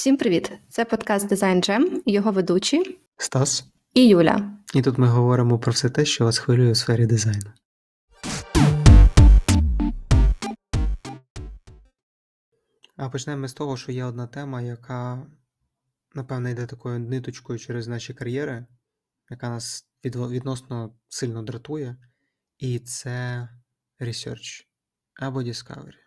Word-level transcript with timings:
Всім 0.00 0.16
привіт! 0.16 0.52
Це 0.68 0.84
подкаст 0.84 1.32
Design 1.32 1.68
Jam 1.68 2.02
його 2.06 2.32
ведучі 2.32 2.98
Стас 3.16 3.64
і 3.94 4.08
Юля. 4.08 4.58
І 4.74 4.82
тут 4.82 4.98
ми 4.98 5.06
говоримо 5.06 5.58
про 5.58 5.72
все 5.72 5.90
те, 5.90 6.04
що 6.04 6.24
вас 6.24 6.38
хвилює 6.38 6.70
у 6.70 6.74
сфері 6.74 7.06
дизайну. 7.06 7.52
А 12.96 13.08
почнемо 13.10 13.48
з 13.48 13.52
того, 13.52 13.76
що 13.76 13.92
є 13.92 14.04
одна 14.04 14.26
тема, 14.26 14.62
яка, 14.62 15.26
напевно, 16.14 16.48
йде 16.48 16.66
такою 16.66 16.98
ниточкою 16.98 17.58
через 17.58 17.88
наші 17.88 18.14
кар'єри, 18.14 18.66
яка 19.30 19.50
нас 19.50 19.88
відносно 20.04 20.94
сильно 21.08 21.42
дратує, 21.42 21.96
і 22.58 22.78
це 22.78 23.48
research 24.00 24.64
або 25.14 25.42
discovery, 25.42 25.98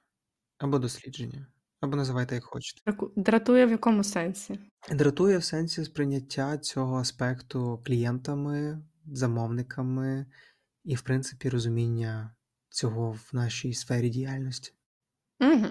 або 0.58 0.80
дослідження. 0.80 1.48
Або 1.84 1.96
називайте 1.96 2.36
як 2.36 2.44
хочете. 2.44 2.82
Дратує 3.16 3.66
в 3.66 3.72
якому 3.72 4.04
сенсі? 4.04 4.60
Дратує 4.92 5.38
в 5.38 5.44
сенсі 5.44 5.86
сприйняття 5.86 6.58
цього 6.58 6.98
аспекту 6.98 7.82
клієнтами, 7.86 8.84
замовниками 9.06 10.26
і, 10.84 10.96
в 10.96 11.02
принципі, 11.02 11.50
розуміння 11.50 12.36
цього 12.70 13.12
в 13.12 13.30
нашій 13.34 13.74
сфері 13.74 14.10
діяльності. 14.10 14.74
Угу. 15.40 15.68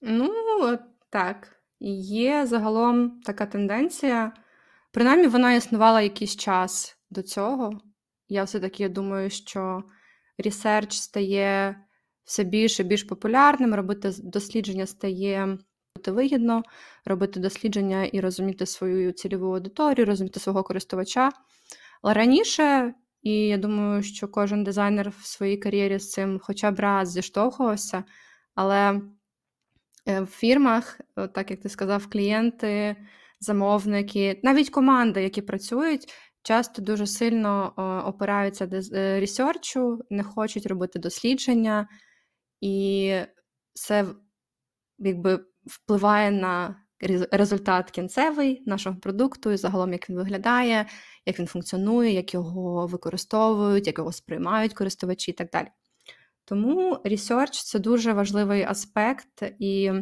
Ну, 0.00 0.78
так. 1.10 1.62
Є 1.80 2.46
загалом 2.46 3.20
така 3.20 3.46
тенденція. 3.46 4.32
Принаймні, 4.92 5.26
вона 5.26 5.54
існувала 5.54 6.00
якийсь 6.00 6.36
час 6.36 6.96
до 7.10 7.22
цього. 7.22 7.80
Я 8.28 8.44
все-таки 8.44 8.88
думаю, 8.88 9.30
що 9.30 9.82
research 10.38 10.96
стає 10.96 11.76
все 12.24 12.44
більш 12.44 12.80
і 12.80 12.84
більш 12.84 13.02
популярним, 13.02 13.74
робити 13.74 14.12
дослідження 14.22 14.86
стає 14.86 15.58
вигідно, 16.06 16.62
робити 17.04 17.40
дослідження 17.40 18.04
і 18.04 18.20
розуміти 18.20 18.66
свою 18.66 19.12
цільову 19.12 19.54
аудиторію, 19.54 20.06
розуміти 20.06 20.40
свого 20.40 20.62
користувача. 20.62 21.32
Але 22.02 22.14
раніше, 22.14 22.94
і 23.22 23.32
я 23.32 23.56
думаю, 23.56 24.02
що 24.02 24.28
кожен 24.28 24.64
дизайнер 24.64 25.10
в 25.10 25.26
своїй 25.26 25.56
кар'єрі 25.56 25.98
з 25.98 26.10
цим 26.10 26.40
хоча 26.42 26.70
б 26.70 26.80
раз 26.80 27.10
зіштовхувався, 27.10 28.04
але 28.54 29.00
е, 30.06 30.20
в 30.20 30.26
фірмах, 30.26 31.00
так 31.34 31.50
як 31.50 31.60
ти 31.60 31.68
сказав, 31.68 32.06
клієнти, 32.06 32.96
замовники, 33.40 34.40
навіть 34.42 34.70
команди, 34.70 35.22
які 35.22 35.42
працюють, 35.42 36.12
часто 36.42 36.82
дуже 36.82 37.06
сильно 37.06 37.72
опираються 38.06 38.68
е, 38.92 39.20
ресерчу, 39.20 39.98
не 40.10 40.22
хочуть 40.22 40.66
робити 40.66 40.98
дослідження, 40.98 41.88
і 42.62 43.14
це 43.74 44.06
якби 44.98 45.44
впливає 45.66 46.30
на 46.30 46.76
результат 47.30 47.90
кінцевий 47.90 48.62
нашого 48.66 48.96
продукту, 48.96 49.50
і 49.50 49.56
загалом, 49.56 49.92
як 49.92 50.10
він 50.10 50.16
виглядає, 50.16 50.86
як 51.26 51.38
він 51.38 51.46
функціонує, 51.46 52.12
як 52.12 52.34
його 52.34 52.86
використовують, 52.86 53.86
як 53.86 53.98
його 53.98 54.12
сприймають 54.12 54.74
користувачі 54.74 55.30
і 55.30 55.34
так 55.34 55.50
далі. 55.50 55.66
Тому 56.44 56.94
research– 57.04 57.50
це 57.64 57.78
дуже 57.78 58.12
важливий 58.12 58.62
аспект, 58.62 59.42
і 59.58 59.92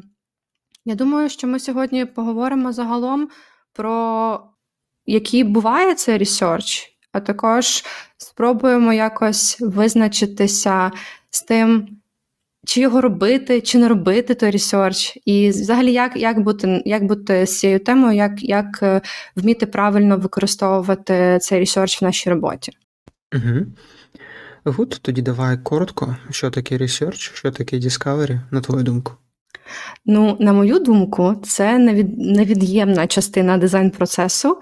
я 0.84 0.94
думаю, 0.94 1.28
що 1.28 1.46
ми 1.46 1.60
сьогодні 1.60 2.04
поговоримо 2.04 2.72
загалом 2.72 3.28
про 3.72 4.50
який 5.06 5.44
буває 5.44 5.94
цей 5.94 6.18
research, 6.18 6.88
а 7.12 7.20
також 7.20 7.84
спробуємо 8.16 8.92
якось 8.92 9.60
визначитися 9.60 10.90
з 11.30 11.42
тим, 11.42 11.99
чи 12.66 12.80
його 12.80 13.00
робити, 13.00 13.60
чи 13.60 13.78
не 13.78 13.88
робити 13.88 14.34
той 14.34 14.50
research, 14.50 15.18
і 15.24 15.48
взагалі, 15.48 15.92
як 15.92 16.16
як, 16.16 16.40
бути 16.40 16.82
як 16.86 17.04
бути 17.04 17.46
з 17.46 17.58
цією 17.58 17.78
темою, 17.78 18.16
як 18.16 18.42
як 18.42 18.78
е, 18.82 19.00
вміти 19.36 19.66
правильно 19.66 20.16
використовувати 20.16 21.38
цей 21.40 21.58
research 21.58 22.02
в 22.02 22.04
нашій 22.04 22.30
роботі. 22.30 22.72
Угу. 23.34 23.66
Good, 24.64 24.98
тоді 25.02 25.22
давай 25.22 25.58
коротко, 25.58 26.16
що 26.30 26.50
таке 26.50 26.76
research, 26.76 27.34
що 27.34 27.50
таке 27.50 27.76
discovery, 27.76 28.40
на 28.50 28.60
твою 28.60 28.82
думку. 28.82 29.12
Ну, 30.06 30.36
на 30.40 30.52
мою 30.52 30.78
думку, 30.78 31.34
це 31.44 31.78
невід... 31.78 32.18
невід'ємна 32.18 33.06
частина 33.06 33.56
дизайн-процесу. 33.56 34.60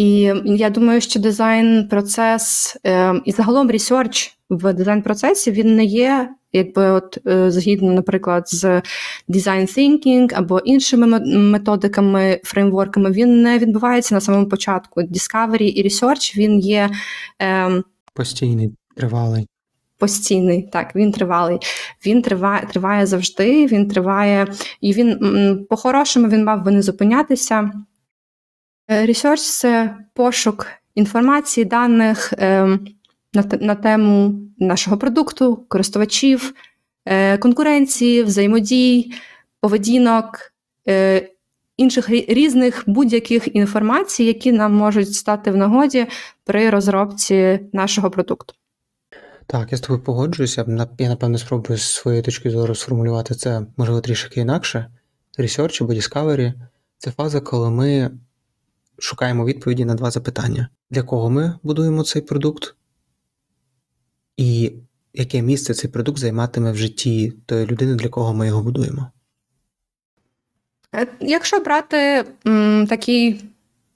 І 0.00 0.32
я 0.44 0.70
думаю, 0.70 1.00
що 1.00 1.20
дизайн-процес 1.20 2.76
е, 2.86 3.14
і 3.24 3.32
загалом 3.32 3.70
ресерч 3.70 4.38
в 4.50 4.72
дизайн-процесі 4.72 5.50
він 5.50 5.76
не 5.76 5.84
є 5.84 6.30
якби 6.52 6.90
от 6.90 7.18
е, 7.26 7.50
згідно, 7.50 7.92
наприклад, 7.92 8.48
з 8.48 8.64
design 9.28 9.78
thinking 9.78 10.28
або 10.34 10.58
іншими 10.58 11.20
методиками, 11.36 12.40
фреймворками, 12.44 13.10
він 13.10 13.42
не 13.42 13.58
відбувається 13.58 14.14
на 14.14 14.20
самому 14.20 14.48
початку. 14.48 15.00
Discovery 15.00 15.62
і 15.62 15.88
research, 15.88 16.36
він 16.36 16.58
є 16.58 16.90
е, 17.42 17.82
постійний, 18.14 18.70
тривалий. 18.96 19.46
Постійний, 19.98 20.68
так, 20.72 20.96
він 20.96 21.12
тривалий. 21.12 21.58
Він 22.06 22.22
триває 22.22 22.66
триває 22.70 23.06
завжди, 23.06 23.66
він 23.66 23.88
триває, 23.88 24.46
і 24.80 24.92
він 24.92 25.66
по-хорошому 25.70 26.28
він 26.28 26.44
мав 26.44 26.64
би 26.64 26.70
не 26.70 26.82
зупинятися. 26.82 27.70
Research– 28.90 29.36
це 29.60 29.96
пошук 30.14 30.66
інформації, 30.94 31.64
даних. 31.64 32.32
Е, 32.32 32.78
на 33.60 33.74
тему 33.74 34.34
нашого 34.58 34.98
продукту, 34.98 35.64
користувачів, 35.68 36.54
е, 37.06 37.38
конкуренції, 37.38 38.22
взаємодій, 38.22 39.12
поведінок, 39.60 40.52
е, 40.88 41.28
інших 41.76 42.10
різних 42.10 42.84
будь-яких 42.86 43.54
інформацій, 43.54 44.24
які 44.24 44.52
нам 44.52 44.74
можуть 44.74 45.14
стати 45.14 45.50
в 45.50 45.56
нагоді 45.56 46.06
при 46.44 46.70
розробці 46.70 47.60
нашого 47.72 48.10
продукту. 48.10 48.54
Так, 49.46 49.72
я 49.72 49.78
з 49.78 49.80
тобою 49.80 50.04
погоджуюся. 50.04 50.64
Я, 50.98 51.08
напевно, 51.08 51.38
спробую 51.38 51.78
з 51.78 51.82
своєї 51.82 52.22
точки 52.22 52.50
зору 52.50 52.74
сформулювати 52.74 53.34
це, 53.34 53.62
можливо, 53.76 54.00
трішки 54.00 54.40
інакше. 54.40 54.86
Research 55.38 55.84
або 55.84 55.92
Discovery– 55.92 56.52
це 56.98 57.10
фаза, 57.10 57.40
коли 57.40 57.70
ми 57.70 58.10
шукаємо 59.00 59.44
відповіді 59.44 59.84
на 59.84 59.94
два 59.94 60.10
запитання: 60.10 60.68
для 60.90 61.02
кого 61.02 61.30
ми 61.30 61.58
будуємо 61.62 62.04
цей 62.04 62.22
продукт, 62.22 62.74
і 64.36 64.72
яке 65.14 65.42
місце 65.42 65.74
цей 65.74 65.90
продукт 65.90 66.18
займатиме 66.18 66.72
в 66.72 66.76
житті 66.76 67.32
тої 67.46 67.66
людини, 67.66 67.94
для 67.94 68.08
кого 68.08 68.34
ми 68.34 68.46
його 68.46 68.62
будуємо? 68.62 69.10
Е, 70.94 71.06
якщо 71.20 71.60
брати 71.60 72.24
м, 72.46 72.86
такий, 72.86 73.44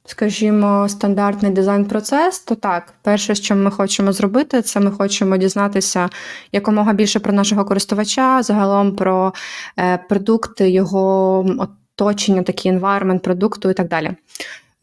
скажімо, 0.07 0.89
стандартний 0.89 1.53
дизайн-процес, 1.53 2.41
то 2.41 2.55
так, 2.55 2.95
перше, 3.03 3.35
що 3.35 3.57
ми 3.57 3.71
хочемо 3.71 4.13
зробити, 4.13 4.63
це 4.63 4.81
ми 4.81 4.91
хочемо 4.91 5.37
дізнатися 5.37 6.11
якомога 6.53 6.93
більше 6.93 7.21
про 7.21 7.33
нашого 7.33 7.65
користувача, 7.65 8.43
загалом 8.43 8.97
про 8.97 9.35
е, 9.79 9.99
продукти, 10.09 10.71
його 10.71 11.47
оточення, 11.59 12.43
такий 12.43 12.73
environment 12.73 13.19
продукту 13.19 13.71
і 13.71 13.75
так 13.75 13.89
далі. 13.89 14.17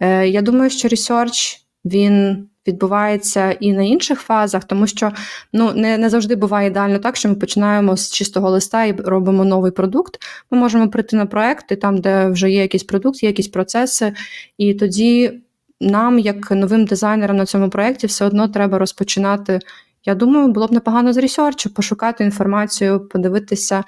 Е, 0.02 0.28
Я 0.28 0.42
думаю, 0.42 0.70
що 0.70 0.88
research, 0.88 1.58
він 1.86 2.48
відбувається 2.68 3.52
і 3.52 3.74
на 3.74 3.84
інших 3.84 4.20
фазах, 4.20 4.64
тому 4.64 4.88
що 4.88 5.12
ну 5.54 5.74
не 5.74 5.98
не 5.98 6.10
завжди 6.10 6.36
буває 6.36 6.68
ідеально 6.68 7.00
так, 7.00 7.16
що 7.16 7.30
ми 7.30 7.36
починаємо 7.36 7.98
з 7.98 8.12
чистого 8.12 8.50
листа 8.50 8.86
і 8.86 8.92
робимо 8.92 9.46
новий 9.46 9.72
продукт. 9.72 10.18
Ми 10.52 10.58
можемо 10.58 10.90
прийти 10.90 11.16
на 11.16 11.26
проекти, 11.26 11.76
там, 11.76 11.98
де 11.98 12.28
вже 12.28 12.52
є 12.52 12.62
якийсь 12.62 12.84
продукт, 12.84 13.24
є 13.24 13.30
якісь 13.30 13.48
процеси, 13.48 14.14
і 14.58 14.74
тоді 14.74 15.42
нам, 15.82 16.20
як 16.20 16.52
новим 16.52 16.86
дизайнерам 16.86 17.38
на 17.38 17.46
цьому 17.46 17.70
проєкті, 17.70 18.08
все 18.08 18.26
одно 18.26 18.48
треба 18.48 18.78
розпочинати. 18.80 19.60
Я 20.06 20.16
думаю, 20.16 20.48
було 20.48 20.68
б 20.68 20.72
непогано 20.72 21.14
з 21.14 21.18
research 21.18 21.63
у, 21.63 21.74
пошукати 21.74 22.24
інформацію, 22.24 23.08
подивитися, 23.08 23.84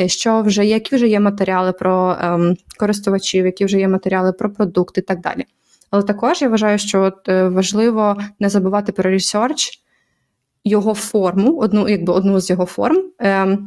е, 0.00 0.08
що 0.08 0.42
вже 0.42 0.66
які 0.66 0.96
вже 0.96 1.08
є 1.08 1.20
матеріали 1.20 1.72
про 1.72 2.16
ем, 2.20 2.56
користувачів, 2.78 3.46
які 3.46 3.64
вже 3.64 3.78
є 3.78 3.88
матеріали 3.88 4.32
про 4.32 4.52
продукт 4.52 4.98
і 4.98 5.00
так 5.00 5.20
далі. 5.20 5.44
Але 5.90 6.02
також 6.02 6.42
я 6.42 6.48
вважаю, 6.48 6.78
що 6.78 7.02
от, 7.02 7.28
е, 7.28 7.48
важливо 7.48 8.16
не 8.40 8.48
забувати 8.48 8.92
про 8.92 9.10
research, 9.10 9.80
його 10.64 10.94
форму, 10.94 11.58
одну 11.58 11.88
якби 11.88 12.12
одну 12.12 12.40
з 12.40 12.50
його 12.50 12.66
форм. 12.66 13.02
Е, 13.22 13.58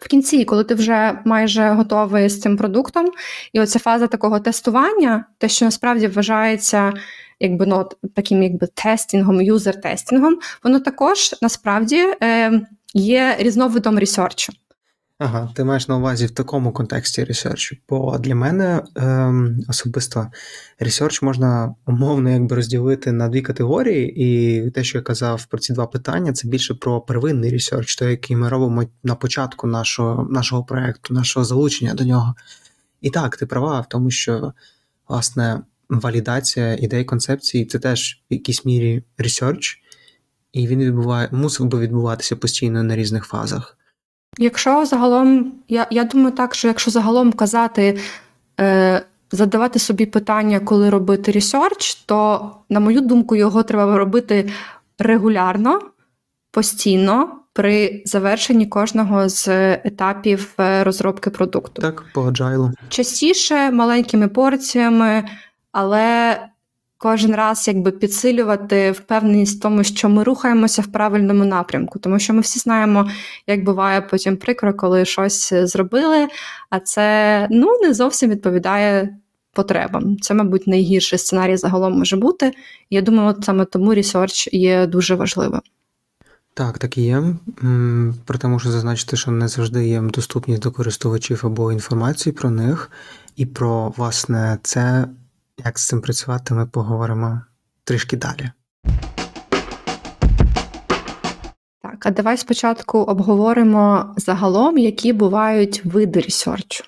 в 0.00 0.08
кінці, 0.08 0.44
коли 0.44 0.64
ти 0.64 0.74
вже 0.74 1.18
майже 1.24 1.68
готовий 1.68 2.28
з 2.28 2.40
цим 2.40 2.56
продуктом, 2.56 3.06
і 3.52 3.60
оця 3.60 3.78
фаза 3.78 4.06
такого 4.06 4.40
тестування, 4.40 5.24
те, 5.38 5.48
що 5.48 5.64
насправді 5.64 6.06
вважається 6.06 6.92
якби 7.40 7.66
ну, 7.66 7.88
таким 8.14 8.42
якби 8.42 8.66
testing 8.74 9.20
ом, 9.20 9.40
user-testing 9.40 10.15
ом, 10.15 10.34
воно 10.64 10.80
також 10.80 11.34
насправді 11.42 12.06
е, 12.22 12.60
є 12.94 13.36
різновидом 13.38 13.98
research 13.98 14.41
у. 14.41 14.52
Ага, 15.26 15.50
ти 15.54 15.64
маєш 15.64 15.88
на 15.88 15.96
увазі 15.96 16.26
в 16.26 16.30
такому 16.30 16.72
контексті 16.72 17.24
research 17.24 17.66
у. 17.66 17.76
Бо 17.88 18.18
для 18.18 18.34
мене 18.34 18.82
ем, 18.94 19.60
особисто 19.68 20.26
research 20.78 21.22
можна 21.22 21.74
умовно 21.86 22.30
якби 22.30 22.56
розділити 22.56 23.12
на 23.12 23.28
дві 23.28 23.42
категорії, 23.42 24.24
і 24.24 24.70
те, 24.70 24.84
що 24.84 24.98
я 24.98 25.02
казав 25.02 25.46
про 25.46 25.58
ці 25.58 25.72
два 25.72 25.86
питання, 25.86 26.32
це 26.32 26.48
більше 26.48 26.74
про 26.74 27.00
первинний 27.00 27.50
research, 27.50 27.96
той, 27.96 28.10
який 28.10 28.36
ми 28.36 28.48
робимо 28.48 28.84
на 29.04 29.14
початку 29.14 29.66
нашого 29.66 30.28
нашого 30.30 30.64
проекту, 30.64 31.14
нашого 31.14 31.44
залучення 31.44 31.94
до 31.94 32.04
нього. 32.04 32.34
І 33.00 33.10
так, 33.10 33.36
ти 33.36 33.46
права 33.46 33.80
в 33.80 33.88
тому, 33.88 34.10
що 34.10 34.52
власне 35.08 35.60
валідація 35.88 36.74
ідей 36.74 37.04
концепції 37.04 37.64
це 37.66 37.78
теж 37.78 38.22
в 38.30 38.34
якійсь 38.34 38.64
мірі 38.64 39.02
research, 39.18 39.78
і 40.52 40.66
він 40.66 40.80
відбуває, 40.80 41.28
мусив 41.32 41.66
би 41.66 41.78
відбуватися 41.78 42.36
постійно 42.36 42.82
на 42.82 42.96
різних 42.96 43.24
фазах. 43.24 43.78
Якщо 44.38 44.86
загалом, 44.86 45.52
я 45.68 45.86
я 45.90 46.04
думаю, 46.04 46.30
так, 46.30 46.54
що 46.54 46.68
якщо 46.68 46.90
загалом 46.90 47.32
казати, 47.32 47.98
е, 48.60 49.02
задавати 49.32 49.78
собі 49.78 50.06
питання, 50.06 50.60
коли 50.60 50.90
робити 50.90 51.32
research, 51.32 51.94
то, 51.94 52.50
на 52.68 52.80
мою 52.80 53.00
думку, 53.00 53.36
його 53.36 53.62
треба 53.62 53.98
робити 53.98 54.50
регулярно, 54.98 55.80
постійно 56.50 57.28
при 57.52 58.02
завершенні 58.04 58.66
кожного 58.66 59.28
з 59.28 59.48
етапів 59.74 60.54
е, 60.60 60.84
розробки 60.84 61.30
продукту. 61.30 61.82
Так, 61.82 62.04
по 62.14 62.20
agile. 62.20 62.72
Частіше 62.88 63.70
маленькими 63.70 64.28
порціями, 64.28 65.24
але 65.72 66.38
кожен 67.04 67.34
раз 67.34 67.68
якби 67.68 67.90
підсилювати 67.90 68.90
впевненість 68.90 69.58
в 69.58 69.62
тому, 69.62 69.84
що 69.84 70.08
ми 70.08 70.22
рухаємося 70.24 70.82
в 70.82 70.86
правильному 70.86 71.44
напрямку, 71.44 71.98
тому 71.98 72.18
що 72.18 72.34
ми 72.34 72.40
всі 72.40 72.58
знаємо, 72.58 73.10
як 73.46 73.64
буває 73.64 74.00
потім 74.00 74.36
прикро, 74.36 74.74
коли 74.74 75.04
щось 75.04 75.52
зробили, 75.52 76.28
а 76.70 76.80
це 76.80 77.48
ну 77.50 77.78
не 77.82 77.94
зовсім 77.94 78.30
відповідає 78.30 79.16
потребам. 79.52 80.16
Це, 80.20 80.34
мабуть, 80.34 80.66
найгірший 80.66 81.18
сценарій 81.18 81.56
загалом 81.56 81.98
може 81.98 82.16
бути. 82.16 82.52
Я 82.90 83.00
думаю, 83.00 83.28
от 83.28 83.44
саме 83.44 83.64
тому 83.64 83.94
ресерч 83.94 84.48
є 84.52 84.86
дуже 84.86 85.14
важливим. 85.14 85.60
Так, 86.54 86.78
так 86.78 86.98
і 86.98 87.02
є. 87.02 87.22
Проте 88.24 88.48
можу 88.48 88.70
зазначити, 88.70 89.16
що 89.16 89.30
не 89.30 89.48
завжди 89.48 89.88
є 89.88 90.00
доступність 90.00 90.62
до 90.62 90.70
користувачів 90.70 91.40
або 91.44 91.72
інформації 91.72 92.32
про 92.32 92.50
них, 92.50 92.90
і 93.36 93.46
про 93.46 93.92
власне 93.96 94.58
це, 94.62 95.08
як 95.58 95.78
з 95.78 95.86
цим 95.86 96.00
працювати, 96.00 96.54
ми 96.54 96.66
поговоримо 96.66 97.40
трішки 97.84 98.16
далі. 98.16 98.50
Так, 101.82 102.06
а 102.06 102.10
давай 102.10 102.36
спочатку 102.36 102.98
обговоримо 102.98 104.14
загалом, 104.16 104.78
які 104.78 105.12
бувають 105.12 105.84
види 105.84 106.20
ресерчу. 106.20 106.84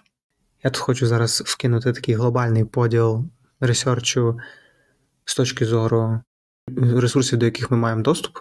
Я 0.64 0.70
тут 0.70 0.82
хочу 0.82 1.06
зараз 1.06 1.42
вкинути 1.46 1.92
такий 1.92 2.14
глобальний 2.14 2.64
поділ 2.64 3.24
ресерчу 3.60 4.38
з 5.24 5.34
точки 5.34 5.66
зору 5.66 6.20
ресурсів, 6.76 7.38
до 7.38 7.44
яких 7.44 7.70
ми 7.70 7.76
маємо 7.76 8.02
доступ. 8.02 8.38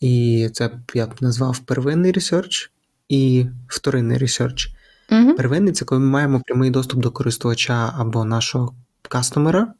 І 0.00 0.48
це 0.52 0.70
я 0.94 1.06
б 1.06 1.14
назвав 1.20 1.58
первинний 1.58 2.12
research 2.12 2.70
і 3.08 3.46
вторинний 3.68 4.18
research. 4.18 4.68
Угу. 5.10 5.34
Первинний 5.34 5.72
це 5.72 5.84
коли 5.84 6.00
ми 6.00 6.06
маємо 6.06 6.40
прямий 6.46 6.70
доступ 6.70 7.00
до 7.00 7.10
користувача 7.10 7.94
або 7.98 8.24
нашого 8.24 8.74
customer 9.02 9.60
а, 9.60 9.74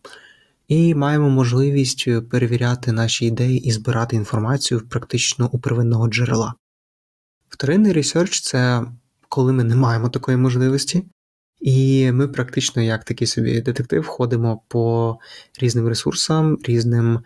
і 0.69 0.95
маємо 0.95 1.31
можливість 1.31 2.29
перевіряти 2.29 2.93
наші 2.93 3.27
ідеї 3.27 3.59
і 3.59 3.71
збирати 3.71 4.17
інформацію 4.17 4.81
практично 4.81 5.49
у 5.53 5.59
первинного 5.59 6.09
джерела. 6.09 6.55
Вторинний 7.49 7.93
research 7.93 8.41
це 8.41 8.85
коли 9.29 9.53
ми 9.53 9.65
не 9.65 9.77
маємо 9.77 10.09
такої 10.09 10.37
можливості, 10.37 11.05
і 11.61 12.13
ми 12.13 12.29
практично, 12.29 12.83
як 12.83 13.05
такий 13.05 13.27
собі 13.27 13.61
детектив, 13.61 14.07
ходимо 14.07 14.63
по 14.69 15.19
різним 15.61 15.89
ресурсам, 15.89 16.59
різним 16.65 17.21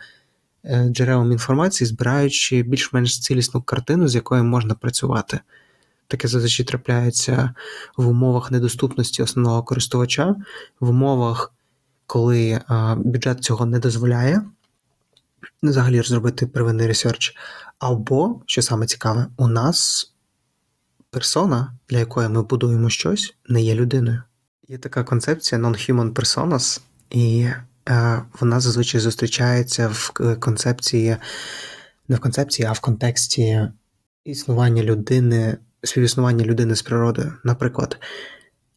Е, 0.64 0.88
джерелам 0.88 1.32
інформації, 1.32 1.88
збираючи 1.88 2.62
більш-менш 2.62 3.20
цілісну 3.20 3.62
картину, 3.62 4.08
з 4.08 4.14
якою 4.14 4.44
можна 4.44 4.74
працювати. 4.74 5.40
Таке 6.06 6.28
зазвичай 6.28 6.66
трапляється 6.66 7.54
в 7.96 8.08
умовах 8.08 8.50
недоступності 8.50 9.22
основного 9.22 9.62
користувача, 9.62 10.36
в 10.80 10.90
умовах, 10.90 11.52
коли 12.06 12.60
бюджет 12.96 13.44
цього 13.44 13.66
не 13.66 13.78
дозволяє, 13.78 14.42
взагалі 15.62 16.02
зробити 16.02 16.46
первинний 16.46 16.86
ресерч. 16.86 17.34
Або, 17.78 18.40
що 18.46 18.62
саме 18.62 18.86
цікаве, 18.86 19.26
у 19.36 19.48
нас 19.48 20.12
персона, 21.10 21.72
для 21.88 21.98
якої 21.98 22.28
ми 22.28 22.42
будуємо 22.42 22.90
щось, 22.90 23.34
не 23.48 23.62
є 23.62 23.74
людиною. 23.74 24.22
Є 24.68 24.78
така 24.78 25.04
концепція 25.04 25.60
non-human 25.60 26.12
personas, 26.12 26.80
і 27.10 27.48
Е, 27.88 28.22
вона 28.40 28.60
зазвичай 28.60 29.00
зустрічається 29.00 29.88
в 29.88 30.10
концепції, 30.40 31.16
не 32.08 32.16
в 32.16 32.20
концепції, 32.20 32.68
а 32.68 32.72
в 32.72 32.80
контексті 32.80 33.68
існування 34.24 34.82
людини, 34.82 35.56
співіснування 35.82 36.44
людини 36.44 36.74
з 36.74 36.82
природою. 36.82 37.32
Наприклад, 37.44 37.96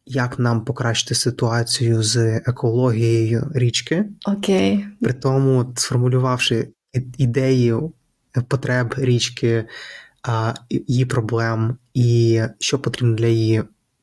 як 0.06 0.38
нам 0.38 0.64
покращити 0.64 1.14
ситуацію 1.14 2.02
з 2.02 2.36
екологією 2.36 3.50
річки, 3.54 4.04
Окей. 4.26 4.86
при 5.00 5.12
тому 5.12 5.72
сформулювавши 5.76 6.68
ідею 7.18 7.92
потреб 8.48 8.94
річки, 8.96 9.64
її 10.70 11.06
проблем 11.06 11.76
і 11.94 12.42
що 12.58 12.78
потрібно 12.78 13.14
для 13.14 13.26
її 13.26 13.62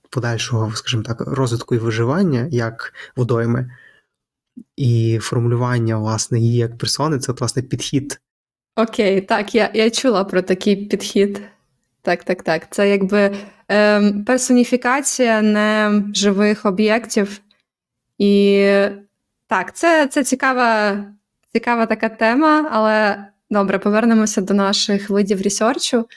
подальшого, 0.09 0.71
скажімо 0.75 1.03
так, 1.03 1.21
розвитку 1.21 1.75
і 1.75 1.77
виживання 1.77 2.47
як 2.51 2.93
водойми. 3.15 3.71
І 4.75 5.19
формулювання, 5.21 5.97
власне, 5.97 6.39
її 6.39 6.57
як 6.57 6.77
персони 6.77 7.19
це, 7.19 7.31
власне, 7.31 7.61
підхід. 7.61 8.19
Окей, 8.75 9.21
так, 9.21 9.55
я 9.55 9.71
я 9.73 9.89
чула 9.89 10.23
про 10.23 10.41
такий 10.41 10.75
підхід. 10.75 11.41
Так, 12.01 12.23
так, 12.23 12.43
так. 12.43 12.67
Це 12.71 12.89
якби 12.89 13.35
персоніфікація 14.25 15.41
неживих 15.41 16.65
об'єктів. 16.65 17.41
І 18.17 18.65
так, 19.47 19.75
це 19.75 20.07
це 20.07 20.23
цікава 20.23 20.97
цікава 21.53 21.85
така 21.85 22.09
тема, 22.09 22.69
але 22.71 23.25
добре, 23.49 23.79
повернемося 23.79 24.41
до 24.41 24.53
наших 24.53 25.09
видів 25.09 25.41
research 25.41 25.94
у. 25.94 26.07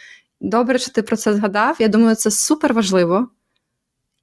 Добре, 0.40 0.78
що 0.78 0.92
ти 0.92 1.02
про 1.02 1.16
це 1.16 1.34
згадав. 1.34 1.76
Я 1.78 1.88
думаю, 1.88 2.14
це 2.14 2.30
супер 2.30 2.74
важливо. 2.74 3.28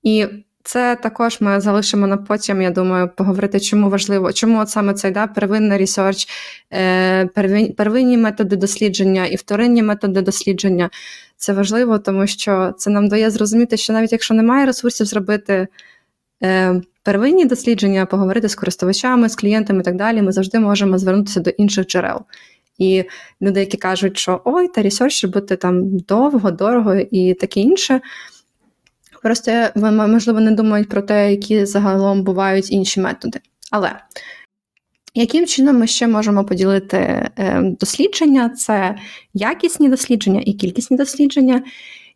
І 0.04 0.28
це 0.64 0.96
також 0.96 1.42
ми 1.42 1.62
залишимо 1.62 2.08
на 2.08 2.18
потім, 2.18 2.62
я 2.62 2.72
думаю, 2.72 3.10
поговорити, 3.18 3.60
чому 3.60 3.90
важливо, 3.90 4.34
чому 4.34 4.60
от 4.60 4.70
саме 4.70 4.94
цей 4.94 5.12
да, 5.12 5.28
первинний 5.28 5.78
research, 5.78 6.28
первинні 7.78 8.18
методи 8.18 8.56
дослідження 8.56 9.26
і 9.26 9.36
вторинні 9.36 9.84
методи 9.84 10.22
дослідження. 10.22 10.90
Це 11.38 11.54
важливо, 11.54 12.00
тому 12.00 12.28
що 12.28 12.74
це 12.78 12.90
нам 12.90 13.08
дає 13.08 13.30
зрозуміти, 13.30 13.78
що 13.78 13.94
навіть 13.94 14.12
якщо 14.12 14.34
немає 14.34 14.66
ресурсів 14.66 15.06
зробити 15.06 15.68
е, 16.44 16.82
первинні 17.04 17.46
дослідження, 17.46 18.06
поговорити 18.06 18.50
з 18.50 18.56
користувачами, 18.56 19.30
з 19.30 19.36
клієнтами 19.36 19.80
і 19.80 19.84
так 19.84 19.96
далі, 19.96 20.22
ми 20.22 20.32
завжди 20.32 20.60
можемо 20.60 20.98
звернутися 20.98 21.40
до 21.40 21.50
інших 21.50 21.88
джерел. 21.88 22.22
І 22.78 23.04
люди, 23.42 23.60
які 23.60 23.78
кажуть, 23.78 24.18
що 24.18 24.42
ой, 24.46 24.68
та 24.68 24.82
ресерч 24.82 25.24
робити 25.24 25.56
там 25.56 25.98
довго, 25.98 26.52
дорого 26.52 26.96
і 26.96 27.34
таке 27.34 27.60
інше. 27.60 28.02
Просто 29.24 29.52
можливо 29.76 30.40
не 30.40 30.52
думають 30.52 30.90
про 30.90 31.02
те, 31.02 31.32
які 31.32 31.66
загалом 31.66 32.24
бувають 32.24 32.72
інші 32.72 33.02
методи. 33.02 33.40
Але 33.72 33.92
яким 35.16 35.46
чином 35.46 35.80
ми 35.80 35.88
ще 35.88 36.08
можемо 36.08 36.46
поділити 36.46 36.98
е, 36.98 37.62
дослідження? 37.80 38.50
Це 38.50 38.96
якісні 39.34 39.90
дослідження 39.90 40.42
і 40.46 40.54
кількісні 40.54 40.98
дослідження. 40.98 41.64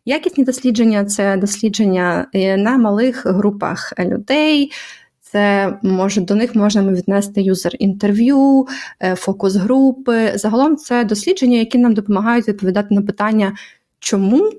Якісні 0.04 0.44
дослідження 0.44 1.04
це 1.04 1.36
дослідження 1.36 2.26
е, 2.34 2.56
на 2.56 2.78
малих 2.78 3.26
групах 3.26 3.92
людей. 3.98 4.72
Це 5.20 5.74
може 5.82 6.20
до 6.20 6.34
них 6.34 6.54
можна 6.54 6.92
віднести 6.92 7.42
юзер-інтерв'ю, 7.42 8.66
е, 9.02 9.14
фокус-групи. 9.14 10.32
Загалом 10.34 10.76
це 10.76 11.04
дослідження, 11.04 11.58
які 11.58 11.78
нам 11.78 11.94
допомагають 11.94 12.48
відповідати 12.48 12.94
на 12.94 13.02
питання, 13.02 13.56
чому, 13.98 14.52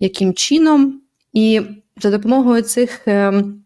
яким 0.00 0.34
чином. 0.34 1.00
І 1.32 1.60
за 2.00 2.10
допомогою 2.10 2.62
цих 2.62 3.08
ем, 3.08 3.62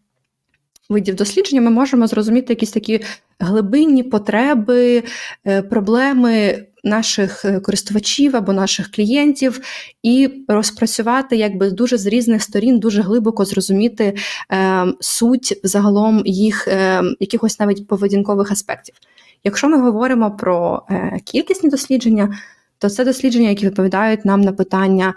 видів 0.89 1.15
дослідження 1.15 1.61
ми 1.61 1.69
можемо 1.69 2.07
зрозуміти 2.07 2.53
якісь 2.53 2.71
такі 2.71 3.01
глибинні 3.39 4.03
потреби, 4.03 5.03
е, 5.47 5.61
проблеми 5.61 6.65
наших 6.83 7.45
е, 7.45 7.59
користувачів 7.59 8.35
або 8.35 8.53
наших 8.53 8.91
клієнтів, 8.91 9.61
і 10.03 10.29
розпрацювати 10.47 11.35
якби 11.35 11.71
дуже 11.71 11.97
з 11.97 12.05
різних 12.05 12.43
сторін, 12.43 12.79
дуже 12.79 13.01
глибоко 13.01 13.45
зрозуміти 13.45 14.15
е, 14.51 14.85
суть 14.99 15.59
загалом 15.63 16.21
їх 16.25 16.67
е, 16.67 17.03
якихось 17.19 17.59
навіть 17.59 17.87
поведінкових 17.87 18.51
аспектів. 18.51 18.95
Якщо 19.43 19.69
ми 19.69 19.81
говоримо 19.81 20.31
про 20.31 20.83
е, 20.89 21.19
кількісні 21.25 21.69
дослідження, 21.69 22.37
то 22.77 22.89
це 22.89 23.05
дослідження, 23.05 23.49
які 23.49 23.65
відповідають 23.65 24.25
нам 24.25 24.41
на 24.41 24.51
питання, 24.51 25.13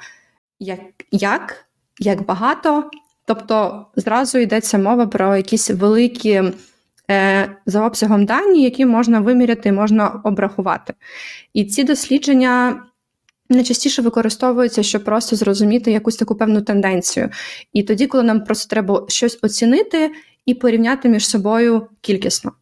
як, 0.61 0.81
як, 1.11 1.67
як 1.99 2.27
багато 2.27 2.91
Тобто 3.27 3.87
зразу 3.97 4.39
йдеться 4.39 4.79
мова 4.79 5.07
про 5.07 5.37
якісь 5.37 5.71
великі 5.71 6.43
е, 7.11 7.51
за 7.67 7.87
обсягом 7.87 8.25
дані, 8.25 8.63
які 8.63 8.87
можна 8.87 9.21
виміряти, 9.21 9.73
можна 9.73 10.21
обрахувати. 10.25 10.95
І 11.55 11.65
ці 11.65 11.85
дослідження. 11.85 12.83
Найчастіше 13.49 14.03
використовуються, 14.03 14.83
щоб 14.83 15.05
просто 15.05 15.37
зрозуміти 15.37 15.93
якусь 15.93 16.17
таку 16.17 16.35
певну 16.35 16.63
тенденцію. 16.63 17.31
І 17.73 17.83
тоді, 17.83 18.07
коли 18.07 18.25
нам 18.25 18.45
просто 18.45 18.71
треба 18.71 19.05
щось 19.09 19.39
оцінити 19.43 20.11
і 20.47 20.55
порівняти 20.55 21.09
між 21.09 21.29
собою 21.29 21.87
кількісно. 22.01 22.53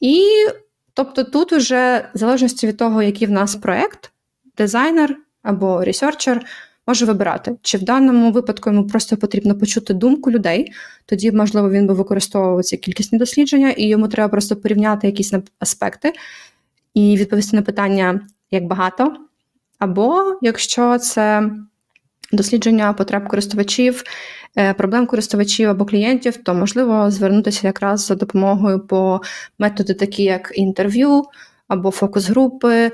І 0.00 0.24
тобто 0.94 1.24
тут 1.24 1.52
уже, 1.52 2.10
в 2.14 2.18
залежності 2.18 2.66
від 2.66 2.76
того, 2.76 3.02
який 3.02 3.28
в 3.28 3.30
нас 3.30 3.56
проект, 3.56 4.12
дизайнер 4.56 5.16
або 5.42 5.84
ресерчер 5.84 6.46
може 6.88 7.04
вибирати, 7.04 7.56
чи 7.62 7.78
в 7.78 7.82
даному 7.82 8.32
випадку 8.32 8.70
йому 8.70 8.86
просто 8.86 9.16
потрібно 9.16 9.58
почути 9.58 9.94
думку 9.94 10.30
людей, 10.30 10.72
тоді, 11.06 11.32
можливо, 11.32 11.70
він 11.70 11.86
би 11.86 11.94
використовував 11.94 12.64
ці 12.64 12.76
кількісні 12.76 13.18
дослідження, 13.18 13.70
і 13.70 13.88
йому 13.88 14.08
треба 14.08 14.28
просто 14.28 14.56
порівняти 14.56 15.06
якісь 15.06 15.32
аспекти 15.58 16.12
і 16.94 17.16
відповісти 17.16 17.56
на 17.56 17.62
питання, 17.62 18.20
як 18.50 18.64
багато. 18.64 19.16
Або 19.78 20.38
якщо 20.42 20.98
це 20.98 21.50
дослідження 22.32 22.92
потреб 22.92 23.28
користувачів, 23.28 24.02
е, 24.58 24.74
проблем 24.74 25.06
користувачів 25.06 25.70
або 25.70 25.84
клієнтів, 25.84 26.36
то 26.36 26.54
можливо 26.54 27.10
звернутися 27.10 27.66
якраз 27.66 28.06
за 28.06 28.14
допомогою 28.14 28.80
по 28.80 29.20
методи, 29.58 29.94
такі 29.94 30.22
як 30.22 30.52
інтерв'ю 30.54 31.24
або 31.68 31.90
фокус-групи. 31.90 32.74
Е, 32.74 32.92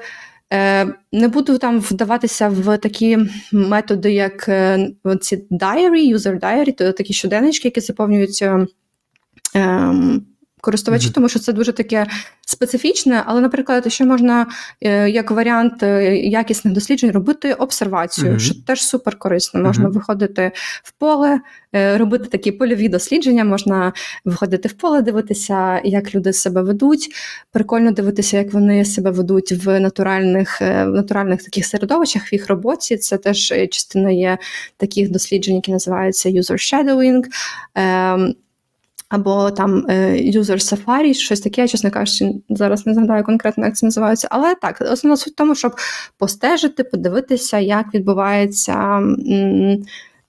не 1.12 1.28
буду 1.28 1.58
там 1.58 1.80
вдаватися 1.80 2.48
в 2.48 2.78
такі 2.78 3.18
методи, 3.52 4.12
як 4.12 4.48
е, 4.48 4.90
ці 5.20 5.36
diary, 5.50 6.14
user 6.14 6.40
diary, 6.40 6.76
то 6.76 6.92
такі 6.92 7.12
щоденнички, 7.12 7.68
які 7.68 7.80
заповнюються 7.80 8.66
ем, 9.54 10.26
користувачі, 10.64 11.10
тому 11.10 11.28
що 11.28 11.38
це 11.38 11.52
дуже 11.52 11.72
таке 11.72 12.06
специфічне, 12.46 13.22
але, 13.26 13.40
наприклад, 13.40 13.92
ще 13.92 14.04
можна 14.04 14.46
е, 14.80 15.10
як 15.10 15.30
варіант 15.30 15.82
е, 15.82 16.16
якісних 16.16 16.74
досліджень 16.74 17.10
робити 17.10 17.52
обсервацію, 17.52 18.32
mm-hmm. 18.32 18.38
що 18.38 18.54
теж 18.66 18.82
супер 18.82 19.18
корисно. 19.18 19.60
Можна 19.60 19.88
виходити 19.88 20.52
в 20.82 20.92
поле, 20.92 21.40
е, 21.74 21.98
робити 21.98 22.24
такі 22.24 22.52
польові 22.52 22.88
дослідження, 22.88 23.44
можна 23.44 23.92
виходити 24.24 24.68
в 24.68 24.72
поле, 24.72 25.02
дивитися, 25.02 25.80
як 25.84 26.14
люди 26.14 26.32
себе 26.32 26.62
ведуть. 26.62 27.08
Прикольно 27.52 27.90
дивитися, 27.90 28.36
як 28.38 28.52
вони 28.52 28.84
себе 28.84 29.10
ведуть 29.10 29.52
в 29.52 29.80
натуральних 29.80 30.60
в 30.60 30.86
натуральних 30.86 31.42
таких 31.42 31.66
середовищах 31.66 32.32
в 32.32 32.34
їх 32.34 32.48
роботі. 32.48 32.96
Це 32.96 33.18
теж 33.18 33.46
частина 33.70 34.10
є 34.10 34.38
таких 34.76 35.10
досліджень, 35.10 35.54
які 35.54 35.72
називаються 35.72 36.28
user 36.28 36.52
shadowing. 36.52 37.24
Або 39.14 39.50
там 39.50 39.86
User 40.36 40.58
Safari, 40.58 41.14
щось 41.14 41.40
таке, 41.40 41.60
я, 41.60 41.68
чесно 41.68 41.90
кажучи, 41.90 42.34
зараз 42.50 42.86
не 42.86 42.94
згадаю 42.94 43.24
конкретно, 43.24 43.64
як 43.64 43.76
це 43.76 43.86
називається. 43.86 44.28
Але 44.30 44.54
так, 44.54 44.80
основна 44.92 45.16
суть 45.16 45.32
в 45.32 45.36
тому, 45.36 45.54
щоб 45.54 45.74
постежити, 46.18 46.84
подивитися, 46.84 47.58
як 47.58 47.94
відбувається 47.94 49.02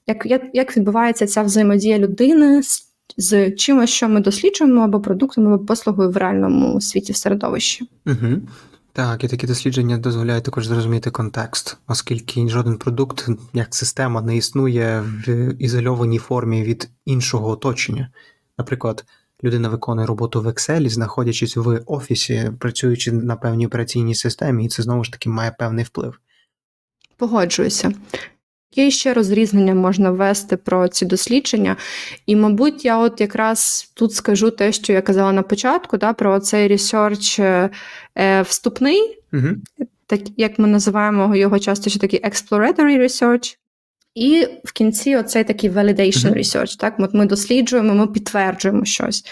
як, 0.08 0.26
як, 0.26 0.42
як 0.54 0.78
відбувається 0.78 1.28
ця 1.28 1.44
взаємодія 1.44 2.00
людини 2.00 2.64
з, 2.64 2.88
з 3.18 3.52
чимось, 3.52 3.90
що 3.90 4.10
ми 4.10 4.22
досліджуємо, 4.22 4.82
або 4.82 5.02
продуктом, 5.02 5.54
або 5.54 5.66
послугою 5.66 6.10
в 6.10 6.18
реальному 6.18 6.82
світі 6.82 7.14
в 7.14 7.16
середовищі. 7.16 7.90
Угу. 8.06 8.42
Так, 8.94 9.24
і 9.24 9.28
такі 9.28 9.48
дослідження 9.48 9.98
дозволяють 9.98 10.44
також 10.44 10.68
зрозуміти 10.68 11.12
контекст, 11.12 11.78
оскільки 11.88 12.50
жоден 12.50 12.78
продукт 12.78 13.28
як 13.54 13.76
система 13.76 14.22
не 14.22 14.38
існує 14.38 15.04
в 15.28 15.56
ізольованій 15.60 16.18
формі 16.18 16.64
від 16.64 16.90
іншого 17.06 17.50
оточення. 17.50 18.10
Наприклад, 18.58 19.06
людина 19.44 19.70
виконує 19.70 20.08
роботу 20.08 20.42
в 20.42 20.48
Excel, 20.48 20.90
знаходячись 20.90 21.58
в 21.58 21.82
офісі, 21.86 22.52
працюючи 22.60 23.12
на 23.12 23.36
певній 23.36 23.68
операційній 23.68 24.16
системі, 24.16 24.66
і 24.66 24.70
це 24.70 24.84
знову 24.84 25.04
ж 25.04 25.12
таки 25.12 25.30
має 25.30 25.52
певний 25.52 25.86
вплив. 25.86 26.20
Погоджуюся. 27.18 27.94
Є 28.76 28.92
ще 28.92 29.14
розрізнення 29.14 29.76
можна 29.76 30.12
ввести 30.12 30.58
про 30.58 30.88
ці 30.88 31.06
дослідження, 31.06 31.78
і, 32.26 32.36
мабуть, 32.36 32.86
я 32.86 32.98
от 32.98 33.22
якраз 33.22 33.92
тут 33.94 34.14
скажу 34.14 34.52
те, 34.52 34.72
що 34.72 34.94
я 34.94 35.02
казала 35.02 35.32
на 35.32 35.42
початку, 35.42 35.98
да, 35.98 36.14
про 36.14 36.40
цей 36.40 36.68
ресерч 36.68 37.40
е, 37.40 37.70
вступний, 38.42 39.20
угу. 39.34 39.48
так 40.06 40.20
як 40.38 40.60
ми 40.60 40.68
називаємо 40.68 41.36
його 41.36 41.60
часто 41.60 41.90
ще 41.90 42.00
такий 42.00 42.24
exploratory 42.24 43.02
research, 43.02 43.58
і 44.16 44.48
в 44.64 44.72
кінці 44.74 45.16
оцей 45.16 45.44
такий 45.44 45.70
validation 45.70 46.38
research, 46.38 46.80
так, 46.80 46.96
От 47.00 47.14
ми 47.14 47.26
досліджуємо, 47.26 47.94
ми 47.94 48.08
підтверджуємо 48.08 48.86
щось. 48.86 49.26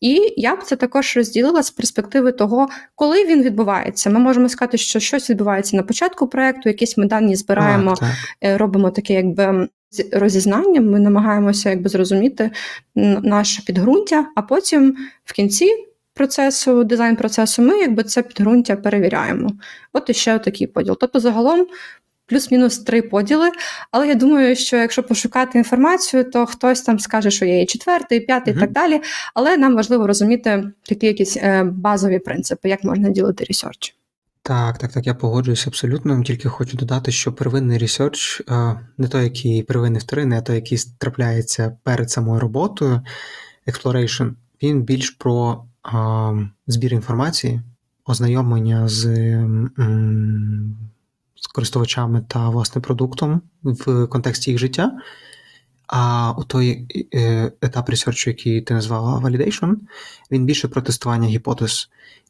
І 0.00 0.34
я 0.36 0.56
б 0.56 0.62
це 0.62 0.76
також 0.76 1.16
розділила 1.16 1.62
з 1.62 1.70
перспективи 1.70 2.32
того, 2.32 2.68
коли 2.94 3.24
він 3.24 3.42
відбувається. 3.42 4.10
Ми 4.10 4.18
можемо 4.18 4.48
сказати, 4.48 4.78
що 4.78 5.00
щось 5.00 5.30
відбувається 5.30 5.76
на 5.76 5.82
початку 5.82 6.28
проєкту, 6.28 6.68
якісь 6.68 6.96
ми 6.96 7.06
дані 7.06 7.36
збираємо, 7.36 7.90
так, 7.90 7.98
так. 7.98 8.10
Е, 8.44 8.58
робимо 8.58 8.90
таке, 8.90 9.14
якби. 9.14 9.68
Розізнання, 10.12 10.80
ми 10.80 11.00
намагаємося 11.00 11.70
якби 11.70 11.88
зрозуміти 11.88 12.50
наше 12.94 13.62
підґрунтя, 13.62 14.26
а 14.36 14.42
потім 14.42 14.96
в 15.24 15.32
кінці 15.32 15.88
процесу, 16.18 16.84
дизайн 16.84 17.16
процесу, 17.16 17.62
ми 17.62 17.78
якби 17.78 18.02
це 18.02 18.22
підґрунтя 18.22 18.76
перевіряємо. 18.76 19.50
От 19.92 20.10
іще 20.10 20.38
такий 20.38 20.66
поділ. 20.66 20.96
Тобто, 21.00 21.20
загалом 21.20 21.66
плюс-мінус 22.28 22.78
три 22.78 23.02
поділи. 23.02 23.50
Але 23.90 24.08
я 24.08 24.14
думаю, 24.14 24.56
що 24.56 24.76
якщо 24.76 25.02
пошукати 25.02 25.58
інформацію, 25.58 26.30
то 26.30 26.46
хтось 26.46 26.82
там 26.82 26.98
скаже, 26.98 27.30
що 27.30 27.44
є 27.44 27.62
і 27.62 27.66
четвертий, 27.66 28.18
і 28.18 28.20
п'ятий, 28.20 28.54
і 28.54 28.56
так 28.56 28.72
далі. 28.72 29.00
Але 29.34 29.56
нам 29.56 29.76
важливо 29.76 30.06
розуміти 30.06 30.72
такі 30.82 31.06
якісь 31.06 31.36
е, 31.36 31.64
базові 31.64 32.18
принципи, 32.18 32.68
як 32.68 32.84
можна 32.84 33.10
ділити 33.10 33.44
research. 33.44 33.94
Так, 34.42 34.78
так, 34.78 34.92
так, 34.92 35.06
я 35.06 35.14
погоджуюся 35.14 35.70
абсолютно. 35.70 36.22
Тільки 36.22 36.48
хочу 36.48 36.76
додати, 36.76 37.12
що 37.12 37.32
первинний 37.32 37.78
research, 37.78 38.40
е, 38.40 38.80
не 38.98 39.08
той, 39.08 39.24
який 39.24 39.62
первинний 39.62 40.00
вторинний, 40.00 40.38
а 40.38 40.42
той, 40.42 40.56
який 40.56 40.78
трапляється 40.98 41.76
перед 41.82 42.10
самою 42.10 42.40
роботою, 42.40 43.00
exploration, 43.66 44.30
він 44.62 44.82
більш 44.82 45.10
про 45.10 45.64
е, 45.86 46.50
збір 46.66 46.94
інформації, 46.94 47.60
ознайомлення 48.04 48.88
з 48.88 49.06
з 51.40 51.46
користувачами 51.46 52.24
та 52.28 52.48
власне 52.48 52.82
продуктом 52.82 53.40
в 53.62 54.06
контексті 54.06 54.50
їх 54.50 54.60
життя. 54.60 54.92
А 55.86 56.32
у 56.38 56.44
той 56.44 56.86
е, 57.14 57.52
етап 57.62 57.88
ресерчу, 57.88 58.30
який 58.30 58.60
ти 58.60 58.74
назвала 58.74 59.18
Validation, 59.18 59.74
він 60.30 60.44
більше 60.44 60.68
про 60.68 60.82
тестування 60.82 61.28
гіпотез 61.28 61.88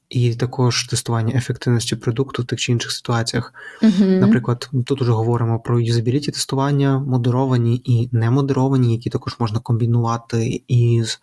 і 0.08 0.34
також 0.34 0.86
тестування 0.86 1.34
ефективності 1.36 1.96
продукту 1.96 2.42
в 2.42 2.44
тих 2.44 2.58
чи 2.58 2.72
інших 2.72 2.92
ситуаціях. 2.92 3.54
Uh-huh. 3.82 4.20
Наприклад, 4.20 4.70
тут 4.86 5.02
уже 5.02 5.12
говоримо 5.12 5.60
про 5.60 5.80
юзабіліті 5.80 6.30
тестування, 6.30 6.98
модеровані 6.98 7.82
і 7.84 8.08
немодеровані, 8.12 8.92
які 8.92 9.10
також 9.10 9.36
можна 9.38 9.60
комбінувати 9.60 10.62
із 10.68 11.20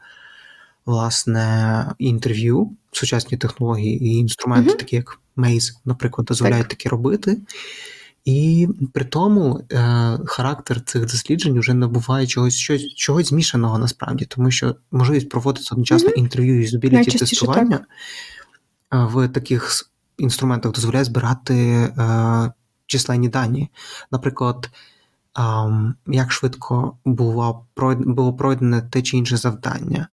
власне 0.86 1.86
інтерв'ю, 2.00 2.72
сучасні 2.92 3.38
технології 3.38 4.06
і 4.06 4.18
інструменти, 4.18 4.72
uh-huh. 4.72 4.78
такі 4.78 4.96
як 4.96 5.20
Maze, 5.38 5.72
наприклад, 5.86 6.26
дозволяють 6.26 6.68
так. 6.68 6.78
таке 6.78 6.90
робити. 6.90 7.38
І 8.26 8.68
при 8.94 9.06
тому 9.06 9.62
е, 9.72 10.20
характер 10.26 10.82
цих 10.82 11.02
досліджень 11.02 11.60
вже 11.60 11.74
набуває 11.74 12.28
чогось 12.28 12.56
щось, 12.56 12.94
чогось 12.96 13.30
змішаного 13.30 13.78
насправді, 13.78 14.26
тому 14.26 14.52
що 14.52 14.76
можливість 14.92 15.30
проводити 15.30 15.68
одночасно 15.72 16.10
mm-hmm. 16.10 16.18
інтерв'ю 16.18 16.60
і 16.60 16.62
юзабіліті 16.62 17.18
тестування 17.18 17.78
так. 18.90 19.02
Е, 19.02 19.06
в 19.14 19.28
таких 19.28 19.92
інструментах 20.18 20.72
дозволяє 20.72 21.06
збирати 21.06 21.56
е, 21.56 22.52
численні 22.86 23.30
дані. 23.30 23.70
Наприклад, 24.12 24.70
е, 25.38 25.42
як 26.08 26.32
швидко 26.32 26.98
було 27.06 27.66
було 27.98 28.34
пройдене 28.34 28.82
те 28.82 29.02
чи 29.02 29.18
інше 29.18 29.38
завдання, 29.38 30.08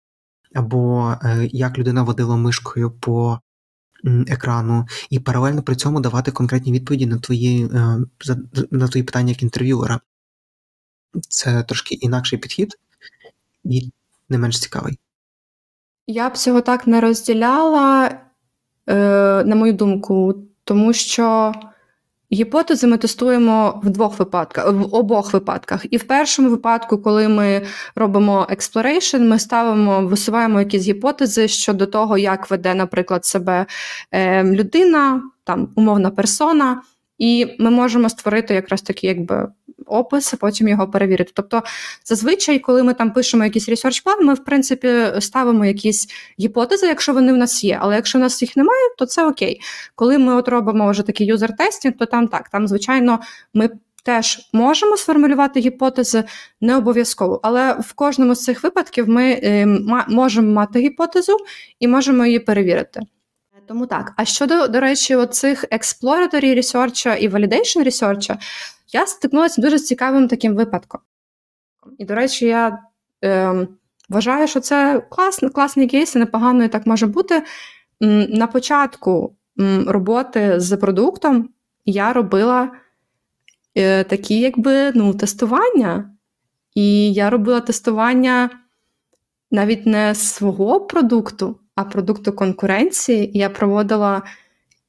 або 0.55 1.15
е, 1.23 1.49
як 1.53 1.79
людина 1.79 2.03
водила 2.03 2.37
мишкою 2.37 2.91
по 2.91 3.41
екрану, 4.05 4.87
і 5.11 5.19
паралельно 5.19 5.63
при 5.63 5.77
цьому 5.77 6.01
давати 6.01 6.31
конкретні 6.31 6.73
відповіді 6.73 7.07
на 7.07 7.19
твої 7.19 7.65
е, 7.65 7.99
на 8.71 8.89
твої 8.89 9.05
питання 9.05 9.29
як 9.29 9.43
інтерв'юера. 9.43 10.01
Це 11.29 11.63
трошки 11.63 11.95
інакший 11.95 12.39
підхід 12.39 12.79
і 13.65 13.91
не 14.29 14.39
менш 14.39 14.61
цікавий. 14.61 14.99
Я 16.07 16.31
б 16.31 16.37
цього 16.37 16.61
так 16.61 16.87
не 16.87 17.01
розділяла, 17.01 18.07
е, 18.87 18.95
на 19.45 19.57
мою 19.57 19.73
думку, 19.73 20.35
тому 20.65 20.93
що 20.93 21.53
Гіпотези 22.33 22.87
ми 22.87 22.97
тестуємо 22.97 23.81
в 23.85 23.91
двох 23.91 24.19
випадках, 24.19 24.73
в 24.73 24.95
обох 24.95 25.33
випадках. 25.33 25.87
І 25.91 25.97
в 25.97 26.03
першому 26.03 26.51
випадку, 26.51 26.99
коли 26.99 27.29
ми 27.29 27.63
робимо 27.95 28.47
exploration, 28.51 29.21
ми 29.21 29.39
ставимо, 29.39 30.07
висуваємо 30.07 30.61
якісь 30.61 30.83
гіпотези 30.83 31.49
щодо 31.49 31.87
того, 31.87 32.19
як 32.19 32.51
веде, 32.51 32.75
наприклад, 32.75 33.25
себе 33.25 33.67
е, 34.13 34.45
людина, 34.45 35.23
там 35.45 35.69
умовна 35.77 36.11
персона, 36.11 36.83
і 37.19 37.57
ми 37.59 37.71
можемо 37.71 38.09
створити 38.09 38.55
якраз 38.55 38.83
такі, 38.83 39.07
якби 39.07 39.49
опис, 39.91 40.35
потім 40.41 40.69
його 40.69 40.89
перевірити. 40.89 41.33
Тобто, 41.35 41.63
зазвичай, 42.05 42.59
коли 42.59 42.83
ми 42.83 42.95
там 42.95 43.13
пишемо 43.13 43.45
якийсь 43.45 43.69
research 43.69 44.05
план, 44.05 44.27
ми 44.27 44.35
в 44.35 44.45
принципі 44.45 45.05
ставимо 45.21 45.65
якісь 45.65 46.09
гіпотези, 46.41 46.87
якщо 46.87 47.13
вони 47.13 47.33
в 47.33 47.37
нас 47.37 47.65
є. 47.65 47.79
Але 47.81 47.95
якщо 47.95 48.19
в 48.19 48.21
нас 48.21 48.43
їх 48.43 48.57
немає, 48.57 48.83
то 48.99 49.07
це 49.07 49.27
окей. 49.27 49.61
Коли 49.95 50.19
ми 50.19 50.35
от 50.35 50.49
робимо 50.49 50.91
вже 50.91 51.03
такий 51.03 51.33
user-testing, 51.33 51.93
то 51.99 52.07
там 52.07 52.29
так, 52.29 52.49
там, 52.49 52.69
звичайно, 52.69 53.21
ми 53.55 53.71
теж 54.05 54.49
можемо 54.53 54.97
сформулювати 54.97 55.61
гіпотези, 55.61 56.25
не 56.61 56.77
обов'язково, 56.77 57.41
але 57.43 57.73
в 57.73 57.93
кожному 57.93 58.35
з 58.35 58.45
цих 58.45 58.63
випадків 58.63 59.09
ми 59.09 59.31
е, 59.33 59.67
можемо 60.09 60.53
мати 60.53 60.79
гіпотезу 60.79 61.37
і 61.81 61.89
можемо 61.89 62.27
її 62.27 62.39
перевірити. 62.39 63.01
Тому 63.71 63.87
так. 63.87 64.13
А 64.17 64.25
щодо, 64.25 64.69
до 64.69 64.81
речі, 64.81 65.17
оцих 65.17 65.65
exploratory 65.65 66.57
research 66.57 67.17
і 67.17 67.29
validation 67.29 67.85
research, 67.87 68.37
я 68.93 69.07
стикнулася 69.07 69.55
з 69.55 69.65
дуже 69.65 69.79
цікавим 69.79 70.29
таким 70.29 70.55
випадком. 70.55 71.01
І, 71.99 72.05
до 72.05 72.15
речі, 72.15 72.47
я 72.47 72.79
е, 73.25 73.67
вважаю, 74.09 74.49
що 74.49 74.61
це 74.61 75.03
класний, 75.11 75.51
класний 75.51 75.87
кейс, 75.87 76.17
і 76.17 76.19
непогано 76.19 76.65
і 76.65 76.69
так 76.69 76.87
може 76.87 77.07
бути. 77.07 77.43
На 78.29 78.47
початку 78.47 79.37
роботи 79.87 80.61
з 80.61 80.77
продуктом 80.77 81.49
я 81.85 82.13
робила 82.13 82.73
е, 83.75 84.05
такі, 84.05 84.41
якби, 84.41 84.93
ну, 84.95 85.15
тестування. 85.15 86.11
І 86.75 87.13
я 87.13 87.31
робила 87.31 87.61
тестування 87.61 88.51
навіть 89.51 89.87
не 89.87 90.15
свого 90.15 90.81
продукту, 90.81 91.60
а 91.75 91.85
продукту 91.85 92.33
конкуренції. 92.33 93.31
Я 93.35 93.51
проводила 93.51 94.23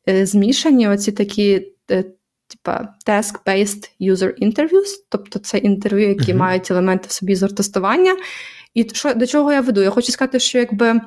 е, 0.09 0.25
змішані 0.25 0.87
оці 0.87 1.11
такі. 1.11 1.67
е, 1.91 2.03
Типа 2.51 2.87
task-based 3.07 3.89
user 4.01 4.39
interviews, 4.41 4.87
тобто 5.09 5.39
це 5.39 5.57
інтерв'ю, 5.57 6.07
які 6.09 6.31
Мгм. 6.33 6.39
мають 6.39 6.71
елементи 6.71 7.05
в 7.07 7.11
собі 7.11 7.35
зортестування. 7.35 8.15
І 8.73 8.89
що, 8.93 9.13
до 9.13 9.27
чого 9.27 9.53
я 9.53 9.61
веду? 9.61 9.81
Я 9.81 9.89
хочу 9.89 10.11
сказати, 10.11 10.39
що 10.39 10.57
якби 10.57 11.01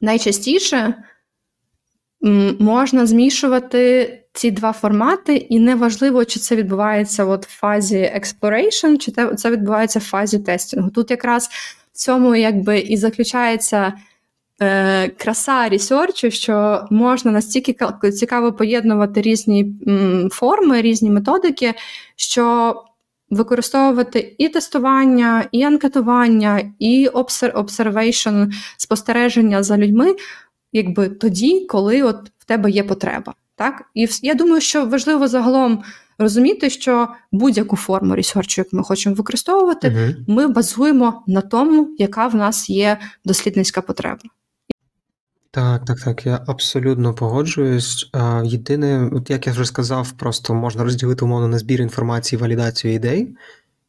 найчастіше 0.00 0.94
м, 2.24 2.56
можна 2.60 3.06
змішувати 3.06 4.12
ці 4.32 4.50
два 4.50 4.72
формати, 4.72 5.36
і 5.36 5.60
неважливо, 5.60 6.24
чи 6.24 6.40
це 6.40 6.56
відбувається 6.56 7.24
от 7.24 7.46
в 7.46 7.58
фазі 7.58 8.12
exploration, 8.16 8.98
чи 8.98 9.12
це 9.36 9.50
відбувається 9.50 9.98
в 9.98 10.02
фазі 10.04 10.38
тестінгу. 10.38 10.90
Тут 10.90 11.10
якраз 11.10 11.48
в 11.92 11.96
цьому 11.98 12.36
якби 12.36 12.78
і 12.78 12.96
заключається 12.96 13.92
е, 14.62 15.08
краса 15.08 15.68
ресерчу, 15.68 16.30
що 16.30 16.84
можна 16.90 17.30
настільки 17.32 17.76
цікаво 18.12 18.52
поєднувати 18.52 19.22
різні 19.22 19.74
м, 19.88 20.28
форми, 20.32 20.82
різні 20.82 21.10
методики, 21.10 21.74
що 22.16 22.74
використовувати 23.30 24.34
і 24.38 24.48
тестування, 24.48 25.44
і 25.52 25.62
анкетування, 25.62 26.72
і 26.78 27.08
обсер- 27.08 27.52
observation, 27.52 28.52
спостереження 28.76 29.62
за 29.62 29.76
людьми, 29.76 30.16
якби 30.72 31.08
тоді, 31.08 31.66
коли 31.68 32.02
от 32.02 32.16
в 32.38 32.44
тебе 32.44 32.70
є 32.70 32.84
потреба. 32.84 33.34
Так? 33.56 33.82
І 33.94 34.08
я 34.22 34.34
думаю, 34.34 34.60
що 34.60 34.86
важливо 34.86 35.28
загалом 35.28 35.82
розуміти, 36.18 36.70
що 36.70 37.08
будь-яку 37.32 37.76
форму 37.76 38.14
ресерчу, 38.14 38.60
яку 38.60 38.76
ми 38.76 38.82
хочемо 38.82 39.14
використовувати, 39.14 39.88
Угу. 39.88 40.36
ми 40.36 40.46
базуємо 40.46 41.22
на 41.26 41.40
тому, 41.40 41.88
яка 41.98 42.26
в 42.26 42.34
нас 42.34 42.70
є 42.70 42.98
дослідницька 43.24 43.80
потреба. 43.82 44.18
Так, 45.56 45.84
так, 45.84 46.00
так, 46.00 46.26
я 46.26 46.44
абсолютно 46.46 47.14
погоджуюсь. 47.14 48.10
А, 48.12 48.42
Єдине, 48.44 49.10
от 49.12 49.30
як 49.30 49.46
я 49.46 49.52
вже 49.52 49.64
сказав, 49.64 50.12
просто 50.12 50.54
можна 50.54 50.84
розділити 50.84 51.24
умовно 51.24 51.48
на 51.48 51.58
збір 51.58 51.80
інформації, 51.80 52.40
валідацію 52.40 52.94
ідей. 52.94 53.36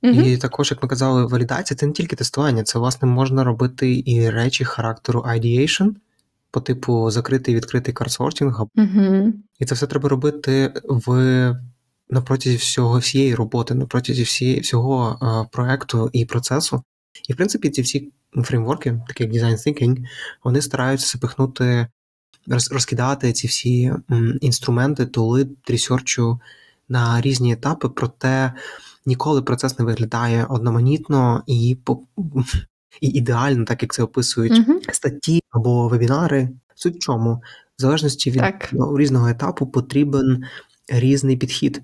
Мгм. 0.01 0.23
І 0.23 0.37
також, 0.37 0.71
як 0.71 0.83
ми 0.83 0.89
казали, 0.89 1.25
валідація 1.25 1.77
це 1.77 1.85
не 1.85 1.91
тільки 1.91 2.15
тестування, 2.15 2.63
це 2.63 2.79
власне 2.79 3.07
можна 3.07 3.43
робити 3.43 4.03
і 4.05 4.29
речі 4.29 4.65
характеру 4.65 5.25
ideation, 5.27 5.89
по 6.51 6.61
типу 6.61 7.11
закритий 7.11 7.53
і 7.53 7.57
відкритий 7.57 7.93
карсортінг. 7.93 8.61
Угу. 8.75 9.33
І 9.59 9.65
це 9.65 9.75
все 9.75 9.87
треба 9.87 10.09
робити 10.09 10.73
в 10.83 11.11
на 12.09 12.21
протязі 12.21 12.55
всього 12.55 12.99
всієї 12.99 13.35
роботи, 13.35 13.73
на 13.73 13.85
протязі 13.85 14.23
всієї 14.23 14.59
всього 14.59 15.19
е, 15.21 15.49
проекту 15.51 16.09
і 16.13 16.25
процесу. 16.25 16.83
І 17.29 17.33
в 17.33 17.35
принципі, 17.35 17.69
ці 17.69 17.81
всі 17.81 18.09
фреймворки, 18.43 19.01
такі 19.07 19.23
як 19.23 19.33
Design 19.33 19.53
Thinking, 19.67 20.05
вони 20.43 20.61
стараються 20.61 21.07
запихнути, 21.07 21.87
розкидати 22.71 23.33
ці 23.33 23.47
всі 23.47 23.93
інструменти, 24.41 25.05
тули 25.05 25.49
ресерчу 25.67 26.39
на 26.89 27.21
різні 27.21 27.53
етапи, 27.53 27.89
проте 27.89 28.53
ніколи 29.05 29.41
процес 29.41 29.79
не 29.79 29.85
виглядає 29.85 30.45
одноманітно 30.45 31.43
і, 31.47 31.77
по- 31.83 32.03
і 33.01 33.07
ідеально, 33.07 33.65
так 33.65 33.81
як 33.81 33.93
це 33.93 34.03
описують 34.03 34.59
Угу. 34.69 34.79
статті 34.93 35.43
або 35.51 35.87
вебінари. 35.87 36.49
Суть 36.75 36.95
в 36.95 36.99
чому? 36.99 37.33
В 37.77 37.81
залежності 37.81 38.31
від 38.31 38.39
Так. 38.39 38.69
ну, 38.73 38.97
різного 38.97 39.27
етапу 39.27 39.67
потрібен 39.67 40.43
різний 40.87 41.37
підхід. 41.37 41.81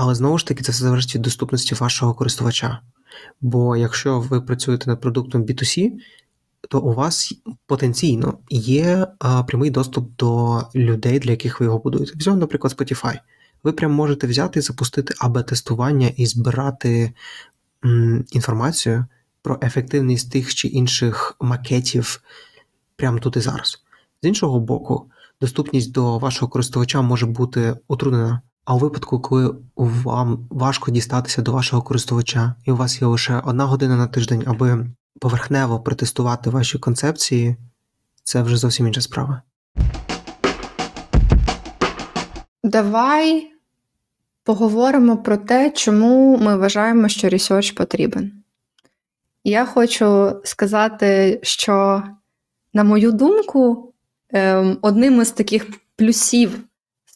Але 0.00 0.14
знову 0.14 0.38
ж 0.38 0.46
таки, 0.46 0.64
це 0.64 0.72
все 0.72 0.84
залежить 0.84 1.14
від 1.14 1.22
доступності 1.22 1.74
вашого 1.74 2.14
користувача. 2.14 2.80
Бо 3.40 3.76
якщо 3.76 4.20
ви 4.20 4.40
працюєте 4.40 4.90
над 4.90 5.00
продуктом 5.00 5.42
B2C, 5.42 5.92
то 6.68 6.80
у 6.80 6.94
вас 6.94 7.34
потенційно 7.66 8.38
є 8.50 9.06
а, 9.18 9.42
прямий 9.42 9.70
доступ 9.70 10.16
до 10.16 10.62
людей, 10.74 11.18
для 11.18 11.30
яких 11.30 11.60
ви 11.60 11.66
його 11.66 11.78
будуєте. 11.78 12.12
Взяв, 12.16 12.36
наприклад, 12.36 12.74
Spotify. 12.78 13.18
Ви 13.64 13.72
прям 13.72 13.92
можете 13.92 14.26
взяти 14.26 14.58
і 14.58 14.62
запустити 14.62 15.14
АБ-тестування 15.20 16.08
і 16.16 16.26
збирати 16.26 17.12
м, 17.84 18.24
інформацію 18.30 19.06
про 19.42 19.58
ефективність 19.62 20.32
тих 20.32 20.54
чи 20.54 20.68
інших 20.68 21.36
макетів 21.40 22.22
прямо 22.96 23.18
тут 23.18 23.36
і 23.36 23.40
зараз. 23.40 23.82
З 24.22 24.26
іншого 24.26 24.60
боку, 24.60 25.10
доступність 25.40 25.92
до 25.92 26.18
вашого 26.18 26.48
користувача 26.48 27.02
може 27.02 27.26
бути 27.26 27.76
утруднена. 27.88 28.42
А 28.68 28.74
у 28.74 28.78
випадку, 28.78 29.20
коли 29.20 29.54
вам 29.76 30.46
важко 30.50 30.90
дістатися 30.90 31.42
до 31.42 31.52
вашого 31.52 31.82
користувача, 31.82 32.54
і 32.64 32.72
у 32.72 32.76
вас 32.76 33.02
є 33.02 33.08
лише 33.08 33.42
одна 33.44 33.64
година 33.64 33.96
на 33.96 34.06
тиждень, 34.06 34.44
аби 34.46 34.86
поверхнево 35.20 35.80
протестувати 35.80 36.50
ваші 36.50 36.78
концепції, 36.78 37.56
це 38.24 38.42
вже 38.42 38.56
зовсім 38.56 38.86
інша 38.86 39.00
справа. 39.00 39.42
Давай 42.64 43.52
поговоримо 44.44 45.16
про 45.16 45.36
те, 45.36 45.70
чому 45.70 46.38
ми 46.38 46.56
вважаємо, 46.56 47.08
що 47.08 47.28
research 47.28 47.70
потрібен. 47.70 48.32
Я 49.44 49.66
хочу 49.66 50.40
сказати, 50.44 51.40
що, 51.42 52.02
на 52.74 52.84
мою 52.84 53.12
думку, 53.12 53.92
ем, 54.30 54.78
одним 54.82 55.20
із 55.20 55.30
таких 55.30 55.66
плюсів 55.96 56.67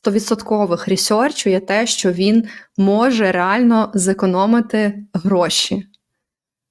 100% 0.04 0.90
research 0.90 1.43
у 1.43 1.50
є 1.50 1.60
те, 1.60 1.86
що 1.86 2.12
він 2.12 2.44
може 2.76 3.32
реально 3.32 3.90
зекономити 3.94 5.04
гроші. 5.12 5.86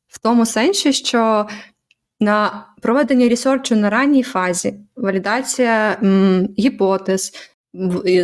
В 0.07 0.19
тому 0.19 0.45
сенсі, 0.45 0.93
що 0.93 1.47
на 2.19 2.65
проведення 2.81 3.29
research 3.29 3.70
у 3.70 3.75
на 3.75 3.89
ранній 3.89 4.23
фазі, 4.23 4.73
валідація 4.95 5.97
м, 6.03 6.47
гіпотез, 6.59 7.33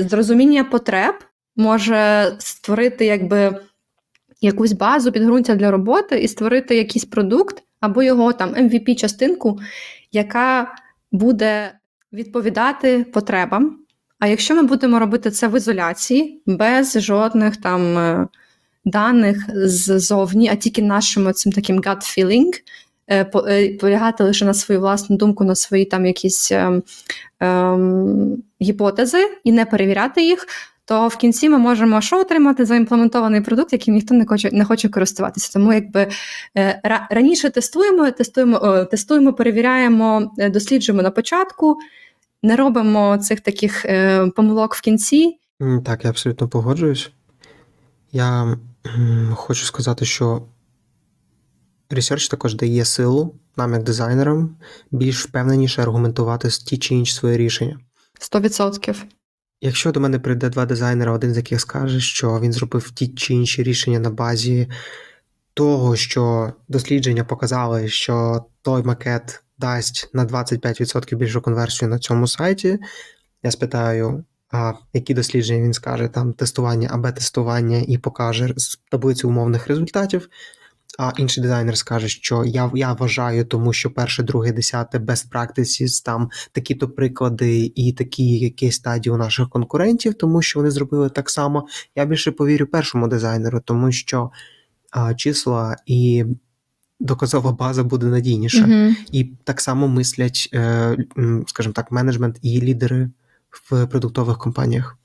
зрозуміння 0.10 0.64
потреб 0.64 1.16
може 1.56 2.36
створити 2.40 3.06
якби 3.06 3.62
якусь 4.42 4.72
базу 4.72 5.12
підґрунтя 5.12 5.56
для 5.56 5.72
роботи 5.72 6.20
і 6.20 6.28
створити 6.28 6.76
якийсь 6.76 7.06
продукт 7.06 7.64
або 7.80 8.04
його 8.04 8.34
там 8.34 8.50
MVP-частинку, 8.56 9.60
яка 10.12 10.76
буде 11.12 11.72
відповідати 12.14 13.04
потребам. 13.04 13.87
А 14.20 14.28
якщо 14.28 14.56
ми 14.56 14.64
будемо 14.64 15.00
робити 15.00 15.32
це 15.32 15.48
в 15.48 15.58
ізоляції, 15.58 16.42
без 16.46 17.02
жодних 17.02 17.58
там 17.58 17.98
е, 17.98 18.28
даних 18.86 19.38
ззовні, 19.68 20.50
а 20.50 20.56
тільки 20.56 20.82
нашим 20.82 21.34
цим 21.34 21.52
таким 21.52 21.80
gut 21.80 21.98
feeling, 21.98 22.52
е, 23.08 23.32
е, 23.48 23.78
полягати 23.78 24.24
лише 24.24 24.46
на 24.46 24.54
свою 24.54 24.82
власну 24.82 25.18
думку, 25.18 25.44
на 25.44 25.56
свої 25.56 25.86
там 25.86 26.06
якісь 26.06 26.52
ем, 26.52 26.84
ем, 27.40 28.44
гіпотези 28.62 29.28
і 29.44 29.52
не 29.52 29.66
перевіряти 29.66 30.24
їх, 30.24 30.48
то 30.86 31.08
в 31.08 31.16
кінці 31.16 31.50
ми 31.50 31.58
можемо 31.58 32.02
що 32.02 32.20
отримати 32.20 32.66
заімплементований 32.66 33.42
продукт, 33.42 33.74
яким 33.74 33.94
ніхто 33.94 34.14
не 34.14 34.26
хоче 34.26 34.50
не 34.52 34.66
хоче 34.66 34.90
користуватися. 34.90 35.54
Тому 35.54 35.74
якби 35.74 36.08
раніше 37.10 37.50
тестуємо, 37.50 38.12
тестуємо, 38.12 38.86
тестуємо, 38.92 39.34
перевіряємо, 39.34 40.32
досліджуємо 40.38 41.04
на 41.04 41.12
початку, 41.12 41.78
не 42.48 42.56
робимо 42.56 43.18
цих 43.18 43.42
таких 43.42 43.86
е, 43.86 44.28
помилок 44.28 44.76
в 44.76 44.82
кінці. 44.82 45.40
Так, 45.86 46.04
я 46.04 46.10
абсолютно 46.10 46.48
погоджуюсь. 46.48 47.12
Я 48.12 48.58
хочу 49.36 49.66
сказати, 49.66 50.06
що 50.06 50.42
ресерч 51.90 52.28
також 52.28 52.56
дає 52.56 52.86
силу 52.86 53.36
нам, 53.58 53.74
як 53.74 53.84
дизайнерам, 53.84 54.56
більш 54.92 55.26
впевненіше 55.26 55.82
аргументувати 55.82 56.50
ті 56.50 56.78
чи 56.78 56.96
інші 56.96 57.14
свої 57.14 57.38
рішення. 57.38 57.80
100%. 58.34 58.96
Якщо 59.62 59.92
до 59.92 60.00
мене 60.00 60.20
прийде 60.20 60.50
два 60.50 60.66
дизайнера, 60.66 61.12
один 61.12 61.34
з 61.34 61.38
яких 61.38 61.62
скаже, 61.62 62.00
що 62.00 62.40
він 62.40 62.54
зробив 62.54 62.92
ті 62.92 63.08
чи 63.08 63.34
інші 63.34 63.64
рішення 63.64 64.00
на 64.00 64.10
базі 64.10 64.68
того, 65.54 65.96
що 65.96 66.54
дослідження 66.68 67.24
показали, 67.24 67.90
що 67.90 68.46
той 68.62 68.84
макет 68.84 69.44
дасть 69.58 70.10
на 70.14 70.26
25% 70.26 71.16
більшу 71.16 71.42
конверсію 71.42 71.90
на 71.90 72.00
цьому 72.00 72.28
сайті, 72.28 72.80
я 73.44 73.52
спитаю: 73.52 74.24
а, 74.52 74.74
які 74.94 75.14
дослідження 75.14 75.64
він 75.64 75.74
скаже, 75.74 76.08
там 76.08 76.34
тестування, 76.34 76.90
АБ-тестування 76.94 77.84
і 77.88 77.98
покаже 77.98 78.54
таблицю 78.92 79.30
умовних 79.30 79.68
результатів. 79.68 80.30
А 81.00 81.12
інший 81.18 81.44
дизайнер 81.44 81.78
скаже, 81.78 82.08
що 82.08 82.46
я 82.46 82.72
я 82.76 82.94
вважаю, 82.94 83.46
тому 83.46 83.74
що 83.74 83.92
перше, 83.92 84.24
друге, 84.24 84.52
десяте 84.52 84.98
best 84.98 85.32
practices, 85.32 86.06
там 86.06 86.30
такі-то 86.52 86.90
приклади 86.90 87.72
і 87.76 87.94
такі 87.94 88.40
якісь 88.40 88.76
стадії 88.76 89.14
у 89.14 89.18
наших 89.18 89.50
конкурентів, 89.50 90.14
тому 90.14 90.42
що 90.42 90.60
вони 90.60 90.72
зробили 90.72 91.10
так 91.10 91.30
само. 91.30 91.68
Я 91.96 92.06
більше 92.06 92.32
повірю 92.32 92.66
першому 92.66 93.08
дизайнеру, 93.08 93.62
тому 93.66 93.92
що 93.92 94.32
а, 94.92 95.14
числа 95.14 95.76
і 95.86 96.26
доказова 97.00 97.52
база 97.52 97.84
буде 97.84 98.06
надійніша. 98.06 98.68
Мгм. 98.68 98.96
І 99.12 99.24
так 99.44 99.62
само 99.62 99.88
мислять, 99.88 100.50
е, 100.54 100.98
скажімо 101.48 101.74
так, 101.74 101.92
менеджмент 101.92 102.40
і 102.42 102.62
лідери 102.62 103.10
в 103.72 103.86
продуктових 103.86 104.38
компаніях. 104.38 104.98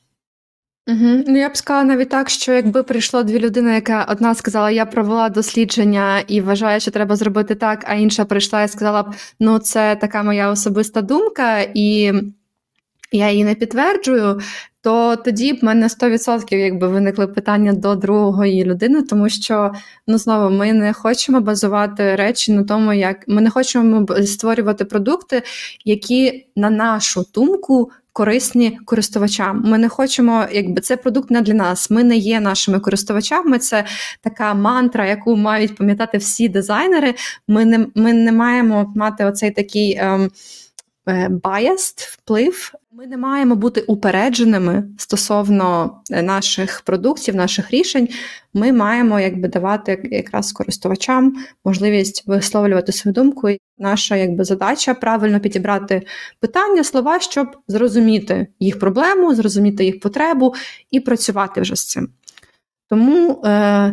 Угу. 0.88 1.24
Ну, 1.26 1.38
я 1.38 1.48
б 1.48 1.56
сказала 1.56 1.84
навіть 1.84 2.08
так, 2.08 2.30
що 2.30 2.52
якби 2.52 2.82
прийшло 2.82 3.22
дві 3.22 3.38
людини, 3.38 3.74
яка 3.74 4.04
одна 4.04 4.34
сказала, 4.34 4.70
я 4.70 4.86
провела 4.86 5.28
дослідження 5.28 6.20
і 6.20 6.40
вважаю, 6.40 6.80
що 6.80 6.90
треба 6.90 7.16
зробити 7.16 7.54
так, 7.54 7.84
а 7.88 7.94
інша 7.94 8.24
прийшла 8.24 8.62
і 8.62 8.68
сказала 8.68 9.02
б, 9.02 9.14
ну 9.40 9.58
це 9.58 9.96
така 9.96 10.22
моя 10.22 10.50
особиста 10.50 11.02
думка, 11.02 11.60
і 11.74 12.12
я 13.12 13.30
її 13.30 13.44
не 13.44 13.54
підтверджую, 13.54 14.40
то 14.82 15.16
тоді 15.16 15.52
б 15.52 15.64
мене 15.64 15.86
100% 15.86 16.56
якби 16.56 16.88
виникли 16.88 17.26
питання 17.26 17.72
до 17.72 17.94
другої 17.94 18.64
людини, 18.64 19.02
тому 19.02 19.28
що 19.28 19.72
ну 20.06 20.18
знову 20.18 20.56
ми 20.56 20.72
не 20.72 20.92
хочемо 20.92 21.40
базувати 21.40 22.16
речі 22.16 22.52
на 22.52 22.64
тому, 22.64 22.92
як 22.92 23.28
ми 23.28 23.40
не 23.40 23.50
хочемо 23.50 24.06
створювати 24.26 24.84
продукти, 24.84 25.42
які 25.84 26.46
на 26.56 26.70
нашу 26.70 27.24
думку 27.34 27.90
корисні 28.12 28.78
користувачам. 28.84 29.62
Ми 29.64 29.78
не 29.78 29.88
хочемо, 29.88 30.44
якби 30.52 30.80
це 30.80 30.96
продукт 30.96 31.30
не 31.30 31.42
для 31.42 31.54
нас. 31.54 31.90
Ми 31.90 32.04
не 32.04 32.16
є 32.16 32.40
нашими 32.40 32.80
користувачами. 32.80 33.58
Це 33.58 33.84
така 34.20 34.54
мантра, 34.54 35.06
яку 35.06 35.36
мають 35.36 35.76
пам'ятати 35.76 36.18
всі 36.18 36.48
дизайнери. 36.48 37.14
Ми 37.48 37.64
не, 37.64 37.86
ми 37.94 38.12
не 38.12 38.32
маємо 38.32 38.92
мати 38.96 39.24
оцей 39.24 39.50
такий. 39.50 39.96
Ем, 40.00 40.30
biased 41.06 42.12
вплив. 42.12 42.72
Ми 42.92 43.06
не 43.06 43.16
маємо 43.16 43.56
бути 43.56 43.80
упередженими 43.80 44.84
стосовно 44.98 46.00
е, 46.10 46.22
наших 46.22 46.80
продуктів, 46.80 47.34
наших 47.34 47.70
рішень. 47.70 48.08
Ми 48.54 48.72
маємо 48.72 49.20
якби 49.20 49.48
давати 49.48 50.08
якраз 50.10 50.52
користувачам 50.52 51.36
можливість 51.64 52.26
висловлювати 52.26 52.92
свою 52.92 53.12
думку. 53.12 53.48
І 53.48 53.58
наша 53.78 54.16
якби 54.16 54.44
задача 54.44 54.94
правильно 54.94 55.40
підібрати 55.40 56.02
питання, 56.40 56.84
слова, 56.84 57.20
щоб 57.20 57.56
зрозуміти 57.68 58.46
їх 58.60 58.78
проблему, 58.78 59.34
зрозуміти 59.34 59.84
їх 59.84 60.00
потребу 60.00 60.54
і 60.90 61.00
працювати 61.00 61.60
вже 61.60 61.76
з 61.76 61.86
цим. 61.86 62.08
Тому 62.88 63.30
е, 63.30 63.36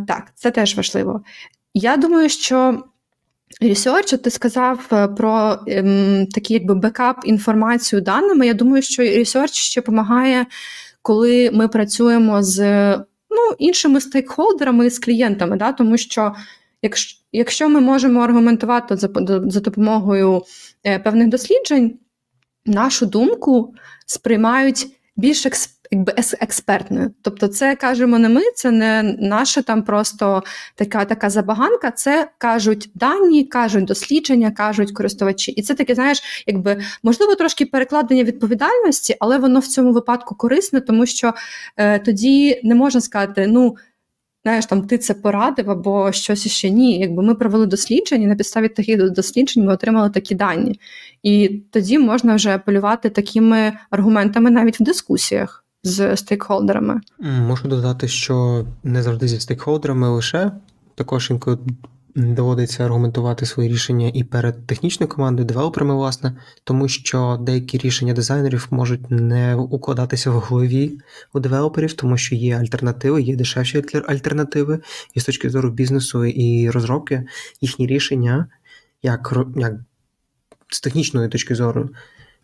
так, 0.08 0.32
це 0.36 0.52
теж 0.52 0.76
важливо. 0.76 1.22
Я 1.74 1.98
думаю, 1.98 2.30
що 2.30 2.84
От 3.62 4.22
ти 4.24 4.30
сказав 4.30 4.88
е, 4.92 5.08
про 5.08 5.60
ем, 5.68 6.28
такий 6.28 6.54
якби 6.54 6.76
бекап 6.76 7.18
інформацію 7.26 8.02
даними. 8.02 8.48
Я 8.48 8.54
думаю, 8.54 8.82
що 8.82 9.04
research 9.04 9.54
ще 9.54 9.82
допомагає, 9.82 10.46
коли 11.02 11.52
ми 11.54 11.68
працюємо 11.68 12.44
з 12.44 12.60
ну, 13.30 13.56
іншими 13.60 14.02
стейкхолдерами 14.02 14.90
з 14.90 15.00
клієнтами, 15.00 15.58
да? 15.58 15.72
тому 15.72 15.98
що 15.98 16.36
якщо, 16.82 17.18
якщо 17.32 17.70
ми 17.70 17.80
можемо 17.80 18.22
аргументувати 18.22 18.98
за, 18.98 19.10
за 19.46 19.60
допомогою 19.60 20.44
е, 20.84 21.00
певних 21.00 21.28
досліджень, 21.28 22.00
нашу 22.66 23.06
думку 23.06 23.74
сприймають 24.06 24.88
більш 25.16 25.46
експ, 25.46 25.79
якби 25.92 26.14
експертною. 26.40 27.12
Тобто, 27.22 27.48
це 27.48 27.76
кажемо 27.76 28.20
не 28.20 28.30
ми, 28.30 28.42
це 28.56 28.72
не 28.72 29.16
наша 29.20 29.62
там 29.62 29.84
просто 29.84 30.44
така 30.76 31.06
така 31.06 31.30
забаганка. 31.30 31.92
Це 31.92 32.30
кажуть 32.38 32.92
дані, 32.96 33.44
кажуть 33.44 33.86
дослідження, 33.86 34.52
кажуть 34.52 34.92
користувачі. 34.92 35.52
І 35.52 35.62
це 35.62 35.76
таке, 35.76 35.96
знаєш, 35.96 36.44
якби 36.48 36.82
можливо 37.04 37.36
трошки 37.36 37.66
перекладення 37.66 38.24
відповідальності, 38.24 39.16
але 39.20 39.38
воно 39.38 39.60
в 39.60 39.68
цьому 39.68 39.94
випадку 39.94 40.36
корисне, 40.36 40.82
тому 40.82 41.06
що 41.06 41.34
е, 41.78 42.00
тоді 42.00 42.62
не 42.64 42.76
можна 42.76 43.02
сказати, 43.02 43.48
ну. 43.48 43.76
Знаєш, 44.44 44.66
там 44.66 44.82
ти 44.82 44.98
це 44.98 45.14
порадив 45.14 45.72
або 45.72 46.12
щось 46.12 46.46
іще 46.46 46.70
ні. 46.70 47.00
Якби 47.00 47.24
ми 47.24 47.36
провели 47.36 47.66
дослідження, 47.66 48.28
на 48.28 48.36
підставі 48.36 48.70
таких 48.70 49.12
досліджень 49.12 49.66
ми 49.66 49.74
отримали 49.74 50.10
такі 50.10 50.36
дані. 50.36 50.80
І 51.24 51.62
тоді 51.72 52.00
можна 52.00 52.36
вже 52.36 52.56
апелювати 52.56 53.10
такими 53.10 53.74
аргументами 53.90 54.52
навіть 54.52 54.80
в 54.80 54.84
дискусіях 54.84 55.66
з 55.84 56.18
стейкхолдерами. 56.18 57.02
Можу 57.20 57.68
додати, 57.68 58.08
що 58.08 58.66
не 58.84 59.04
завжди 59.04 59.28
зі 59.28 59.40
стейкхолдерами 59.40 60.10
лише 60.10 60.52
також 60.96 61.30
інколи 61.32 61.58
доводиться 62.16 62.86
аргументувати 62.86 63.46
свої 63.46 63.70
рішення 63.70 64.12
і 64.14 64.24
перед 64.24 64.68
технічною 64.68 65.10
командою, 65.10 65.46
девелоперами, 65.46 65.96
власне, 65.96 66.38
тому 66.64 66.88
що 66.88 67.38
деякі 67.42 67.78
рішення 67.78 68.14
дизайнерів 68.14 68.68
можуть 68.72 69.12
не 69.12 69.56
укладатися 69.56 70.32
в 70.32 70.34
голові 70.34 71.00
у 71.34 71.40
девелоперів, 71.40 71.94
тому 71.94 72.18
що 72.18 72.36
є 72.36 72.58
альтернативи, 72.58 73.22
є 73.22 73.36
дешевші 73.36 73.78
альтер- 73.78 74.12
альтернативи, 74.12 74.80
і 75.14 75.20
з 75.20 75.26
точки 75.26 75.50
зору 75.50 75.72
бізнесу 75.72 76.26
і 76.26 76.70
розробки 76.70 77.26
їхні 77.62 77.88
рішення, 77.88 78.48
як, 79.04 79.38
як 79.56 79.74
з 80.68 80.82
технічної 80.82 81.30
точки 81.30 81.56
зору, 81.56 81.90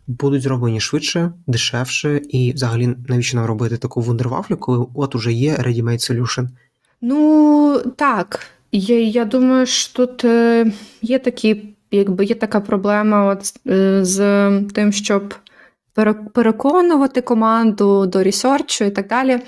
будуть 0.06 0.42
зроблені 0.42 0.80
швидше, 0.80 1.32
дешевше, 1.46 2.20
і 2.28 2.52
взагалі 2.52 2.96
навіщо 3.08 3.36
нам 3.36 3.46
робити 3.46 3.76
таку 3.76 4.00
вундервафлю, 4.00 4.56
коли 4.56 4.86
от 4.94 5.14
уже 5.14 5.32
є 5.32 5.54
ready-made 5.54 6.12
solution. 6.12 6.48
Ну 7.00 7.82
так, 7.96 8.40
є, 8.72 9.02
я 9.02 9.24
думаю, 9.24 9.66
що 9.66 9.92
тут 9.92 10.24
е, 10.24 10.72
є 11.02 11.18
такі, 11.18 11.62
якби 11.90 12.24
є 12.24 12.34
така 12.34 12.60
проблема 12.60 13.26
от, 13.32 13.52
е, 13.66 14.04
з 14.04 14.18
тим, 14.74 14.92
щоб 14.92 15.34
переконувати 16.32 17.20
команду 17.20 18.06
до 18.06 18.22
ресерчу 18.22 18.84
і 18.84 18.90
так 18.90 19.08
далі. 19.08 19.38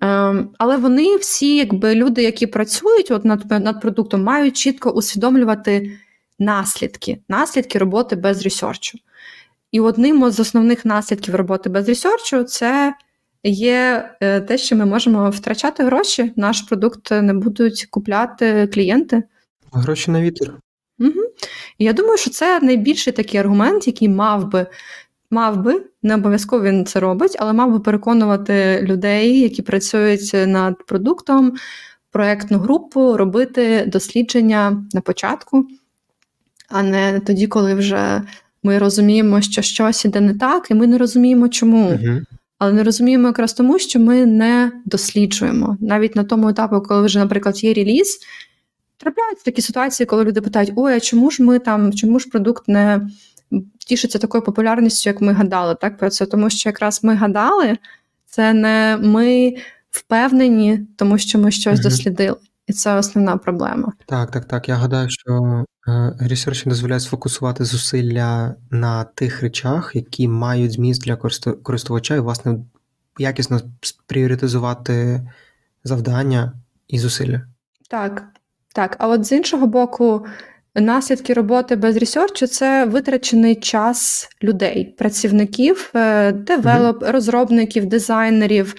Ем, 0.00 0.50
але 0.58 0.76
вони 0.76 1.16
всі, 1.16 1.56
якби 1.56 1.94
люди, 1.94 2.22
які 2.22 2.46
працюють 2.46 3.10
от 3.10 3.24
над, 3.24 3.50
над 3.50 3.80
продуктом, 3.80 4.22
мають 4.22 4.56
чітко 4.56 4.90
усвідомлювати 4.90 5.98
наслідки, 6.38 7.18
наслідки 7.28 7.78
роботи 7.78 8.16
без 8.16 8.42
ресерчу. 8.42 8.98
І 9.72 9.80
одним 9.80 10.30
з 10.30 10.40
основних 10.40 10.84
наслідків 10.84 11.34
роботи 11.34 11.70
без 11.70 11.88
ресерчу 11.88 12.44
це 12.44 12.94
є 13.44 14.10
е, 14.20 14.40
те, 14.40 14.58
що 14.58 14.76
ми 14.76 14.84
можемо 14.84 15.30
втрачати 15.30 15.84
гроші. 15.84 16.32
Наш 16.36 16.60
продукт 16.60 17.10
не 17.10 17.34
будуть 17.34 17.86
купляти 17.90 18.66
клієнти. 18.66 19.22
Гроші 19.72 20.10
на 20.10 20.22
вітер. 20.22 20.54
Угу. 20.98 21.22
І 21.78 21.84
я 21.84 21.92
думаю, 21.92 22.18
що 22.18 22.30
це 22.30 22.60
найбільший 22.60 23.12
такий 23.12 23.40
аргумент, 23.40 23.86
який 23.86 24.08
мав 24.08 24.50
би, 24.50 24.66
мав 25.30 25.62
би, 25.62 25.82
не 26.02 26.14
обов'язково 26.14 26.64
він 26.64 26.86
це 26.86 27.00
робить, 27.00 27.36
але 27.38 27.52
мав 27.52 27.72
би 27.72 27.80
переконувати 27.80 28.82
людей, 28.82 29.40
які 29.40 29.62
працюють 29.62 30.32
над 30.46 30.86
продуктом, 30.86 31.52
проектну 32.10 32.58
групу, 32.58 33.16
робити 33.16 33.84
дослідження 33.86 34.84
на 34.92 35.00
початку, 35.00 35.66
а 36.68 36.82
не 36.82 37.20
тоді, 37.20 37.46
коли 37.46 37.74
вже 37.74 38.22
ми 38.62 38.78
розуміємо, 38.78 39.40
що 39.40 39.62
щось 39.62 40.04
іде 40.04 40.20
не 40.20 40.34
так, 40.34 40.70
і 40.70 40.74
ми 40.74 40.86
не 40.86 40.98
розуміємо, 40.98 41.48
чому. 41.48 41.86
Угу. 41.86 42.20
Але 42.58 42.72
не 42.72 42.82
розуміємо 42.82 43.26
якраз 43.26 43.52
тому, 43.52 43.78
що 43.78 44.00
ми 44.00 44.26
не 44.26 44.72
досліджуємо. 44.84 45.76
Навіть 45.80 46.16
на 46.16 46.24
тому 46.24 46.48
етапі, 46.48 46.86
коли 46.86 47.06
вже, 47.06 47.18
наприклад, 47.18 47.64
є 47.64 47.74
реліз, 47.74 48.18
трапляються 48.96 49.44
такі 49.44 49.62
ситуації, 49.62 50.06
коли 50.06 50.24
люди 50.24 50.40
питають: 50.40 50.72
ой, 50.76 50.94
а 50.94 51.00
чому 51.00 51.30
ж 51.30 51.42
ми 51.42 51.58
там, 51.58 51.92
чому 51.92 52.18
ж 52.18 52.28
продукт 52.28 52.68
не 52.68 53.00
тішиться 53.86 54.18
такою 54.18 54.44
популярністю, 54.44 55.10
як 55.10 55.20
ми 55.20 55.32
гадали, 55.32 55.74
так 55.80 55.98
про 55.98 56.10
це? 56.10 56.26
Тому 56.26 56.50
що 56.50 56.68
якраз 56.68 57.04
ми 57.04 57.14
гадали, 57.14 57.78
це 58.26 58.52
не 58.52 58.98
ми 59.02 59.54
впевнені, 59.90 60.80
тому 60.96 61.18
що 61.18 61.38
ми 61.38 61.50
щось 61.50 61.80
Мгм. 61.80 61.82
дослідили. 61.82 62.36
І 62.68 62.72
це 62.72 62.94
основна 62.94 63.36
проблема. 63.36 63.92
Так, 64.06 64.30
так, 64.30 64.44
так. 64.44 64.68
Я 64.68 64.74
гадаю, 64.74 65.10
що 65.10 65.64
е, 65.88 66.16
research 66.20 66.64
дозволяє 66.64 67.00
сфокусувати 67.00 67.64
зусилля 67.64 68.54
на 68.70 69.04
тих 69.04 69.42
речах, 69.42 69.90
які 69.94 70.28
мають 70.28 70.72
зміст 70.72 71.04
для 71.04 71.14
користу- 71.14 71.62
користувача, 71.62 72.14
і, 72.14 72.20
власне, 72.20 72.58
якісно 73.18 73.60
пріоритизувати 74.06 75.28
завдання 75.84 76.52
і 76.88 76.98
зусилля. 76.98 77.40
Так, 77.90 78.24
так. 78.74 78.96
А 78.98 79.08
от 79.08 79.24
з 79.24 79.32
іншого 79.32 79.66
боку, 79.66 80.26
наслідки 80.74 81.32
роботи 81.34 81.76
без 81.76 81.96
research 81.96 82.40
у 82.40 82.46
це 82.46 82.84
витрачений 82.84 83.54
час 83.54 84.28
людей, 84.42 84.94
працівників, 84.98 85.90
е, 85.94 86.32
develop, 86.32 87.02
розробників, 87.02 87.86
дизайнерів, 87.86 88.74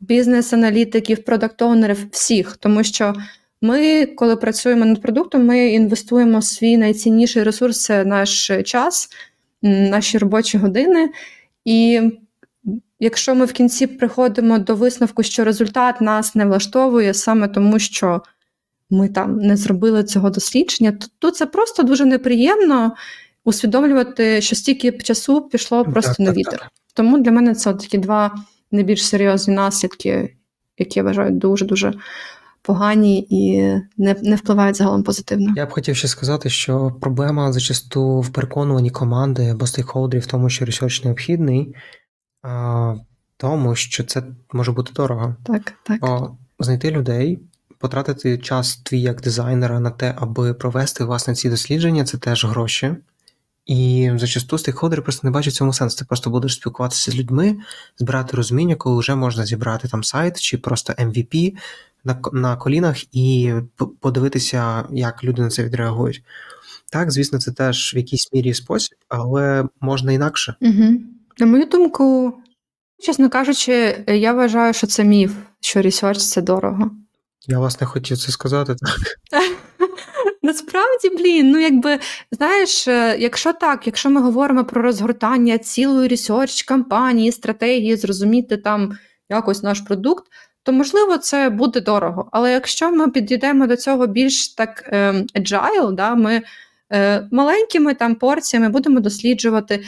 бізнес-аналітиків, 0.00 1.18
продакт-оунерів, 1.18 2.06
всіх. 2.10 2.56
Тому 2.56 2.84
що 2.84 3.14
ми, 3.62 4.06
коли 4.06 4.36
працюємо 4.36 4.84
над 4.84 5.02
продуктом, 5.02 5.46
ми 5.46 5.66
інвестуємо 5.66 6.42
свій 6.42 6.76
найцінніший 6.76 7.42
ресурс 7.42 7.82
це 7.82 8.04
наш 8.04 8.50
час, 8.64 9.08
наші 9.62 10.18
робочі 10.18 10.58
години. 10.58 11.10
І 11.64 12.00
якщо 13.00 13.34
ми 13.34 13.44
в 13.44 13.52
кінці 13.52 13.86
приходимо 13.86 14.58
до 14.58 14.74
висновку, 14.74 15.22
що 15.22 15.44
результат 15.44 16.00
нас 16.00 16.34
не 16.34 16.46
влаштовує 16.46 17.14
саме 17.14 17.48
тому, 17.48 17.78
що 17.78 18.22
ми 18.90 19.08
там 19.08 19.38
не 19.38 19.56
зробили 19.56 20.04
цього 20.04 20.30
дослідження, 20.30 20.92
то, 20.92 21.06
то 21.18 21.30
це 21.30 21.46
просто 21.46 21.82
дуже 21.82 22.04
неприємно 22.04 22.94
усвідомлювати, 23.44 24.40
що 24.40 24.56
стільки 24.56 24.92
часу 24.92 25.40
пішло 25.40 25.84
просто 25.84 26.10
Так, 26.12 26.20
на 26.20 26.26
так, 26.26 26.36
вітер. 26.36 26.58
так. 26.58 26.70
Тому 26.94 27.18
для 27.18 27.30
мене 27.30 27.54
це 27.54 27.72
такі 27.74 27.98
два 27.98 28.34
найбільш 28.70 29.06
серйозні 29.06 29.54
наслідки, 29.54 30.36
які 30.78 30.98
я 30.98 31.02
вважаю 31.02 31.30
дуже 31.30 31.64
дуже 31.64 31.94
погані 32.62 33.26
і 33.30 33.62
не, 33.96 34.16
не 34.22 34.36
впливають 34.36 34.76
загалом 34.76 35.02
позитивно. 35.02 35.52
Я 35.56 35.66
б 35.66 35.70
хотів 35.70 35.96
ще 35.96 36.08
сказати, 36.08 36.50
що 36.50 36.92
проблема 37.00 37.52
зачасту 37.52 38.20
в 38.20 38.28
переконуванні 38.28 38.90
команди 38.90 39.48
або 39.48 39.66
стейкхолдерів 39.66 40.22
в 40.22 40.26
тому, 40.26 40.50
що 40.50 40.64
research 40.64 41.04
необхідний, 41.04 41.74
а, 42.42 42.94
тому, 43.36 43.74
що 43.74 44.04
це 44.04 44.22
може 44.52 44.72
бути 44.72 44.92
дорого. 44.92 45.36
Так, 45.44 45.74
так. 45.82 46.00
Бо 46.00 46.36
знайти 46.58 46.90
людей, 46.90 47.38
потратити 47.78 48.38
час 48.38 48.76
твій 48.76 49.00
як 49.00 49.20
дизайнера 49.20 49.80
на 49.80 49.90
те, 49.90 50.14
аби 50.16 50.54
провести 50.54 51.04
власне 51.04 51.34
ці 51.34 51.50
дослідження, 51.50 52.04
це 52.04 52.18
теж 52.18 52.44
гроші. 52.44 52.96
І 53.70 54.10
зачасту 54.16 54.58
стейкхолдери 54.58 55.02
просто 55.02 55.26
не 55.26 55.30
бачать 55.30 55.54
цьому 55.54 55.72
сенсу. 55.72 55.98
Ти 55.98 56.04
просто 56.04 56.30
будеш 56.30 56.54
спілкуватися 56.54 57.10
з 57.10 57.14
людьми, 57.14 57.56
збирати 57.98 58.36
розуміння, 58.36 58.76
коли 58.76 59.00
вже 59.00 59.14
можна 59.14 59.46
зібрати 59.46 59.88
там 59.88 60.04
сайт 60.04 60.40
чи 60.40 60.58
просто 60.58 60.92
MVP 60.92 61.56
на, 62.04 62.20
на 62.32 62.56
колінах 62.56 63.14
і 63.14 63.52
подивитися, 64.00 64.84
як 64.90 65.24
люди 65.24 65.42
на 65.42 65.48
це 65.48 65.64
відреагують. 65.64 66.22
Так, 66.92 67.10
звісно, 67.10 67.38
це 67.38 67.52
теж 67.52 67.94
в 67.94 67.96
якійсь 67.96 68.32
мірі 68.32 68.54
спосіб, 68.54 68.98
але 69.08 69.64
можна 69.80 70.12
інакше. 70.12 70.54
Угу. 70.60 71.00
На 71.38 71.46
мою 71.46 71.66
думку, 71.66 72.34
чесно 72.98 73.30
кажучи, 73.30 74.04
я 74.08 74.32
вважаю, 74.32 74.72
що 74.72 74.86
це 74.86 75.04
міф, 75.04 75.32
що 75.60 75.82
research 75.82 76.18
це 76.18 76.42
дорого. 76.42 76.90
Я 77.46 77.58
власне 77.58 77.86
хотів 77.86 78.18
це 78.18 78.32
сказати. 78.32 78.74
Так. 79.30 79.42
Насправді, 80.42 81.08
блін, 81.18 81.50
ну 81.50 81.58
якби 81.58 81.98
знаєш, 82.32 82.88
е, 82.88 83.16
якщо 83.18 83.52
так, 83.52 83.86
якщо 83.86 84.10
ми 84.10 84.20
говоримо 84.20 84.64
про 84.64 84.82
розгортання 84.82 85.58
цілої 85.58 86.08
research 86.08 86.62
кампанії, 86.62 87.32
стратегії, 87.32 87.96
зрозуміти 87.96 88.56
там 88.56 88.98
якось 89.28 89.62
наш 89.62 89.80
продукт, 89.80 90.24
то 90.62 90.72
можливо 90.72 91.18
це 91.18 91.50
буде 91.50 91.80
дорого. 91.80 92.28
Але 92.32 92.52
якщо 92.52 92.90
ми 92.90 93.10
підійдемо 93.10 93.66
до 93.66 93.76
цього 93.76 94.06
більш 94.06 94.48
так 94.48 94.84
е, 94.92 95.12
agile, 95.34 95.92
да, 95.92 96.14
ми 96.14 96.42
е, 96.92 97.28
маленькими 97.32 97.94
там 97.94 98.14
порціями 98.14 98.68
будемо 98.68 99.00
досліджувати. 99.00 99.84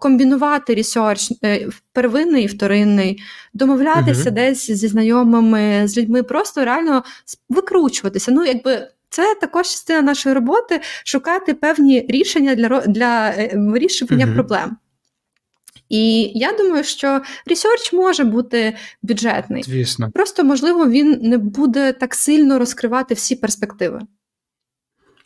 Комбінувати 0.00 0.74
ресерч 0.74 1.32
первинний 1.92 2.44
і 2.44 2.46
вторинний, 2.46 3.22
домовлятися 3.54 4.24
Мгм. 4.24 4.34
десь 4.34 4.70
зі 4.70 4.88
знайомими, 4.88 5.88
з 5.88 5.98
людьми, 5.98 6.22
просто 6.22 6.64
реально 6.64 7.02
викручуватися. 7.48 8.32
Ну, 8.32 8.44
якби 8.44 8.88
це 9.14 9.34
також 9.34 9.66
частина 9.66 10.02
нашої 10.02 10.34
роботи 10.34 10.80
шукати 11.04 11.54
певні 11.54 12.06
рішення 12.08 12.54
для, 12.54 12.80
для 12.80 13.28
е, 13.28 13.50
вирішування 13.54 14.26
Мгм. 14.26 14.34
проблем. 14.34 14.76
І 15.88 16.22
я 16.34 16.52
думаю, 16.52 16.84
що 16.84 17.20
research 17.46 17.92
може 17.92 18.24
бути 18.24 18.76
бюджетний. 19.02 19.62
Звісно. 19.62 20.10
Просто, 20.10 20.44
можливо, 20.44 20.88
він 20.88 21.18
не 21.22 21.38
буде 21.38 21.92
так 21.92 22.14
сильно 22.14 22.58
розкривати 22.58 23.14
всі 23.14 23.36
перспективи. 23.36 24.00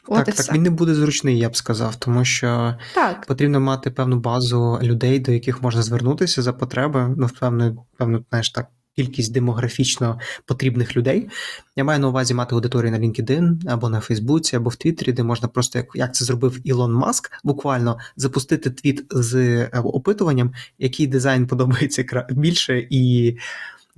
От 0.09 0.25
так, 0.25 0.35
так 0.35 0.53
він 0.55 0.63
не 0.63 0.71
буде 0.71 0.95
зручний, 0.95 1.39
я 1.39 1.49
б 1.49 1.57
сказав, 1.57 1.97
тому 1.97 2.25
що 2.25 2.75
Так. 2.95 3.27
потрібно 3.27 3.61
мати 3.61 3.91
певну 3.91 4.17
базу 4.21 4.79
людей, 4.83 5.19
до 5.19 5.33
яких 5.33 5.63
можна 5.63 5.83
звернутися 5.83 6.43
за 6.43 6.53
потреби. 6.53 7.15
Ну, 7.17 7.29
певну, 7.41 7.87
певну, 7.99 8.25
знаєш 8.31 8.51
так, 8.51 8.67
кількість 8.99 9.33
демографічно 9.33 10.21
потрібних 10.45 10.97
людей. 10.97 11.29
Я 11.77 11.85
маю 11.85 12.01
на 12.01 12.09
увазі 12.09 12.35
мати 12.35 12.55
аудиторію 12.55 12.93
на 12.93 12.99
LinkedIn 12.99 13.71
або 13.71 13.89
на 13.89 14.01
Фейсбуці, 14.01 14.57
або 14.57 14.71
в 14.71 14.77
Твіттері, 14.77 15.13
де 15.13 15.23
можна 15.23 15.49
просто, 15.49 15.79
як, 15.79 15.87
як 15.95 16.15
це 16.15 16.25
зробив 16.25 16.61
Ілон 16.65 16.93
Маск, 16.93 17.31
буквально 17.45 17.99
запустити 18.17 18.71
твіт 18.71 19.07
з 19.11 19.35
е, 19.35 19.71
опитуванням, 19.85 20.53
який 20.79 21.07
дизайн 21.07 21.47
подобається 21.53 22.27
більше, 22.31 22.87
і 22.91 23.37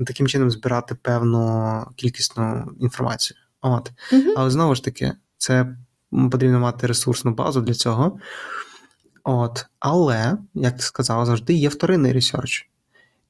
таким 0.07 0.27
чином 0.27 0.51
збирати 0.51 0.95
певну 0.95 1.85
кількісну 1.97 2.73
інформацію. 2.81 3.39
От. 3.63 3.93
Угу. 4.13 4.35
Але 4.37 4.51
знову 4.51 4.75
ж 4.75 4.85
таки, 4.85 5.13
це 5.39 5.77
потрібно 6.31 6.61
мати 6.61 6.87
ресурсну 6.87 7.35
базу 7.35 7.61
для 7.61 7.75
цього. 7.75 8.19
От. 9.25 9.67
Але, 9.79 10.37
як 10.55 10.77
ти 10.77 10.83
сказала, 10.83 11.27
завжди 11.27 11.55
є 11.55 11.69
вторинний 11.69 12.13
ресерч. 12.13 12.70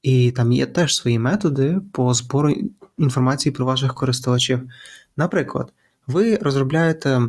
І 0.03 0.31
там 0.31 0.53
є 0.53 0.67
теж 0.67 0.97
свої 0.97 1.19
методи 1.19 1.81
по 1.93 2.15
збору 2.15 2.55
інформації 2.99 3.53
про 3.53 3.67
ваших 3.67 3.95
користувачів. 3.95 4.61
Наприклад, 5.17 5.73
ви 6.07 6.37
розробляєте 6.37 7.23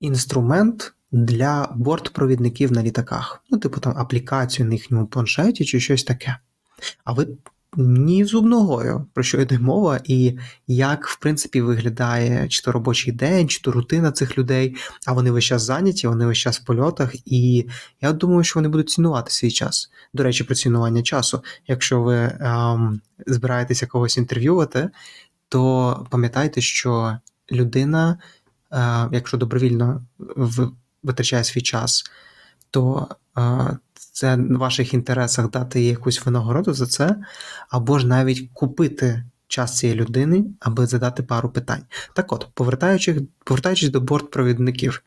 інструмент 0.00 0.94
для 1.12 1.72
бортпровідників 1.76 2.72
на 2.72 2.82
літаках, 2.82 3.44
ну, 3.50 3.58
типу 3.58 3.80
там 3.80 3.94
аплікацію 3.96 4.66
на 4.66 4.72
їхньому 4.72 5.06
планшеті 5.06 5.64
чи 5.64 5.80
щось 5.80 6.04
таке. 6.04 6.36
А 7.04 7.12
ви 7.12 7.28
ні 7.76 8.24
зуб 8.24 8.46
ногою, 8.46 9.06
про 9.14 9.24
що 9.24 9.40
йде 9.40 9.58
мова, 9.58 10.00
і 10.04 10.38
як, 10.66 11.08
в 11.08 11.18
принципі, 11.18 11.60
виглядає 11.60 12.48
чи 12.48 12.62
то 12.62 12.72
робочий 12.72 13.12
день, 13.12 13.48
чи 13.48 13.60
то 13.60 13.72
рутина 13.72 14.12
цих 14.12 14.38
людей, 14.38 14.76
а 15.06 15.12
вони 15.12 15.30
весь 15.30 15.44
час 15.44 15.62
зайняті, 15.62 16.08
вони 16.08 16.26
весь 16.26 16.38
час 16.38 16.60
в 16.60 16.64
польотах, 16.64 17.12
і 17.24 17.66
я 18.00 18.12
думаю, 18.12 18.44
що 18.44 18.60
вони 18.60 18.68
будуть 18.68 18.90
цінувати 18.90 19.30
свій 19.30 19.50
час. 19.50 19.90
До 20.14 20.22
речі, 20.22 20.44
про 20.44 20.54
цінування 20.54 21.02
часу. 21.02 21.42
Якщо 21.66 22.02
ви 22.02 22.16
ем, 22.40 23.00
збираєтеся 23.26 23.86
когось 23.86 24.16
інтерв'ювати, 24.16 24.90
то 25.48 26.06
пам'ятайте, 26.10 26.60
що 26.60 27.18
людина, 27.52 28.18
е, 28.72 29.08
якщо 29.12 29.36
добровільно 29.36 30.02
витрачає 31.02 31.44
свій 31.44 31.62
час, 31.62 32.04
то 32.70 33.08
е, 33.38 33.78
це 34.12 34.36
в 34.36 34.56
ваших 34.56 34.94
інтересах 34.94 35.50
дати 35.50 35.80
їй 35.80 35.88
якусь 35.88 36.26
винагороду 36.26 36.72
за 36.72 36.86
це, 36.86 37.16
або 37.68 37.98
ж 37.98 38.06
навіть 38.06 38.50
купити 38.52 39.24
час 39.48 39.78
цієї 39.78 39.98
людини, 39.98 40.44
аби 40.60 40.86
задати 40.86 41.22
пару 41.22 41.48
питань. 41.48 41.82
Так 42.14 42.32
от, 42.32 42.48
повертаючись, 42.54 43.22
повертаючись 43.44 43.88
до 43.88 44.00
бортпровідників, 44.00 45.02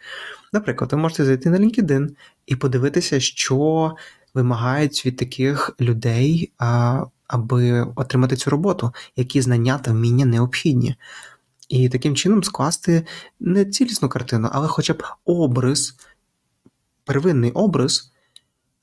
наприклад, 0.54 0.92
ви 0.92 0.98
можете 0.98 1.26
зайти 1.26 1.50
на 1.50 1.58
LinkedIn 1.58 2.10
і 2.46 2.56
подивитися, 2.56 3.20
що 3.20 3.92
вимагають 4.34 5.06
від 5.06 5.18
таких 5.18 5.76
людей, 5.82 6.52
аби 7.28 7.82
отримати 7.96 8.36
цю 8.36 8.50
роботу, 8.50 8.94
які 9.16 9.42
знання 9.42 9.78
та 9.78 9.92
вміння 9.92 10.26
необхідні. 10.26 10.96
І 11.70 11.90
таким 11.90 12.16
чином 12.16 12.44
скласти 12.44 13.06
не 13.40 13.66
цілісну 13.66 14.10
картину, 14.10 14.50
але 14.52 14.68
хоча 14.68 14.94
б 14.94 15.04
образ, 15.26 15.96
первинний 17.06 17.52
образ, 17.52 18.13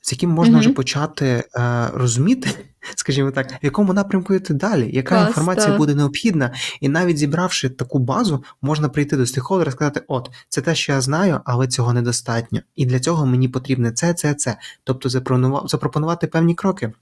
з 0.00 0.12
яким 0.12 0.30
можна 0.30 0.52
Мгм. 0.52 0.60
вже 0.60 0.70
почати 0.70 1.44
е, 1.56 1.88
розуміти, 1.94 2.50
скажімо 2.96 3.30
так, 3.30 3.52
в 3.52 3.64
якому 3.64 3.92
напрямку 3.92 4.34
йти 4.34 4.54
далі, 4.54 4.90
яка 4.92 5.14
Клас, 5.14 5.28
інформація 5.28 5.66
так. 5.66 5.76
буде 5.76 5.94
необхідна. 5.94 6.54
І 6.80 6.88
навіть 6.88 7.18
зібравши 7.18 7.68
таку 7.68 7.98
базу, 7.98 8.44
можна 8.62 8.88
прийти 8.88 9.16
до 9.16 9.26
стейкхолдера 9.26 9.68
і 9.68 9.72
сказати: 9.72 10.02
от, 10.08 10.30
це 10.48 10.60
те, 10.60 10.74
що 10.74 10.92
я 10.92 11.00
знаю, 11.00 11.40
але 11.44 11.68
цього 11.68 11.92
недостатньо. 11.92 12.60
І 12.76 12.86
для 12.86 13.00
цього 13.00 13.26
мені 13.26 13.48
потрібне 13.48 13.92
це, 13.92 14.14
це, 14.14 14.34
це. 14.34 14.56
Тобто 14.84 15.08
запропонува- 15.08 15.68
запропонувати 15.68 16.26
певні 16.26 16.54
кроки, 16.54 16.92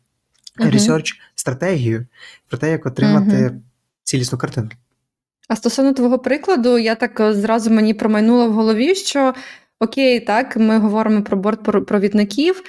research, 0.57 1.20
стратегію 1.34 2.06
про 2.48 2.58
те, 2.58 2.70
як 2.70 2.87
отримати 2.87 3.61
цілісну 4.04 4.38
картину. 4.38 4.68
А 5.48 5.56
стосовно 5.56 5.92
твого 5.92 6.18
прикладу, 6.18 6.78
я 6.78 6.94
так 6.94 7.20
е, 7.20 7.34
зразу 7.34 7.70
мені 7.70 7.94
промайнуло 7.94 8.48
в 8.48 8.52
голові, 8.52 8.94
що 8.94 9.34
окей, 9.80 10.20
так, 10.20 10.56
ми 10.56 10.78
говоримо 10.78 11.22
про 11.22 11.37
бортпровідників. 11.37 12.62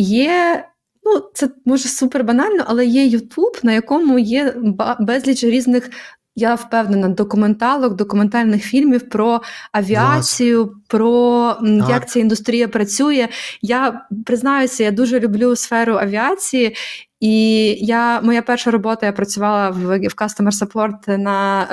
Є, 0.00 0.64
ну, 1.04 1.22
це 1.34 1.48
може 1.64 1.88
супер 1.88 2.24
банально, 2.24 2.64
але 2.66 2.86
є 2.86 3.04
Ютуб, 3.06 3.58
на 3.62 3.72
якому 3.72 4.18
є 4.18 4.54
безліч 5.00 5.44
різних. 5.44 5.90
Я 6.36 6.54
впевнена, 6.54 7.08
документалок, 7.08 7.94
документальних 7.94 8.62
фільмів 8.64 9.08
про 9.08 9.40
авіацію, 9.72 10.74
про 10.88 11.56
м, 11.62 11.80
Так. 11.80 11.90
як 11.90 12.08
ця 12.08 12.20
індустрія 12.20 12.68
працює. 12.68 13.28
Я 13.62 14.06
признаюся, 14.26 14.84
я 14.84 14.90
дуже 14.90 15.20
люблю 15.20 15.56
сферу 15.56 15.94
авіації, 15.96 16.76
і 17.20 17.60
я, 17.86 18.20
моя 18.20 18.42
перша 18.42 18.70
робота, 18.70 19.06
я 19.06 19.12
працювала 19.12 19.70
в, 19.70 19.98
в 19.98 20.14
Customer 20.14 20.50
Support 20.52 21.18
на, 21.18 21.68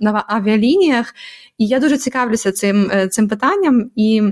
на 0.00 0.24
авіалініях, 0.28 1.14
і 1.58 1.66
я 1.66 1.78
дуже 1.78 1.96
цікавлюся 1.98 2.52
цим, 2.52 2.90
е, 2.94 3.08
цим 3.08 3.28
питанням. 3.28 3.90
І 3.96 4.22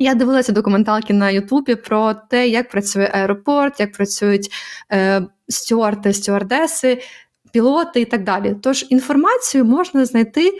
я 0.00 0.14
дивилася 0.14 0.52
документалки 0.52 1.14
на 1.14 1.30
Ютубі 1.30 1.74
про 1.74 2.14
те, 2.14 2.48
як 2.48 2.70
працює 2.70 3.10
аеропорт, 3.14 3.80
як 3.80 3.92
працюють 3.92 4.50
е, 4.92 5.22
стюарди, 5.48 6.12
стюардеси, 6.12 7.02
пілоти 7.52 8.00
і 8.00 8.04
так 8.04 8.24
далі. 8.24 8.56
Тож 8.62 8.86
інформацію 8.90 9.64
можна 9.64 10.04
знайти 10.04 10.52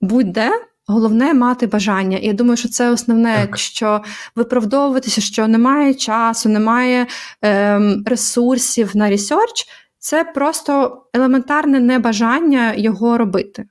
будь-де. 0.00 0.50
Головне 0.86 1.34
мати 1.34 1.66
бажання. 1.66 2.18
І 2.18 2.26
я 2.26 2.32
думаю, 2.32 2.56
що 2.56 2.68
це 2.68 2.90
основне, 2.90 3.34
Так. 3.34 3.40
якщо 3.40 4.02
виправдовуватися, 4.36 5.20
що 5.20 5.48
немає 5.48 5.94
часу, 5.94 6.48
немає 6.48 7.06
ем, 7.42 8.02
ресурсів 8.06 8.96
на 8.96 9.10
research, 9.10 9.66
це 9.98 10.24
просто 10.24 11.02
елементарне 11.14 11.80
небажання 11.80 12.74
його 12.74 13.18
робити. 13.18 13.64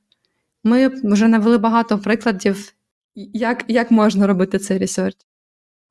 Ми 0.63 0.91
вже 1.03 1.27
навели 1.27 1.57
багато 1.57 1.99
прикладів, 1.99 2.73
як, 3.15 3.65
як 3.67 3.91
можна 3.91 4.27
робити 4.27 4.59
цей 4.59 4.77
research. 4.77 5.17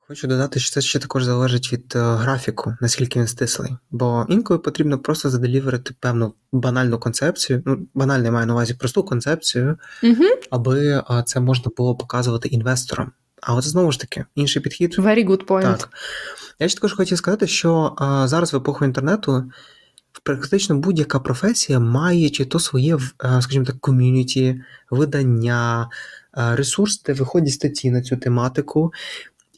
Хочу 0.08 0.26
додати, 0.26 0.60
що 0.60 0.70
це 0.70 0.80
ще 0.80 0.98
також 0.98 1.24
залежить 1.24 1.72
від 1.72 1.92
е, 1.96 1.98
графіку, 1.98 2.76
наскільки 2.80 3.18
він 3.18 3.26
стислий. 3.26 3.70
Бо 3.90 4.26
інколи 4.28 4.58
потрібно 4.58 4.98
просто 4.98 5.30
заделіверити 5.30 5.94
певну 6.00 6.34
банальну 6.52 6.98
концепцію, 6.98 7.62
ну 7.66 7.86
банально 7.94 8.32
маю 8.32 8.46
на 8.46 8.52
увазі 8.52 8.74
просту 8.74 9.02
концепцію, 9.04 9.78
Угу. 10.02 10.24
аби 10.50 10.86
е, 10.86 11.22
це 11.26 11.40
можна 11.40 11.72
було 11.76 11.96
показувати 11.96 12.48
інвесторам. 12.48 13.12
А 13.42 13.54
от 13.54 13.64
знову 13.64 13.92
ж 13.92 14.00
таки, 14.00 14.24
інший 14.34 14.62
підхід. 14.62 14.98
Very 14.98 15.28
good 15.28 15.46
point. 15.46 15.62
Так. 15.62 15.88
Я 16.58 16.68
ще 16.68 16.76
також 16.76 16.92
хотів 16.92 17.18
сказати, 17.18 17.46
що 17.46 17.94
а, 17.98 18.28
зараз 18.28 18.52
в 18.52 18.56
епоху 18.56 18.84
інтернету 18.84 19.50
практично 20.22 20.78
будь-яка 20.78 21.20
професія 21.20 21.80
має 21.80 22.30
чи 22.30 22.44
то 22.44 22.60
своє, 22.60 22.98
скажімо 23.40 23.64
так, 23.64 23.80
ком'юніті, 23.80 24.60
видання, 24.90 25.88
ресурс, 26.38 27.02
де 27.02 27.12
виходять 27.12 27.52
статті 27.52 27.90
на 27.90 28.02
цю 28.02 28.16
тематику. 28.16 28.92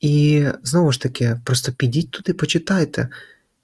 І 0.01 0.47
знову 0.63 0.93
ж 0.93 1.01
таки, 1.01 1.41
просто 1.45 1.73
підіть 1.73 2.11
туди, 2.11 2.35
почитайте. 2.35 3.09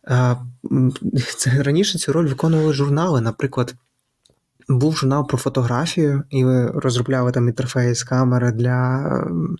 Це 1.36 1.62
раніше 1.62 1.98
цю 1.98 2.12
роль 2.12 2.26
виконували 2.26 2.72
журнали. 2.72 3.20
Наприклад, 3.20 3.74
був 4.68 4.96
журнал 4.96 5.28
про 5.28 5.38
фотографію, 5.38 6.22
і 6.30 6.44
ви 6.44 6.66
розробляли 6.66 7.32
там 7.32 7.48
інтерфейс 7.48 8.04
камери 8.04 8.52
для. 8.52 9.06
ем. 9.18 9.56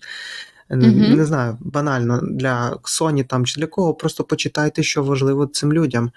Не 1.15 1.25
знаю, 1.25 1.57
банально 1.59 2.21
для 2.21 2.77
Sony 2.83 3.23
там 3.23 3.45
чи 3.45 3.59
для 3.59 3.67
кого, 3.67 3.93
просто 3.93 4.23
почитайте, 4.23 4.83
що 4.83 5.03
важливо 5.03 5.47
цим 5.47 5.73
людям. 5.73 6.11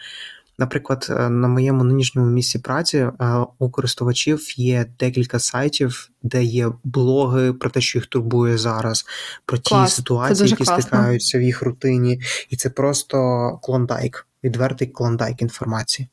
Наприклад, 0.61 1.07
е, 1.11 1.31
на 1.31 1.49
моєму 1.49 1.85
нинішньому 1.85 2.31
місці 2.31 2.59
праці 2.59 2.99
е, 2.99 3.13
у 3.59 3.71
користувачів 3.71 4.59
є 4.59 4.87
декілька 4.99 5.39
сайтів, 5.39 6.11
де 6.23 6.45
є 6.45 6.69
блоги 6.85 7.53
про 7.53 7.71
те, 7.71 7.81
що 7.81 7.99
їх 7.99 8.07
турбує 8.07 8.59
зараз, 8.59 9.05
про 9.47 9.59
ті 9.59 9.71
Клас, 9.71 9.95
ситуації, 9.95 10.49
які 10.49 10.65
класно. 10.65 10.83
стикаються 10.83 11.39
в 11.39 11.43
їх 11.43 11.63
рутині. 11.63 12.21
І 12.51 12.57
це 12.57 12.71
просто 12.71 13.19
клондайк, 13.63 14.27
відвертий 14.45 14.89
клондайк 14.89 15.43
інформації. 15.43 16.09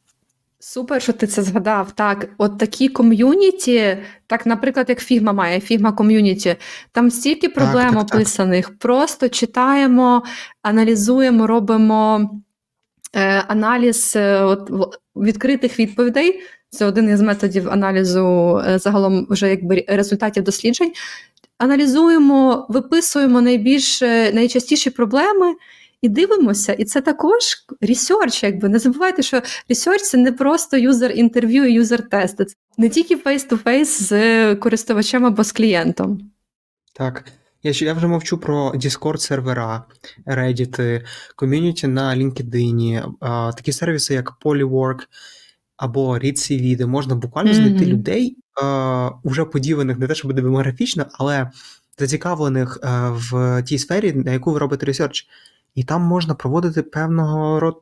Супер, 0.60 1.02
що 1.02 1.14
ти 1.14 1.28
це 1.28 1.44
згадав. 1.44 1.92
Так, 1.92 2.30
от 2.38 2.58
такі 2.58 2.90
ком'юніті, 2.90 3.98
так, 4.28 4.46
наприклад, 4.46 4.86
як 4.90 5.00
Фігма 5.00 5.34
має, 5.34 5.60
Фігма 5.60 5.92
ком'юніті, 5.92 6.56
там 6.92 7.12
стільки 7.12 7.50
проблем 7.50 7.94
так, 7.94 8.08
так. 8.08 8.16
описаних. 8.16 8.78
Просто 8.78 9.30
читаємо, 9.30 10.24
аналізуємо, 10.62 11.48
робимо 11.48 12.30
аналіз 13.48 14.14
е, 14.16 14.42
от, 14.42 14.72
відкритих 15.16 15.80
відповідей. 15.80 16.42
Це 16.70 16.86
один 16.86 17.10
із 17.10 17.22
методів 17.22 17.70
аналізу 17.70 18.58
е, 18.68 18.80
загалом 18.80 19.28
вже 19.30 19.50
якби 19.50 19.86
результатів 19.88 20.44
досліджень. 20.44 20.92
Аналізуємо, 21.58 22.66
виписуємо 22.70 23.42
найбільш 23.42 24.02
е, 24.02 24.32
найчастіші 24.34 24.90
проблеми. 24.90 25.56
І 26.02 26.10
дивимося, 26.10 26.74
і 26.74 26.86
це 26.86 27.02
також 27.02 27.44
research, 27.82 28.44
якби 28.44 28.70
не 28.70 28.80
забувайте, 28.80 29.22
що 29.22 29.42
Research– 29.70 30.00
це 30.04 30.18
не 30.18 30.32
просто 30.32 30.78
user 30.78 31.12
інтерв'ю 31.12 31.66
і 31.66 31.74
user 31.74 32.10
тести. 32.10 32.46
Це 32.46 32.56
не 32.78 32.90
тільки 32.90 33.16
face-to-face 33.16 33.86
з 33.86 34.56
користувачем 34.56 35.26
або 35.26 35.44
з 35.44 35.52
клієнтом. 35.52 36.32
Так. 36.94 37.24
Я, 37.64 37.72
я 37.72 37.94
вже 37.94 38.08
мовчу 38.08 38.38
про 38.38 38.72
Discord 38.72 39.18
сервера, 39.18 39.86
Reddit, 40.26 41.06
community 41.36 41.88
на 41.88 42.16
LinkedIn, 42.16 43.12
а, 43.20 43.52
такі 43.58 43.72
сервіси, 43.72 44.14
як 44.14 44.34
Polywork 44.46 45.00
або 45.78 46.18
ReadCV, 46.18 46.78
де 46.78 46.86
можна 46.86 47.16
буквально 47.16 47.54
знайти 47.54 47.82
Мгм. 47.86 47.94
людей, 47.94 48.38
а, 48.62 49.12
уже 49.24 49.46
поділених 49.46 49.98
не 49.98 50.08
те, 50.08 50.16
щоб 50.16 50.34
демографічно, 50.34 51.06
але 51.14 51.52
зацікавлених 51.98 52.80
а, 52.84 53.10
в 53.12 53.64
тій 53.64 53.78
сфері, 53.80 54.14
на 54.14 54.32
яку 54.32 54.52
ви 54.52 54.60
робите 54.60 54.86
ресерч. 54.86 55.28
І 55.76 55.84
там 55.84 56.02
можна 56.02 56.36
проводити 56.36 56.82
певного 56.84 57.60
род- 57.60 57.82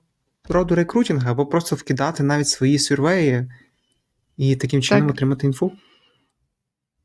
роду 0.50 0.76
рекрутинг, 0.76 1.28
або 1.30 1.46
просто 1.46 1.76
вкидати 1.76 2.24
навіть 2.24 2.48
свої 2.48 2.80
сюрвеї 2.80 3.52
і 4.38 4.56
таким 4.56 4.82
чином 4.82 5.04
Так. 5.08 5.16
отримати 5.16 5.48
інфу. 5.48 5.72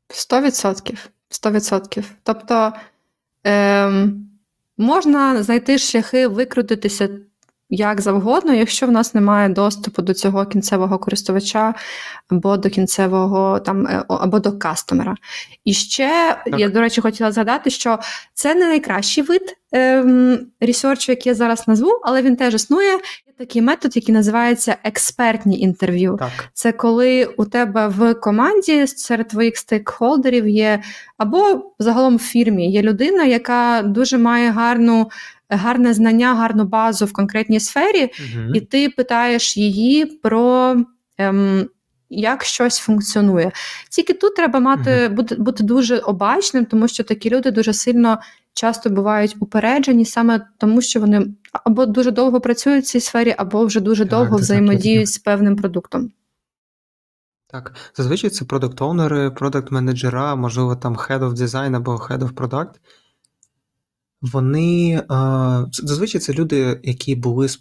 100%. 0.09 1.09
100%. 1.31 2.03
Тобто 2.23 2.73
ем, 3.43 4.29
можна 4.77 5.43
знайти 5.43 5.77
шляхи 5.77 6.27
викрутитися 6.27 7.09
як 7.71 8.01
завгодно, 8.01 8.53
якщо 8.53 8.87
в 8.87 8.91
нас 8.91 9.13
немає 9.13 9.49
доступу 9.49 10.01
до 10.01 10.13
цього 10.13 10.45
кінцевого 10.45 10.99
користувача 10.99 11.73
або 12.29 12.57
до 12.57 12.69
кінцевого 12.69 13.59
там 13.59 13.87
е, 13.87 14.03
або 14.07 14.39
до 14.39 14.57
кастомера. 14.57 15.15
І 15.65 15.73
ще 15.73 16.37
Так. 16.45 16.59
я, 16.59 16.69
до 16.69 16.81
речі, 16.81 17.01
хотіла 17.01 17.31
згадати, 17.31 17.69
що 17.69 17.99
це 18.33 18.55
не 18.55 18.67
найкращий 18.67 19.23
вид 19.23 19.57
ем, 19.71 20.39
ресерчу, 20.61 21.11
який 21.11 21.29
я 21.29 21.35
зараз 21.35 21.67
назву, 21.67 21.91
але 22.03 22.21
він 22.21 22.35
теж 22.35 22.53
існує. 22.53 22.91
Є 22.91 23.33
такий 23.37 23.61
метод, 23.61 23.95
який 23.95 24.15
називається 24.15 24.75
експертні 24.83 25.59
інтерв'ю. 25.59 26.15
Так. 26.19 26.49
Це 26.53 26.71
коли 26.71 27.25
у 27.25 27.45
тебе 27.45 27.87
в 27.87 28.13
команді 28.13 28.87
серед 28.87 29.27
твоїх 29.27 29.57
стейкхолдерів 29.57 30.49
є, 30.49 30.81
або 31.17 31.71
загалом 31.79 32.15
в 32.15 32.19
фірмі 32.21 32.71
є 32.71 32.81
людина, 32.81 33.23
яка 33.23 33.81
дуже 33.81 34.17
має 34.17 34.51
гарну, 34.51 35.09
гарне 35.51 35.93
знання, 35.93 36.35
гарну 36.35 36.63
базу 36.65 37.05
в 37.05 37.13
конкретній 37.13 37.59
сфері, 37.59 38.03
Угу. 38.03 38.53
і 38.53 38.61
ти 38.61 38.89
питаєш 38.89 39.57
її 39.57 40.05
про. 40.05 40.75
Ем, 41.17 41.67
як 42.13 42.43
щось 42.43 42.77
функціонує. 42.77 43.51
Тільки 43.89 44.13
тут 44.13 44.35
треба 44.35 44.59
мати 44.59 45.09
бути, 45.09 45.35
бути 45.35 45.63
дуже 45.63 45.97
обачним, 45.97 46.65
тому 46.65 46.87
що 46.87 47.03
такі 47.03 47.29
люди 47.29 47.51
дуже 47.51 47.73
сильно 47.73 48.19
часто 48.53 48.89
бувають 48.89 49.35
упереджені, 49.39 50.05
саме 50.05 50.47
тому, 50.57 50.81
що 50.81 50.99
вони 50.99 51.27
або 51.63 51.85
дуже 51.85 52.11
довго 52.11 52.41
працюють 52.41 52.83
в 52.83 52.87
цій 52.87 52.99
сфері, 52.99 53.35
або 53.37 53.65
вже 53.65 53.79
дуже 53.79 54.03
Так, 54.03 54.09
довго 54.09 54.25
це 54.25 54.31
так, 54.35 54.41
взаємодіють 54.41 55.09
з 55.09 55.17
певним 55.17 55.55
продуктом. 55.55 56.11
Так, 57.47 57.73
зазвичай 57.97 58.29
це 58.29 58.45
продакт-оунери, 58.45 59.29
продакт-менеджера, 59.29 60.35
можливо, 60.35 60.75
там 60.75 60.95
head 60.95 61.19
of 61.19 61.31
design 61.31 61.75
або 61.75 61.91
head 61.91 62.19
of 62.19 62.33
product. 62.33 62.73
Вони 64.21 64.93
е, 64.93 65.03
зазвичай 65.71 66.21
це 66.21 66.33
люди, 66.33 66.79
які 66.83 67.15
були 67.15 67.47
з, 67.49 67.59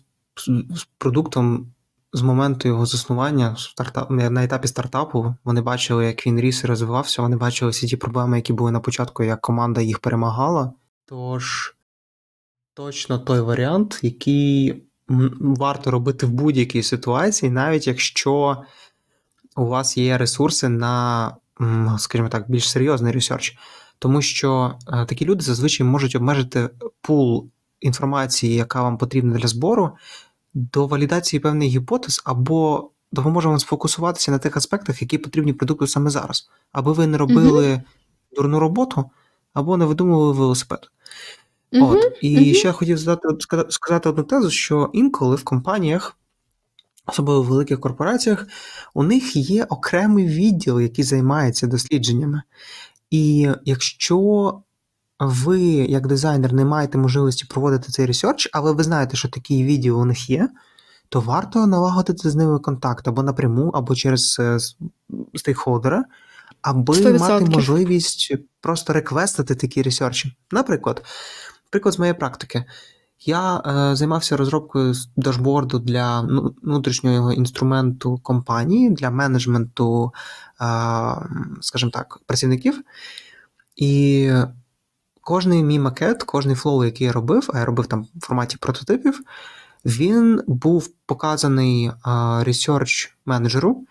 продуктом 0.99 1.73
з 2.12 2.23
моменту 2.23 2.68
його 2.68 2.87
заснування 2.87 3.57
стартап, 3.57 4.11
на 4.11 4.44
етапі 4.44 4.68
стартапу. 4.68 5.35
Вони 5.44 5.61
бачили, 5.61 6.07
як 6.07 6.27
він 6.27 6.40
ріс 6.40 6.64
і 6.64 6.66
розвивався, 6.66 7.23
вони 7.23 7.37
бачили 7.37 7.70
всі 7.70 7.87
ті 7.87 7.96
проблеми, 7.96 8.37
які 8.37 8.53
були 8.53 8.70
на 8.70 8.81
початку, 8.81 9.23
як 9.23 9.40
команда 9.40 9.81
їх 9.81 9.99
перемагала. 9.99 10.73
Тож 11.07 11.75
точно 12.75 13.18
той 13.18 13.40
варіант, 13.40 14.01
який 14.03 14.83
варто 15.40 15.90
робити 15.90 16.27
в 16.27 16.31
будь-якій 16.31 16.83
ситуації, 16.83 17.53
навіть 17.53 17.87
якщо 17.87 18.57
у 19.57 19.66
вас 19.66 19.96
є 19.96 20.18
ресурси 20.18 20.68
на, 20.68 21.37
скажімо 21.99 22.29
так, 22.29 22.51
більш 22.51 22.70
серйозний 22.70 23.12
research. 23.12 23.59
Тому 24.00 24.22
що 24.22 24.74
е, 24.88 25.04
такі 25.04 25.24
люди 25.24 25.44
зазвичай 25.44 25.86
можуть 25.86 26.14
обмежити 26.14 26.70
пул 27.00 27.48
інформації, 27.80 28.54
яка 28.54 28.82
вам 28.82 28.98
потрібна 28.98 29.38
для 29.38 29.48
збору, 29.48 29.90
до 30.54 30.86
валідації 30.86 31.40
певних 31.40 31.68
гіпотез, 31.68 32.22
або 32.24 32.90
допоможе 33.12 33.48
вам 33.48 33.58
сфокусуватися 33.58 34.30
на 34.30 34.38
тих 34.38 34.56
аспектах, 34.56 35.02
які 35.02 35.18
потрібні 35.18 35.52
продукту 35.52 35.86
саме 35.86 36.10
зараз, 36.10 36.50
аби 36.72 36.92
ви 36.92 37.06
не 37.06 37.18
робили 37.18 37.82
дурну 38.36 38.58
роботу, 38.58 39.10
або 39.52 39.76
не 39.76 39.84
видумували 39.84 40.32
велосипед. 40.32 40.90
От. 41.72 42.18
І 42.20 42.36
мгм. 42.36 42.55
ще 42.55 42.68
я 42.68 42.72
хотів 42.72 42.98
задати, 42.98 43.28
сказати 43.68 44.09
одну 44.09 44.24
тезу, 44.24 44.51
що 44.51 44.90
інколи 44.92 45.36
в 45.36 45.44
компаніях, 45.44 46.16
особливо 47.07 47.42
в 47.42 47.46
великих 47.46 47.80
корпораціях, 47.80 48.46
у 48.94 49.03
них 49.03 49.36
є 49.36 49.64
окремий 49.64 50.26
відділ, 50.26 50.80
який 50.80 51.05
займається 51.05 51.66
дослідженнями. 51.66 52.42
І 53.11 53.48
якщо 53.64 54.62
ви, 55.20 55.61
як 55.68 56.06
дизайнер, 56.06 56.52
не 56.52 56.64
маєте 56.64 56.98
можливості 56.98 57.44
проводити 57.44 57.92
цей 57.92 58.06
research, 58.07 58.49
але 58.52 58.72
ви 58.72 58.82
знаєте, 58.82 59.16
що 59.16 59.28
такий 59.28 59.64
відділ 59.64 60.00
у 60.00 60.04
них 60.04 60.30
є, 60.30 60.48
то 61.08 61.20
варто 61.20 61.66
налагодити 61.66 62.30
з 62.30 62.34
ними 62.34 62.58
контакт 62.58 63.08
або 63.08 63.22
напряму, 63.22 63.68
або 63.68 63.94
через 63.94 64.36
е, 64.40 64.58
стейкхолдера, 65.34 66.04
аби 66.62 66.94
100%. 66.94 67.18
мати 67.18 67.44
можливість 67.44 68.34
просто 68.61 68.92
реквестити 68.92 69.54
такі 69.54 69.82
ресерчі. 69.82 70.36
Наприклад, 70.50 71.04
приклад 71.70 71.94
з 71.94 71.98
моєї 71.98 72.14
практики. 72.14 72.64
Я 73.27 73.62
е, 73.66 73.97
займався 73.97 74.37
розробкою 74.37 74.95
дашборду 75.16 75.79
для 75.79 76.23
ну, 76.23 76.55
внутрішнього 76.62 77.33
інструменту 77.33 78.18
компанії 78.23 78.91
для 78.91 79.11
менеджменту, 79.11 80.12
е, 80.61 80.64
скажімо 81.61 81.91
так, 81.91 82.21
працівників. 82.27 82.83
І 83.77 84.31
кожний 85.21 85.62
мій 85.62 85.79
макет, 85.79 86.23
кожний 86.23 86.55
flow, 86.55 86.84
який 86.85 87.07
я 87.07 87.12
робив, 87.12 87.51
а 87.55 87.59
я 87.59 87.64
робив 87.64 87.87
там 87.87 88.07
в 88.14 88.27
форматі 88.27 88.57
прототипів, 88.57 89.21
він 89.85 90.43
був 90.47 90.89
показаний 91.07 91.91
research 92.45 93.11
менеджеру, 93.27 93.87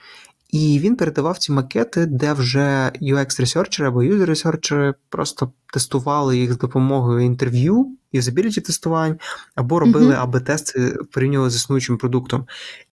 і 0.49 0.79
він 0.79 0.95
передавав 0.95 1.37
ці 1.37 1.51
макети, 1.51 2.05
де 2.05 2.33
вже 2.33 2.91
UX-ресерчери 3.01 3.87
або 3.87 4.03
user-ресерчери 4.03 4.93
просто 5.09 5.51
тестували 5.73 6.37
їх 6.37 6.53
з 6.53 6.57
допомогою 6.57 7.19
інтерв'ю, 7.19 7.97
usability 8.11 8.61
тестувань, 8.61 9.19
або 9.55 9.79
робили 9.79 10.13
Мгм. 10.13 10.23
АБ-тести, 10.23 10.97
порівнювали 11.11 11.49
з 11.49 11.55
існуючим 11.55 11.97
продуктом. 11.97 12.47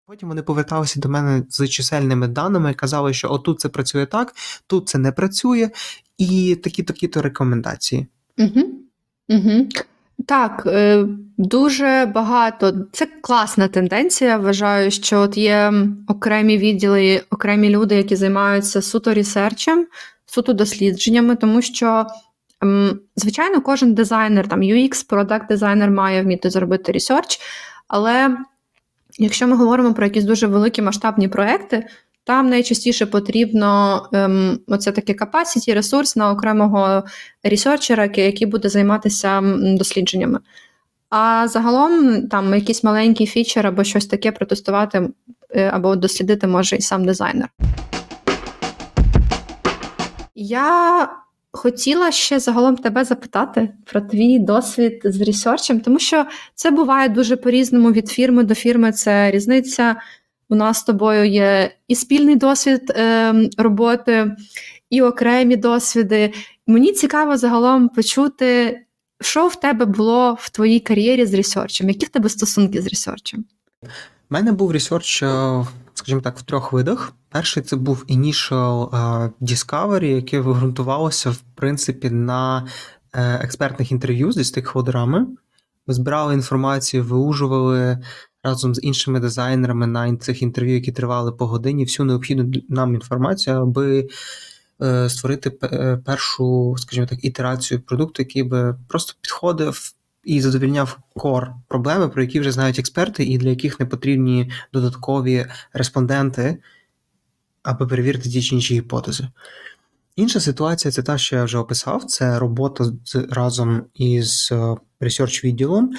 Потім 0.06 0.30
вони 0.30 0.42
поверталися 0.42 1.00
до 1.00 1.10
мене 1.10 1.44
з 1.50 1.68
чисельними 1.68 2.28
даними 2.28 2.72
і 2.72 2.74
казали, 2.74 3.14
що 3.14 3.32
отут 3.32 3.60
це 3.60 3.70
працює 3.70 4.06
так, 4.06 4.34
тут 4.68 4.90
це 4.90 4.98
не 4.98 5.12
працює, 5.12 5.70
і 6.18 6.56
такі-такі-то 6.64 7.22
рекомендації. 7.22 8.08
Угу. 8.38 8.62
Угу. 9.30 9.68
Так, 10.28 10.64
е, 10.66 11.06
дуже 11.38 12.12
багато. 12.16 12.74
Це 12.92 13.08
класна 13.22 13.68
тенденція. 13.68 14.38
Вважаю, 14.38 14.92
що 14.92 15.20
от 15.20 15.38
є 15.38 15.74
окремі 16.08 16.58
відділи, 16.58 17.22
окремі 17.30 17.70
люди, 17.70 17.96
які 17.96 18.16
займаються 18.16 18.82
суто 18.82 19.14
ресерчем, 19.14 19.88
суто 20.26 20.54
дослідженнями, 20.54 21.36
тому 21.36 21.62
що, 21.62 22.06
звичайно, 23.16 23.62
кожен 23.62 23.94
дизайнер, 23.94 24.48
там 24.48 24.62
UX, 24.62 25.08
product 25.08 25.48
дизайнер 25.48 25.92
має 25.92 26.24
вміти 26.24 26.50
зробити 26.50 26.92
research, 26.92 27.40
але 27.88 28.38
якщо 29.20 29.48
ми 29.48 29.56
говоримо 29.56 29.94
про 29.94 30.06
якісь 30.06 30.24
дуже 30.24 30.48
великі 30.48 30.82
масштабні 30.82 31.28
проекти, 31.28 31.88
там 32.24 32.50
найчастіше 32.50 33.06
потрібно 33.06 34.02
ем, 34.14 34.60
оце 34.68 34.92
таке 34.92 35.14
capacity, 35.14 35.74
ресурс 35.74 36.16
на 36.16 36.32
окремого 36.32 37.04
ресерчера, 37.44 38.04
який 38.16 38.48
буде 38.48 38.70
займатися 38.70 39.42
дослідженнями. 39.58 40.40
А 41.10 41.48
загалом 41.48 42.28
там 42.28 42.54
якийсь 42.54 42.84
маленький 42.84 43.28
feature 43.28 43.68
або 43.68 43.84
щось 43.84 44.06
таке 44.06 44.32
протестувати 44.32 45.10
е, 45.50 45.70
або 45.74 45.96
дослідити 45.96 46.48
може 46.48 46.76
і 46.76 46.82
сам 46.82 47.06
дизайнер. 47.06 47.50
Я 50.36 51.10
хотіла 51.52 52.12
ще 52.12 52.40
загалом 52.40 52.76
тебе 52.76 53.04
запитати 53.04 53.70
про 53.86 54.02
твій 54.02 54.40
досвід 54.40 55.02
з 55.04 55.22
ресерчем, 55.22 55.80
тому 55.80 56.00
що 56.00 56.26
це 56.56 56.72
буває 56.72 57.10
дуже 57.10 57.36
по-різному 57.36 57.92
від 57.92 58.10
фірми 58.10 58.44
до 58.44 58.56
фірми. 58.56 58.92
Це 58.92 59.32
різниця. 59.32 59.96
У 60.54 60.56
нас 60.56 60.78
з 60.78 60.84
тобою 60.84 61.26
є 61.26 61.72
і 61.88 61.96
спільний 61.96 62.36
досвід 62.36 62.94
е, 62.96 63.34
роботи, 63.58 64.36
і 64.90 65.02
окремі 65.02 65.56
досвіди. 65.56 66.34
Мені 66.68 66.92
цікаво 66.92 67.38
загалом 67.38 67.90
почути, 67.90 68.80
що 69.22 69.48
в 69.48 69.56
тебе 69.56 69.86
було 69.86 70.38
в 70.40 70.50
твоїй 70.50 70.80
кар'єрі 70.80 71.26
з 71.26 71.34
ресерчем, 71.34 71.90
які 71.90 72.06
в 72.06 72.10
тебе 72.10 72.30
стосунки 72.30 72.82
з 72.82 72.88
ресерчем? 72.88 73.46
У 73.84 73.88
мене 74.30 74.52
був 74.52 74.72
research, 74.72 75.24
е, 75.24 75.66
скажімо 75.94 76.22
так, 76.22 76.38
в 76.38 76.42
трьох 76.42 76.74
видах. 76.74 77.14
Перший 77.30 77.64
це 77.64 77.76
був 77.76 78.06
Initial 78.10 78.96
е, 78.96 79.32
Discovery, 79.42 80.06
яке 80.06 80.40
вигрунтувалося, 80.40 81.30
в 81.30 81.40
принципі, 81.56 82.10
на 82.10 82.68
е, 83.14 83.40
експертних 83.44 83.92
інтерв'ю 83.92 84.32
зі 84.32 84.44
стейкхолдерами. 84.44 85.28
Ми 85.88 85.94
збирали 85.94 86.34
інформацію, 86.34 87.04
виужували 87.04 87.98
разом 88.44 88.76
з 88.76 88.80
іншими 88.84 89.20
дизайнерами 89.20 89.88
на 89.88 90.18
цих 90.18 90.42
інтерв'ю, 90.42 90.74
які 90.74 90.92
тривали 90.92 91.32
по 91.32 91.48
годині, 91.48 91.84
всю 91.84 92.06
необхідну 92.06 92.52
нам 92.70 92.94
інформацію, 92.94 93.56
аби 93.56 94.08
е, 94.82 95.10
створити 95.10 95.50
першу, 96.06 96.76
скажімо 96.78 97.08
так, 97.08 97.26
ітерацію 97.26 97.82
продукту, 97.82 98.22
який 98.22 98.44
би 98.44 98.76
просто 98.88 99.14
підходив 99.22 99.94
і 100.24 100.42
задовільняв 100.42 101.00
кор 101.14 101.52
проблеми, 101.68 102.10
про 102.10 102.22
які 102.22 102.40
вже 102.40 102.52
знають 102.52 102.80
експерти, 102.80 103.24
і 103.24 103.38
для 103.38 103.50
яких 103.50 103.80
не 103.80 103.86
потрібні 103.86 104.52
додаткові 104.74 105.46
респонденти, 105.74 106.58
аби 107.64 107.88
перевірити 107.88 108.30
ті 108.30 108.42
чи 108.42 108.56
інші 108.56 108.76
гіпотези. 108.76 109.28
Інша 110.16 110.40
ситуація 110.40 110.92
це 110.92 111.04
та, 111.04 111.18
що 111.18 111.36
я 111.36 111.44
вже 111.44 111.58
описав, 111.58 112.04
це 112.04 112.40
робота 112.40 112.86
з, 113.06 113.16
разом 113.16 113.84
із 113.94 114.52
research 115.02 115.44
відділом 115.44 115.92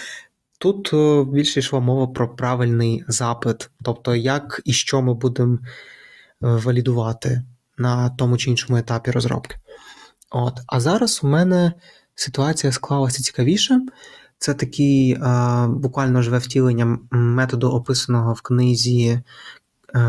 Тут 0.65 0.93
е, 0.93 1.25
більше 1.25 1.61
йшла 1.61 1.81
мова 1.81 2.07
про 2.07 2.37
правильний 2.37 3.05
запит, 3.09 3.71
тобто 3.83 4.15
як 4.15 4.61
і 4.65 4.73
що 4.73 5.03
ми 5.03 5.15
будемо 5.15 5.55
е, 5.55 5.67
валідувати 6.41 7.43
на 7.79 8.11
тому 8.11 8.37
чи 8.37 8.51
іншому 8.51 8.79
етапі 8.79 9.11
розробки. 9.11 9.57
От. 10.31 10.61
А 10.67 10.81
зараз 10.81 11.21
у 11.23 11.29
мене 11.29 11.73
ситуація 12.15 12.73
склалася 12.73 13.23
цікавіше. 13.23 13.81
Це 14.39 14.55
такий 14.55 15.13
е, 15.13 15.19
буквально 15.69 16.23
живе 16.23 16.39
втілення 16.39 16.99
методу, 17.11 17.69
описаного 17.69 18.33
в 18.33 18.41
книзі 18.41 19.21
а, 19.95 20.01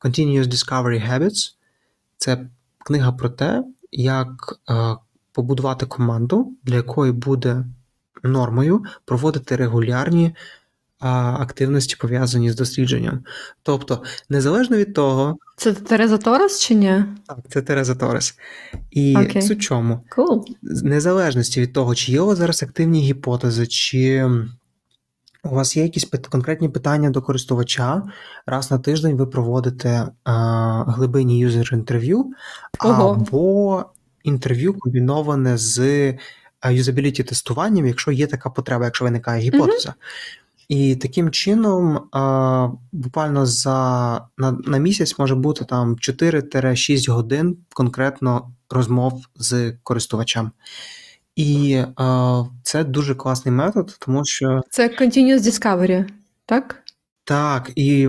Continuous 0.00 0.44
Discovery 0.44 1.10
Habits. 1.12 1.54
Це 2.16 2.46
книга 2.78 3.12
про 3.12 3.28
те, 3.28 3.64
як 3.92 4.60
а, 4.66 4.96
побудувати 5.32 5.86
команду, 5.86 6.52
для 6.62 6.74
якої 6.74 7.12
буде 7.12 7.64
нормою 8.22 8.84
проводити 9.04 9.56
регулярні 9.56 10.34
активності, 11.00 11.96
пов'язані 11.96 12.50
з 12.50 12.56
дослідженням. 12.56 13.24
Тобто, 13.62 14.02
незалежно 14.28 14.76
від 14.76 14.94
того. 14.94 15.36
Це 15.56 15.72
Тереза 15.72 16.18
Торес 16.18 16.60
чи 16.60 16.74
ні? 16.74 17.04
Так, 17.26 17.38
це 17.48 17.62
Тереза 17.62 17.94
Торес. 17.94 18.38
І 18.90 19.16
okay. 19.16 19.42
суть 19.42 19.62
чому? 19.62 20.00
Cool. 20.16 20.42
Незалежності 20.62 21.60
від 21.60 21.72
того, 21.72 21.94
чи 21.94 22.12
є 22.12 22.20
у 22.20 22.26
вас 22.26 22.38
зараз 22.38 22.62
активні 22.62 23.00
гіпотези, 23.00 23.66
чи 23.66 24.30
у 25.44 25.54
вас 25.54 25.76
є 25.76 25.82
якісь 25.82 26.04
конкретні 26.04 26.68
питання 26.68 27.10
до 27.10 27.22
користувача, 27.22 28.02
раз 28.46 28.70
на 28.70 28.78
тиждень 28.78 29.16
ви 29.16 29.26
проводите 29.26 30.08
а, 30.24 30.84
глибинні 30.88 31.38
юзер-інтерв'ю, 31.38 32.24
або 32.78 33.84
інтерв'ю 34.22 34.74
комбіноване 34.74 35.56
з 35.56 36.14
юзабіліті 36.70 37.24
тестуванням, 37.24 37.86
якщо 37.86 38.12
є 38.12 38.26
така 38.26 38.50
потреба, 38.50 38.84
якщо 38.84 39.04
виникає 39.04 39.42
гіпотеза. 39.42 39.88
Mm-hmm. 39.88 40.36
І 40.68 40.96
таким 40.96 41.30
чином, 41.30 42.08
а, 42.12 42.68
буквально 42.92 43.46
за 43.46 44.20
на, 44.38 44.52
на 44.52 44.78
місяць 44.78 45.18
може 45.18 45.34
бути 45.34 45.64
там 45.64 45.96
4-6 45.96 47.10
годин 47.10 47.56
конкретно 47.72 48.50
розмов 48.70 49.22
з 49.36 49.72
користувачем. 49.82 50.50
І 51.36 51.82
а, 51.96 52.44
це 52.62 52.84
дуже 52.84 53.14
класний 53.14 53.54
метод, 53.54 53.96
тому 53.98 54.24
що 54.24 54.60
це 54.70 54.88
Continuous 54.88 55.38
Discovery, 55.38 56.04
так? 56.46 56.82
Так, 57.28 57.72
і 57.76 58.08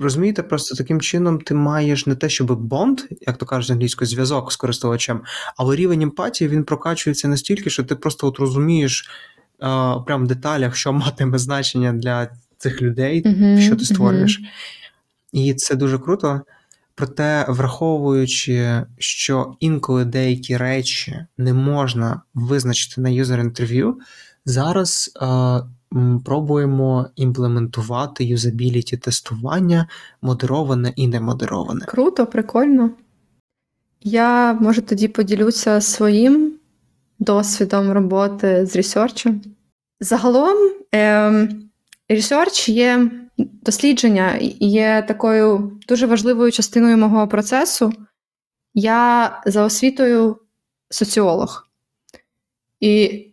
розумієте, 0.00 0.42
просто 0.42 0.76
таким 0.76 1.00
чином 1.00 1.40
ти 1.40 1.54
маєш 1.54 2.06
не 2.06 2.14
те, 2.14 2.28
щоб 2.28 2.60
бонд, 2.60 3.00
як 3.20 3.36
то 3.36 3.46
кажуть 3.46 3.70
англійською, 3.70 4.08
зв'язок 4.08 4.52
з 4.52 4.56
користувачем, 4.56 5.20
але 5.56 5.76
рівень 5.76 6.02
емпатії 6.02 6.48
він 6.48 6.64
прокачується 6.64 7.28
настільки, 7.28 7.70
що 7.70 7.84
ти 7.84 7.96
просто 7.96 8.26
от 8.26 8.38
розумієш 8.38 9.10
а, 9.60 9.98
прям 10.06 10.24
в 10.24 10.28
деталях, 10.28 10.76
що 10.76 10.92
матиме 10.92 11.38
значення 11.38 11.92
для 11.92 12.30
цих 12.58 12.82
людей, 12.82 13.22
uh-huh, 13.24 13.60
що 13.60 13.76
ти 13.76 13.84
створюєш. 13.84 14.40
Uh-huh. 14.40 14.46
І 15.32 15.54
це 15.54 15.74
дуже 15.74 15.98
круто. 15.98 16.40
Проте, 16.94 17.46
враховуючи, 17.48 18.82
що 18.98 19.56
інколи 19.60 20.04
деякі 20.04 20.56
речі 20.56 21.26
не 21.38 21.52
можна 21.52 22.22
визначити 22.34 23.00
на 23.00 23.08
юзер-інтерв'ю, 23.08 23.98
зараз. 24.44 25.12
А, 25.20 25.60
пробуємо 26.24 27.06
імплементувати 27.16 28.24
usability 28.24 28.96
тестування, 28.96 29.88
модероване 30.22 30.92
і 30.96 31.08
немодероване. 31.08 31.84
Круто, 31.84 32.26
прикольно. 32.26 32.90
Я 34.02 34.52
може 34.52 34.82
тоді 34.82 35.08
поділюся 35.08 35.80
своїм 35.80 36.52
досвідом 37.18 37.92
роботи 37.92 38.66
з 38.66 38.76
research 38.76 39.22
ем. 39.22 39.40
Загалом, 40.00 40.56
е, 40.94 41.48
research 42.08 42.68
є 42.68 43.10
дослідження, 43.38 44.38
є 44.60 45.04
такою 45.08 45.80
дуже 45.88 46.06
важливою 46.06 46.52
частиною 46.52 46.96
мого 46.96 47.28
процесу. 47.28 47.92
Я 48.74 49.42
за 49.46 49.64
освітою 49.64 50.36
соціолог. 50.90 51.68
І 52.80 53.24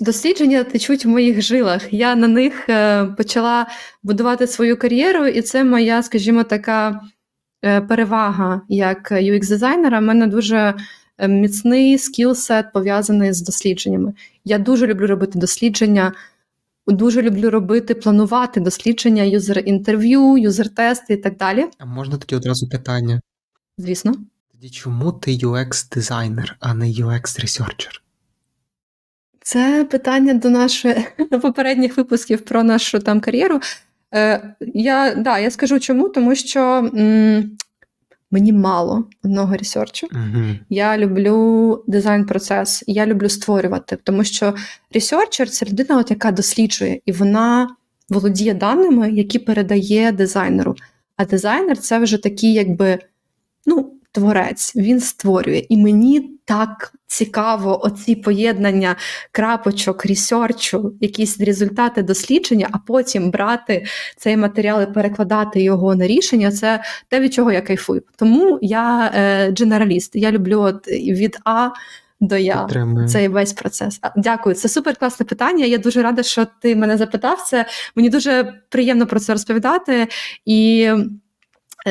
Дослідження 0.00 0.64
течуть 0.64 1.04
в 1.04 1.08
моїх 1.08 1.42
жилах. 1.42 1.92
Я 1.92 2.14
на 2.14 2.28
них 2.28 2.68
е, 2.68 3.04
почала 3.04 3.66
будувати 4.02 4.46
свою 4.46 4.78
кар'єру, 4.78 5.26
і 5.26 5.42
це 5.42 5.64
моя, 5.64 6.02
скажімо, 6.02 6.44
така 6.44 7.00
е, 7.64 7.80
перевага 7.80 8.62
як 8.68 9.12
UX-дизайнера. 9.12 9.98
У 9.98 10.02
мене 10.02 10.26
дуже 10.26 10.74
е, 11.18 11.28
міцний 11.28 11.98
скілсет 11.98 12.72
пов'язаний 12.72 13.32
з 13.32 13.42
дослідженнями. 13.42 14.12
Я 14.44 14.58
дуже 14.58 14.86
люблю 14.86 15.06
робити 15.06 15.38
дослідження, 15.38 16.12
дуже 16.86 17.22
люблю 17.22 17.50
робити, 17.50 17.94
планувати 17.94 18.60
дослідження, 18.60 19.22
юзер-інтерв'ю, 19.22 20.38
юзер-тести 20.38 21.12
і 21.12 21.16
так 21.16 21.36
далі. 21.36 21.66
А 21.78 21.84
можна 21.84 22.16
тоді 22.16 22.36
одразу 22.36 22.68
питання? 22.68 23.20
Звісно. 23.78 24.14
Тоді 24.52 24.70
чому 24.70 25.12
ти 25.12 25.30
UX-дизайнер, 25.30 26.54
а 26.60 26.74
не 26.74 26.86
UX-researcher? 26.86 28.00
Це 29.42 29.86
питання 29.90 30.34
до 30.34 30.50
нашої 30.50 30.94
до 31.30 31.40
попередніх 31.40 31.96
випусків 31.96 32.40
про 32.40 32.62
нашу 32.62 32.98
там 32.98 33.20
кар'єру. 33.20 33.60
Е, 34.14 34.54
Я 34.60 35.14
да, 35.14 35.38
я 35.38 35.50
скажу 35.50 35.80
чому, 35.80 36.08
тому 36.08 36.34
що 36.34 36.60
м, 36.94 37.50
мені 38.30 38.52
мало 38.52 39.04
одного 39.24 39.56
research 39.56 39.96
у. 39.96 40.06
Угу. 40.12 40.44
Я 40.70 40.98
люблю 40.98 41.84
дизайн-процес, 41.86 42.84
я 42.86 43.06
люблю 43.06 43.28
створювати, 43.28 43.98
тому 44.04 44.24
що 44.24 44.54
researcher 44.94 45.50
це 45.50 45.66
людина, 45.66 45.98
от, 45.98 46.10
яка 46.10 46.30
досліджує, 46.30 47.00
і 47.06 47.12
вона 47.12 47.68
володіє 48.08 48.54
даними, 48.54 49.10
які 49.10 49.38
передає 49.38 50.12
дизайнеру. 50.12 50.76
А 51.16 51.24
дизайнер 51.24 51.78
це 51.78 51.98
вже 51.98 52.16
такий, 52.16 52.52
якби 52.52 52.98
ну, 53.66 53.92
творець, 54.12 54.76
він 54.76 55.00
створює. 55.00 55.66
І 55.68 55.76
мені 55.76 56.30
так 56.44 56.92
цікаво 57.06 57.84
оці 57.84 58.14
поєднання 58.14 58.96
крапочок, 59.32 60.06
ресерчу, 60.06 60.94
якісь 61.00 61.40
результати 61.40 62.02
дослідження, 62.02 62.68
а 62.72 62.78
потім 62.78 63.30
брати 63.30 63.84
цей 64.16 64.36
матеріал 64.36 64.82
і 64.82 64.86
перекладати 64.86 65.62
його 65.62 65.94
на 65.94 66.06
рішення. 66.06 66.52
Це 66.52 66.82
те, 67.08 67.20
від 67.20 67.34
чого 67.34 67.52
я 67.52 67.60
кайфую. 67.60 68.02
Тому 68.16 68.58
я 68.62 69.12
е, 69.14 69.50
дженераліст. 69.50 70.16
Я 70.16 70.30
люблю 70.30 70.60
от 70.60 70.88
від 70.88 71.38
А 71.44 71.70
до 72.20 72.36
Я. 72.36 72.64
Підтримую. 72.64 73.08
Цей 73.08 73.28
весь 73.28 73.52
процес. 73.52 74.00
Дякую, 74.16 74.54
це 74.54 74.68
супер 74.68 74.96
класне 74.96 75.26
питання. 75.26 75.64
Я 75.64 75.78
дуже 75.78 76.02
рада, 76.02 76.22
що 76.22 76.46
ти 76.60 76.76
мене 76.76 76.96
запитав. 76.96 77.42
Це 77.46 77.66
мені 77.96 78.08
дуже 78.08 78.54
приємно 78.68 79.06
про 79.06 79.20
це 79.20 79.32
розповідати, 79.32 80.08
і 80.44 80.90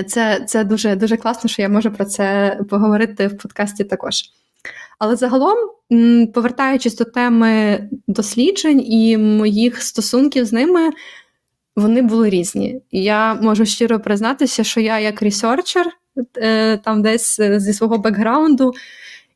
це, 0.07 0.43
це 0.47 0.63
дуже, 0.63 0.95
дуже 0.95 1.17
класно, 1.17 1.49
що 1.49 1.61
я 1.61 1.69
можу 1.69 1.91
про 1.91 2.05
це 2.05 2.59
поговорити 2.69 3.27
в 3.27 3.37
подкасті 3.37 3.83
також. 3.83 4.23
Але 4.99 5.15
загалом, 5.15 5.57
повертаючись 6.33 6.95
до 6.95 7.05
теми 7.05 7.79
досліджень 8.07 8.81
і 8.81 9.17
моїх 9.17 9.81
стосунків 9.81 10.45
з 10.45 10.53
ними, 10.53 10.89
вони 11.75 12.01
були 12.01 12.29
різні. 12.29 12.81
Я 12.91 13.33
можу 13.33 13.65
щиро 13.65 13.99
признатися, 13.99 14.63
що 14.63 14.79
я 14.79 14.99
як 14.99 15.21
researcher, 15.21 15.91
е, 16.37 16.77
там 16.77 17.01
десь 17.01 17.39
е, 17.39 17.59
зі 17.59 17.73
свого 17.73 17.97
бекграунду, 17.97 18.73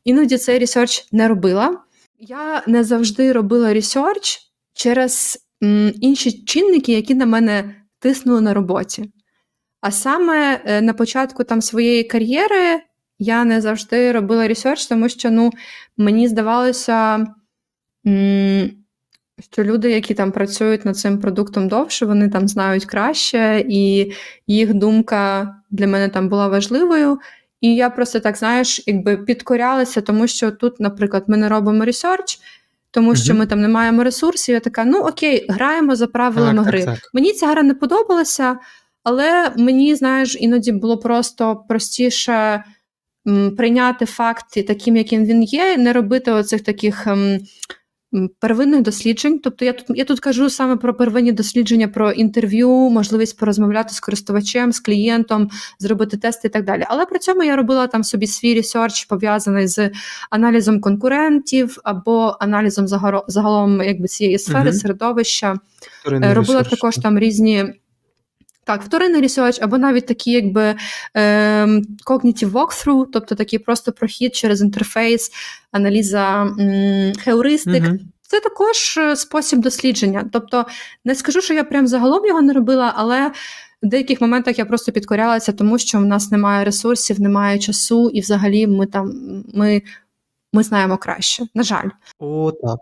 іноді 0.04 0.38
цей 0.38 0.58
research 0.58 1.08
не 1.12 1.28
робила. 1.28 1.78
Я 2.18 2.62
не 2.66 2.84
завжди 2.84 3.32
робила 3.32 3.74
research 3.74 4.40
через 4.74 5.38
інші 6.00 6.32
чинники, 6.32 6.92
які 6.92 7.14
на 7.14 7.26
мене 7.26 7.74
тиснули 7.98 8.40
на 8.40 8.54
роботі. 8.54 9.10
А 9.84 9.90
саме 9.90 10.60
е, 10.64 10.80
на 10.80 10.92
початку 10.92 11.44
там 11.44 11.62
своєї 11.62 12.04
кар'єри 12.04 12.80
я 13.18 13.44
не 13.44 13.60
завжди 13.60 14.12
робила 14.12 14.48
research, 14.48 14.86
тому 14.86 15.08
що 15.08 15.30
ну, 15.30 15.50
мені 15.96 16.28
здавалося, 16.28 17.26
що 19.52 19.64
люди, 19.64 19.90
які 19.90 20.14
там 20.14 20.32
працюють 20.32 20.84
над 20.84 20.96
цим 20.96 21.18
продуктом 21.18 21.68
довше, 21.68 22.06
вони 22.06 22.28
там 22.28 22.48
знають 22.48 22.84
краще, 22.84 23.64
і 23.68 24.12
їх 24.46 24.74
думка 24.74 25.54
для 25.70 25.86
мене 25.86 26.08
там 26.08 26.28
була 26.28 26.48
важливою. 26.48 27.18
І 27.60 27.74
я 27.74 27.90
просто 27.90 28.20
так, 28.20 28.36
знаєш, 28.36 28.82
якби 28.86 29.16
підкорялася, 29.16 30.00
тому 30.00 30.26
що 30.26 30.50
тут, 30.50 30.80
наприклад, 30.80 31.24
ми 31.26 31.36
не 31.36 31.48
робимо 31.48 31.84
research, 31.84 32.38
тому 32.90 33.16
що 33.16 33.32
Мгм. 33.32 33.38
ми 33.40 33.46
там 33.46 33.60
не 33.60 33.68
маємо 33.68 34.04
ресурсів. 34.04 34.52
Я 34.54 34.60
така, 34.60 34.84
ну 34.84 34.98
okay, 35.00 35.46
граємо 35.48 35.96
за 35.96 36.06
правилами 36.06 36.64
Так, 36.64 36.64
так, 36.64 36.74
гри. 36.74 36.84
так. 36.84 36.98
Мені 37.12 37.32
ця 37.32 37.46
гра 37.46 37.62
не 37.62 37.74
подобалася, 37.74 38.56
але 39.04 39.52
мені, 39.56 39.94
знаєш, 39.94 40.36
іноді 40.40 40.72
було 40.72 40.98
просто 40.98 41.56
простіше 41.68 42.64
м, 43.28 43.56
прийняти 43.56 44.06
факти 44.06 44.62
таким, 44.62 44.96
яким 44.96 45.24
він 45.24 45.42
є, 45.42 45.76
не 45.76 45.92
робити 45.92 46.30
оцих 46.32 46.60
таких. 46.60 47.06
ем, 47.06 47.38
м, 48.14 48.30
Первинних 48.40 48.82
досліджень, 48.82 49.38
тобто 49.38 49.64
я 49.64 49.72
тут 49.72 49.86
я 49.98 50.04
тут 50.04 50.20
кажу 50.20 50.50
саме 50.50 50.76
про 50.76 50.94
первинні 50.94 51.32
дослідження, 51.32 51.88
про 51.88 52.10
інтерв'ю, 52.12 52.68
можливість 52.70 53.38
порозмовляти 53.38 53.94
з 53.94 54.00
користувачем, 54.00 54.72
з 54.72 54.80
клієнтом, 54.80 55.50
зробити 55.78 56.16
тести 56.16 56.48
і 56.48 56.50
так 56.50 56.64
далі. 56.64 56.84
Але 56.88 57.06
при 57.06 57.18
цьому 57.18 57.42
я 57.42 57.56
робила 57.56 57.86
там 57.86 58.04
собі 58.04 58.26
свій 58.26 58.54
research, 58.54 59.04
пов'язаний 59.04 59.66
з 59.66 59.90
аналізом 60.30 60.80
конкурентів 60.80 61.78
або 61.84 62.36
аналізом 62.40 62.88
загалом 63.28 63.82
якби 63.82 64.08
цієї 64.08 64.38
сфери, 64.38 64.70
Мгм. 64.70 64.72
середовища. 64.72 65.54
Е, 66.06 66.34
Робила 66.34 66.34
research. 66.58 66.70
також 66.70 66.96
там 66.96 67.18
різні. 67.18 67.64
Так, 68.64 68.82
вторинний 68.82 69.20
research, 69.20 69.58
або 69.62 69.78
навіть 69.78 70.06
такі, 70.06 70.30
якби 70.30 70.74
ем, 71.14 71.82
cognitive 72.06 72.50
walkthrough, 72.50 73.06
тобто 73.12 73.34
такий 73.34 73.58
просто 73.58 73.92
прохід 73.92 74.36
через 74.36 74.62
інтерфейс, 74.62 75.30
аналіза 75.72 76.42
м, 76.42 77.12
евристик. 77.18 77.82
Мгм. 77.82 77.98
Це 78.22 78.40
також 78.40 78.98
е, 78.98 79.16
спосіб 79.16 79.58
дослідження. 79.58 80.28
Тобто, 80.32 80.66
не 81.04 81.14
скажу, 81.14 81.40
що 81.40 81.54
я 81.54 81.64
прям 81.64 81.86
загалом 81.86 82.26
його 82.26 82.42
не 82.42 82.52
робила, 82.52 82.92
але 82.96 83.32
в 83.82 83.86
деяких 83.88 84.20
моментах 84.20 84.58
я 84.58 84.64
просто 84.64 84.92
підкорялася, 84.92 85.52
тому 85.52 85.78
що 85.78 85.98
в 85.98 86.04
нас 86.04 86.30
немає 86.30 86.64
ресурсів, 86.64 87.20
немає 87.20 87.58
часу, 87.58 88.10
і 88.10 88.20
взагалі 88.20 88.66
ми 88.66 88.86
там 88.86 89.12
ми, 89.54 89.82
ми 90.52 90.62
знаємо 90.62 90.96
краще. 90.96 91.46
На 91.54 91.62
жаль. 91.62 91.88
О, 92.18 92.52
так. 92.52 92.78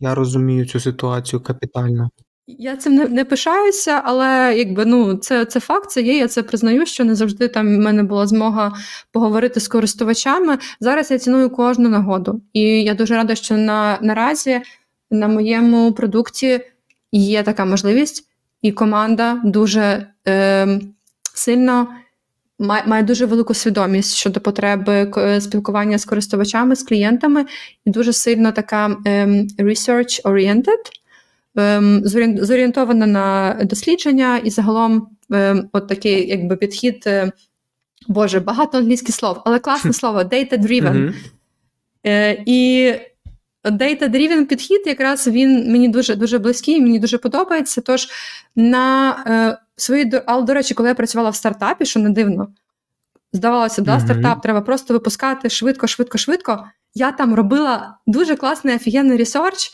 Я 0.00 0.14
розумію 0.14 0.66
цю 0.66 0.80
ситуацію 0.80 1.40
капітально. 1.40 2.10
Я 2.58 2.76
цим 2.76 2.94
не, 2.94 3.08
не 3.08 3.24
пишаюся, 3.24 4.02
але 4.04 4.54
якби 4.56 4.84
ну 4.84 5.16
це, 5.16 5.44
це 5.44 5.60
факт, 5.60 5.90
це 5.90 6.02
є. 6.02 6.18
Я 6.18 6.28
це 6.28 6.42
признаю, 6.42 6.86
що 6.86 7.04
не 7.04 7.14
завжди 7.14 7.48
там 7.48 7.76
в 7.76 7.78
мене 7.78 8.02
була 8.02 8.26
змога 8.26 8.72
поговорити 9.12 9.60
з 9.60 9.68
користувачами. 9.68 10.58
Зараз 10.80 11.10
я 11.10 11.18
ціную 11.18 11.50
кожну 11.50 11.88
нагоду, 11.88 12.42
і 12.52 12.60
я 12.62 12.94
дуже 12.94 13.14
рада, 13.14 13.34
що 13.34 13.56
на 13.56 13.98
наразі 14.02 14.60
на 15.10 15.28
моєму 15.28 15.92
продукті 15.92 16.60
є 17.12 17.42
така 17.42 17.64
можливість, 17.64 18.24
і 18.62 18.72
команда 18.72 19.40
дуже 19.44 20.06
е, 20.28 20.80
сильно 21.34 21.88
має, 22.58 22.82
має 22.86 23.02
дуже 23.02 23.26
велику 23.26 23.54
свідомість 23.54 24.14
щодо 24.14 24.40
потреби 24.40 25.12
спілкування 25.40 25.98
з 25.98 26.04
користувачами, 26.04 26.76
з 26.76 26.82
клієнтами, 26.82 27.46
і 27.84 27.90
дуже 27.90 28.12
сильно 28.12 28.52
така 28.52 28.96
ем, 29.04 29.48
research-oriented 29.58 30.99
зорієнтована 32.42 33.06
на 33.06 33.56
дослідження 33.64 34.38
і 34.38 34.50
загалом 34.50 35.08
ем, 35.32 35.68
от 35.72 35.88
такий 35.88 36.28
якби 36.28 36.56
підхід. 36.56 37.04
е, 37.06 37.32
Боже, 38.08 38.40
багато 38.40 38.78
англійських 38.78 39.14
слов, 39.14 39.42
але 39.44 39.58
класне 39.58 39.92
слово 40.00 40.18
data-driven. 40.18 41.14
Е, 42.06 42.42
і 42.46 42.92
data-driven 43.64 44.46
підхід, 44.46 44.82
якраз 44.86 45.28
він 45.28 45.72
мені 45.72 45.88
дуже 45.88 46.16
дуже 46.16 46.38
близький, 46.38 46.80
мені 46.80 46.98
дуже 46.98 47.18
подобається. 47.18 47.80
Тож 47.80 48.08
на 48.56 49.10
е, 49.26 49.58
свої 49.76 50.12
але, 50.26 50.44
до 50.44 50.54
речі, 50.54 50.74
коли 50.74 50.88
я 50.88 50.94
працювала 50.94 51.30
в 51.30 51.36
стартапі, 51.36 51.84
що 51.84 52.00
не 52.00 52.10
дивно, 52.10 52.48
здавалося, 53.32 53.82
да, 53.82 54.00
стартап 54.00 54.42
треба 54.42 54.60
просто 54.60 54.94
випускати 54.94 55.50
швидко, 55.50 55.86
швидко, 55.86 56.18
швидко. 56.18 56.64
Я 56.94 57.12
там 57.12 57.34
робила 57.34 57.98
дуже 58.06 58.36
класний 58.36 58.76
офігенний 58.76 59.18
research. 59.18 59.70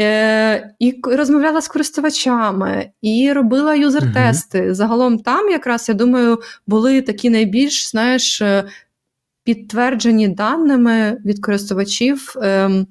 Е, 0.00 0.74
і 0.78 1.00
розмовляла 1.04 1.60
з 1.60 1.68
користувачами, 1.68 2.90
і 3.02 3.32
робила 3.32 3.76
user-тести. 3.76 4.74
Загалом 4.74 5.18
там, 5.18 5.50
якраз, 5.50 5.88
я 5.88 5.94
думаю, 5.94 6.38
були 6.66 7.02
такі 7.02 7.30
найбільш, 7.30 7.90
знаєш, 7.90 8.42
е, 8.42 8.64
підтверджені 9.44 10.28
даними 10.28 11.18
від 11.24 11.44
користувачів 11.44 12.34
ем, 12.42 12.86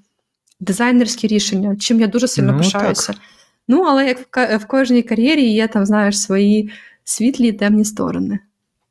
дизайнерські 0.59 1.27
рішення, 1.27 1.75
чим 1.75 1.99
я 1.99 2.07
дуже 2.07 2.27
сильно 2.27 2.51
Ну, 2.51 2.57
пишаюся. 2.57 3.13
так. 3.13 3.21
Ну, 3.67 3.83
але 3.83 4.07
як 4.07 4.19
в, 4.37 4.57
в 4.57 4.65
кожній 4.65 5.03
кар'єрі 5.03 5.51
є 5.51 5.67
там, 5.67 5.85
знаєш, 5.85 6.21
свої 6.21 6.71
світлі 7.03 7.47
і 7.47 7.53
темні 7.53 7.85
сторони. 7.85 8.39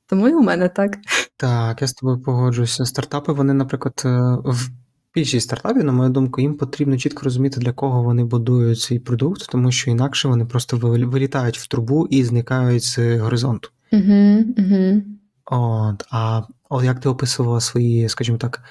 Тому 0.07 0.29
і 0.29 0.35
у 0.35 0.43
мене 0.43 0.69
так. 0.69 0.97
Так, 1.37 1.83
я 1.83 1.89
з 1.89 1.93
тобою 1.93 2.19
погоджуюся. 2.19 2.85
Стартапи, 2.85 3.33
вони, 3.33 3.53
наприклад, 3.55 4.03
е, 4.05 4.09
в 4.45 4.69
більшість 5.17 5.47
стартапів, 5.47 5.85
на 5.85 5.93
мою 5.93 6.11
думку, 6.11 6.41
їм 6.41 6.55
потрібно 6.55 6.99
чітко 6.99 7.25
розуміти, 7.25 7.61
для 7.61 7.73
кого 7.73 8.03
вони 8.03 8.25
будують 8.25 8.81
свій 8.81 8.99
продукт, 8.99 9.49
тому 9.51 9.73
що 9.73 9.91
інакше 9.91 10.29
вони 10.29 10.45
просто 10.45 10.77
вилітають 10.77 11.59
в 11.59 11.67
трубу 11.67 12.07
і 12.07 12.25
зникають 12.25 12.85
з 12.85 13.19
горизонту. 13.19 13.71
Угу, 13.93 14.45
угу. 14.59 15.03
От, 15.45 16.05
а 16.11 16.43
от 16.69 16.85
як 16.85 17.01
ти 17.01 17.09
описувала 17.09 17.61
свої, 17.61 18.09
скажімо 18.09 18.39
так, 18.39 18.63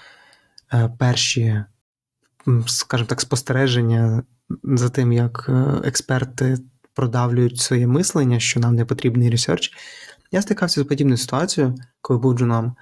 е, 0.74 0.90
перші, 1.00 1.64
скажімо 2.66 3.08
так, 3.08 3.22
спостереження 3.22 4.24
за 4.64 4.90
тим, 4.90 5.12
як 5.12 5.46
е, 5.50 5.82
експерти 5.84 6.58
продавлюють 6.94 7.60
своє 7.60 7.88
мислення, 7.88 8.40
що 8.40 8.60
нам 8.60 8.76
не 8.76 8.86
потрібний 8.86 9.30
research. 9.30 9.72
Я 10.32 10.42
стикався 10.42 10.82
з 10.82 10.84
подібною 10.84 11.18
ситуацією, 11.18 11.76
коли 12.02 12.20
був 12.20 12.38
джуном. 12.38 12.66
У 12.66 12.74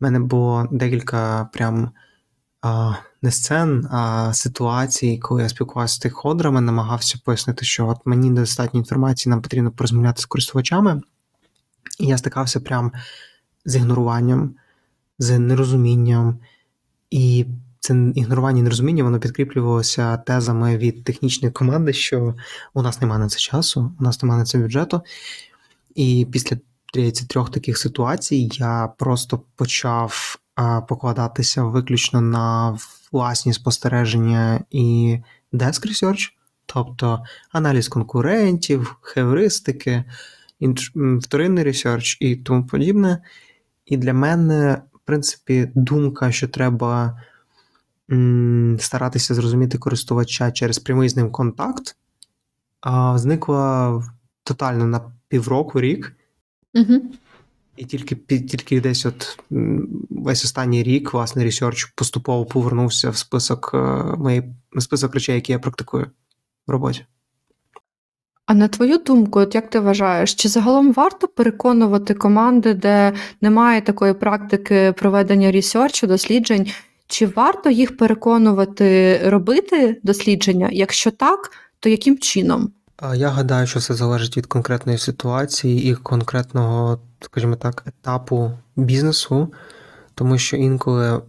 мене 0.00 0.20
було 0.20 0.68
декілька 0.72 1.48
прям 1.52 1.90
а, 2.62 2.94
не 3.22 3.30
сцен, 3.30 3.86
а 3.90 4.30
ситуацій, 4.34 5.18
коли 5.18 5.42
я 5.42 5.48
спілкувався 5.48 5.94
з 5.94 5.96
стейкхолдерами, 5.96 6.60
намагався 6.60 7.18
пояснити, 7.24 7.64
що 7.64 7.88
от 7.88 7.98
мені 8.04 8.30
недостатньо 8.30 8.80
інформації, 8.80 9.30
нам 9.30 9.42
потрібно 9.42 9.70
порозмовляти 9.70 10.22
з 10.22 10.26
користувачами. 10.26 11.02
І 12.00 12.06
я 12.06 12.18
стикався 12.18 12.60
прям 12.60 12.92
з 13.64 13.76
ігноруванням, 13.76 14.54
з 15.18 15.38
нерозумінням, 15.38 16.38
і 17.10 17.46
це 17.80 18.12
ігнорування 18.14 18.60
і 18.60 18.62
нерозуміння 18.62 19.04
воно 19.04 19.18
підкріплювалося 19.20 20.16
тезами 20.16 20.76
від 20.76 21.04
технічної 21.04 21.52
команди, 21.52 21.92
що 21.92 22.34
у 22.74 22.82
нас 22.82 23.00
немає 23.00 23.20
на 23.20 23.28
це 23.28 23.38
часу, 23.38 23.92
у 24.00 24.04
нас 24.04 24.22
немає 24.22 24.38
на 24.38 24.44
це 24.44 24.58
бюджету. 24.58 25.02
І 25.94 26.26
після 26.32 26.56
здається, 26.92 27.26
трьох 27.26 27.50
таких 27.50 27.78
ситуацій 27.78 28.50
я 28.52 28.92
просто 28.98 29.42
почав 29.56 30.38
покладатися 30.88 31.62
виключно 31.62 32.20
на 32.20 32.78
власні 33.12 33.52
спостереження 33.52 34.64
і 34.70 35.18
desk 35.52 35.86
research, 35.86 36.30
тобто 36.66 37.22
аналіз 37.52 37.88
конкурентів, 37.88 38.96
евристики, 39.00 40.04
вторинний 41.20 41.64
research 41.64 42.18
і 42.20 42.36
тому 42.36 42.66
подібне. 42.66 43.22
І 43.86 43.96
для 43.96 44.12
мене, 44.12 44.82
в 44.92 44.98
принципі, 45.04 45.70
думка, 45.74 46.32
що 46.32 46.48
треба 46.48 47.22
старатися 48.78 49.34
зрозуміти 49.34 49.78
користувача 49.78 50.50
через 50.50 50.78
прямий 50.78 51.08
з 51.08 51.16
ним 51.16 51.30
контакт, 51.30 51.96
зникла 53.14 54.02
тотально 54.44 54.86
на 54.86 55.00
півроку 55.28 55.80
рік. 55.80 56.16
Угу. 56.74 57.02
І 57.76 57.84
тільки 57.84 58.16
тільки 58.16 58.80
десь 58.80 59.06
от 59.06 59.38
весь 60.10 60.44
останній 60.44 60.82
рік 60.82 61.12
власне 61.12 61.44
research 61.44 61.84
поступово 61.84 62.46
повернувся 62.46 63.10
в 63.10 63.16
список 63.16 63.70
е, 63.74 63.78
моєї 64.18 64.54
список 64.78 65.14
речей, 65.14 65.34
які 65.34 65.52
я 65.52 65.58
практикую 65.58 66.06
в 66.66 66.70
роботі. 66.70 67.06
А 68.46 68.54
на 68.54 68.68
твою 68.68 68.98
думку, 68.98 69.38
от 69.38 69.54
як 69.54 69.70
ти 69.70 69.80
вважаєш, 69.80 70.34
чи 70.34 70.48
загалом 70.48 70.92
варто 70.92 71.28
переконувати 71.28 72.14
команди, 72.14 72.74
де 72.74 73.12
немає 73.40 73.80
такої 73.80 74.14
практики 74.14 74.94
проведення 74.96 75.52
ресерчу, 75.52 76.06
досліджень, 76.06 76.66
чи 77.06 77.26
варто 77.26 77.70
їх 77.70 77.96
переконувати 77.96 79.20
робити 79.24 80.00
дослідження? 80.02 80.68
Якщо 80.72 81.10
так, 81.10 81.50
то 81.80 81.88
яким 81.88 82.18
чином? 82.18 82.72
Я 83.14 83.28
гадаю, 83.28 83.66
що 83.66 83.80
це 83.80 83.94
залежить 83.94 84.36
від 84.36 84.46
конкретної 84.46 84.98
ситуації 84.98 85.90
і 85.90 85.94
конкретного, 85.94 87.00
скажімо 87.24 87.56
так, 87.56 87.82
етапу 87.86 88.58
бізнесу, 88.76 89.52
тому 90.14 90.38
що 90.38 90.56
інколи 90.56 91.22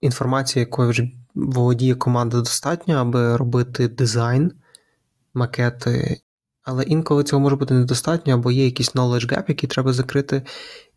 інформація, 0.00 0.60
якою 0.60 0.90
вже 0.90 1.10
володіє 1.34 1.94
команда, 1.94 2.36
достатньо, 2.36 2.94
аби 2.94 3.36
робити 3.36 3.88
дизайн, 3.88 4.52
макети. 5.34 6.20
Але 6.62 6.82
інколи 6.82 7.24
цього 7.24 7.40
може 7.40 7.56
бути 7.56 7.74
недостатньо, 7.74 8.34
або 8.34 8.50
є 8.50 8.64
якийсь 8.64 8.94
knowledge 8.94 9.32
gap, 9.32 9.44
який 9.48 9.68
треба 9.68 9.92
закрити. 9.92 10.42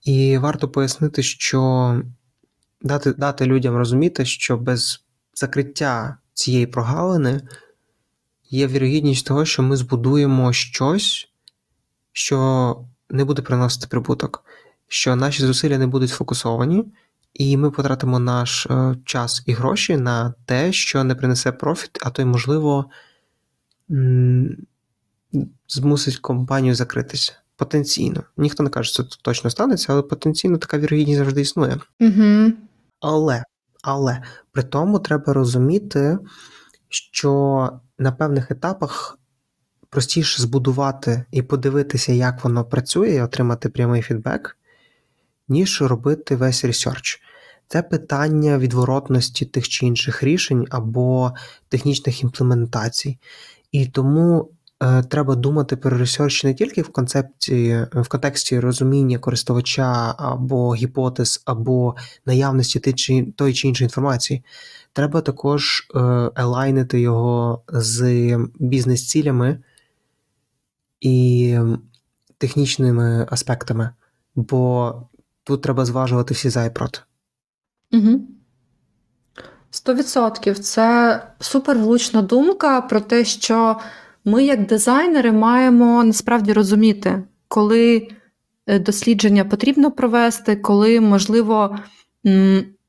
І 0.03 0.37
варто 0.37 0.69
пояснити, 0.69 1.23
що 1.23 2.01
дати, 2.81 3.13
дати 3.13 3.45
людям 3.45 3.75
розуміти, 3.75 4.25
що 4.25 4.57
без 4.57 5.05
закриття 5.33 6.17
цієї 6.33 6.67
прогалини 6.67 7.41
є 8.49 8.67
вірогідність 8.67 9.25
того, 9.25 9.45
що 9.45 9.63
ми 9.63 9.77
збудуємо 9.77 10.53
щось, 10.53 11.29
що 12.11 12.77
не 13.13 13.25
буде 13.25 13.41
приносити 13.41 13.87
прибуток, 13.87 14.45
що 14.87 15.15
наші 15.15 15.41
зусилля 15.43 15.77
не 15.77 15.87
будуть 15.87 16.09
сфокусовані, 16.09 16.85
і 17.33 17.57
ми 17.57 17.71
потратимо 17.71 18.19
наш 18.19 18.65
е, 18.65 18.95
час 19.05 19.43
і 19.45 19.53
гроші 19.53 19.97
на 19.97 20.33
те, 20.45 20.71
що 20.71 21.03
не 21.03 21.15
принесе 21.15 21.51
профіт, 21.51 21.99
а 22.01 22.09
то 22.09 22.21
й, 22.21 22.25
можливо, 22.25 22.85
змусить 25.67 26.17
компанію 26.17 26.75
закритися. 26.75 27.33
Потенційно. 27.55 28.23
Ніхто 28.37 28.63
не 28.63 28.69
каже, 28.69 28.89
що 28.89 29.03
це 29.03 29.17
точно 29.21 29.49
станеться, 29.49 29.93
але 29.93 30.01
потенційно 30.01 30.57
така 30.57 30.77
вірогідність 30.77 31.17
завжди 31.17 31.41
існує. 31.41 31.77
Угу. 31.99 32.51
Але, 32.99 33.43
але 33.83 34.23
при 34.51 34.63
тому 34.63 34.99
треба 34.99 35.33
розуміти, 35.33 36.17
що 36.89 37.69
на 37.97 38.11
певних 38.11 38.51
етапах 38.51 39.19
простіше 39.93 40.41
збудувати 40.41 41.23
і 41.31 41.41
подивитися, 41.41 42.13
як 42.13 42.43
воно 42.43 42.65
працює, 42.65 43.11
і 43.11 43.21
отримати 43.21 43.69
прямий 43.69 44.01
feedback, 44.01 44.57
ніж 45.47 45.81
робити 45.81 46.35
весь 46.35 46.65
research. 46.65 47.21
Це 47.67 47.81
питання 47.83 48.57
відворотності 48.57 49.45
тих 49.45 49.69
чи 49.69 49.85
інших 49.85 50.23
рішень 50.23 50.67
або 50.69 51.31
технічних 51.69 52.23
імплементацій. 52.23 53.17
І 53.71 53.85
тому 53.85 54.49
е, 54.83 55.03
треба 55.03 55.35
думати 55.35 55.75
про 55.75 55.97
research 55.97 56.43
не 56.43 56.53
тільки 56.53 56.81
в 56.81 56.89
концепції, 56.89 57.87
в 57.93 58.07
контексті 58.07 58.59
розуміння 58.59 59.17
користувача 59.17 60.15
або 60.17 60.75
гіпотез, 60.75 61.43
або 61.45 61.95
наявності 62.25 62.79
тої 63.35 63.53
чи 63.53 63.67
іншої 63.67 63.85
інформації. 63.85 64.43
Треба 64.93 65.21
також 65.21 65.87
е, 65.95 65.99
елайнити 66.35 67.01
його 67.01 67.61
з 67.67 68.37
бізнес-цілями 68.59 69.59
і 71.03 71.57
технічними 72.37 73.27
аспектами, 73.29 73.89
бо 74.35 74.93
тут 75.43 75.61
треба 75.61 75.85
зважувати 75.85 76.33
всі 76.33 76.49
за 76.49 76.65
і 76.65 76.73
проти. 76.73 76.99
Угу. 77.91 78.21
Сто 79.69 79.93
відсотків. 79.93 80.59
Це 80.59 81.21
супер 81.39 81.77
влучна 81.77 82.21
думка 82.21 82.81
про 82.81 82.99
те, 82.99 83.25
що 83.25 83.79
ми, 84.25 84.43
як 84.43 84.67
дизайнери, 84.67 85.31
маємо 85.31 86.03
насправді 86.03 86.53
розуміти, 86.53 87.23
коли 87.47 88.07
е, 88.67 88.79
дослідження 88.79 89.45
потрібно 89.45 89.91
провести, 89.91 90.55
коли 90.55 90.99
можливо 90.99 91.77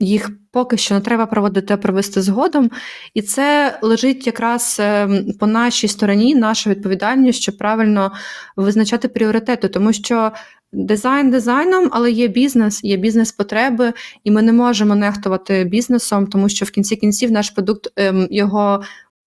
їх 0.05 0.31
поки 0.53 0.77
що 0.77 0.95
не 0.95 1.01
треба 1.01 1.27
проводити, 1.27 1.75
а 1.75 1.77
провести 1.77 2.23
згодом. 2.23 2.71
І 3.15 3.23
це 3.23 3.79
лежить 3.83 4.27
якраз 4.27 4.77
ем, 4.81 5.27
по 5.41 5.47
нашій 5.47 5.89
стороні, 5.89 6.35
наша 6.35 6.71
відповідальність, 6.71 7.43
щоб 7.43 7.59
правильно 7.59 8.13
визначати 8.57 9.09
пріоритети, 9.09 9.69
тому 9.69 9.93
що. 9.93 10.33
Дизайн 10.77 11.31
дизайном, 11.31 11.89
але 11.93 12.11
є 12.11 12.29
бізнес, 12.29 12.85
є 12.85 12.97
бізнес-потреби, 12.97 13.93
і 14.25 14.31
ми 14.31 14.43
не 14.43 14.53
можемо 14.53 14.95
нехтувати 14.95 15.65
бізнесом, 15.65 16.27
тому 16.27 16.49
що 16.49 16.65
в 16.65 16.71
кінці 16.71 16.97
кінців 16.97 17.33
наш 17.33 17.51
продукт 17.51 17.93
ем, 17.97 18.29
його 18.31 18.83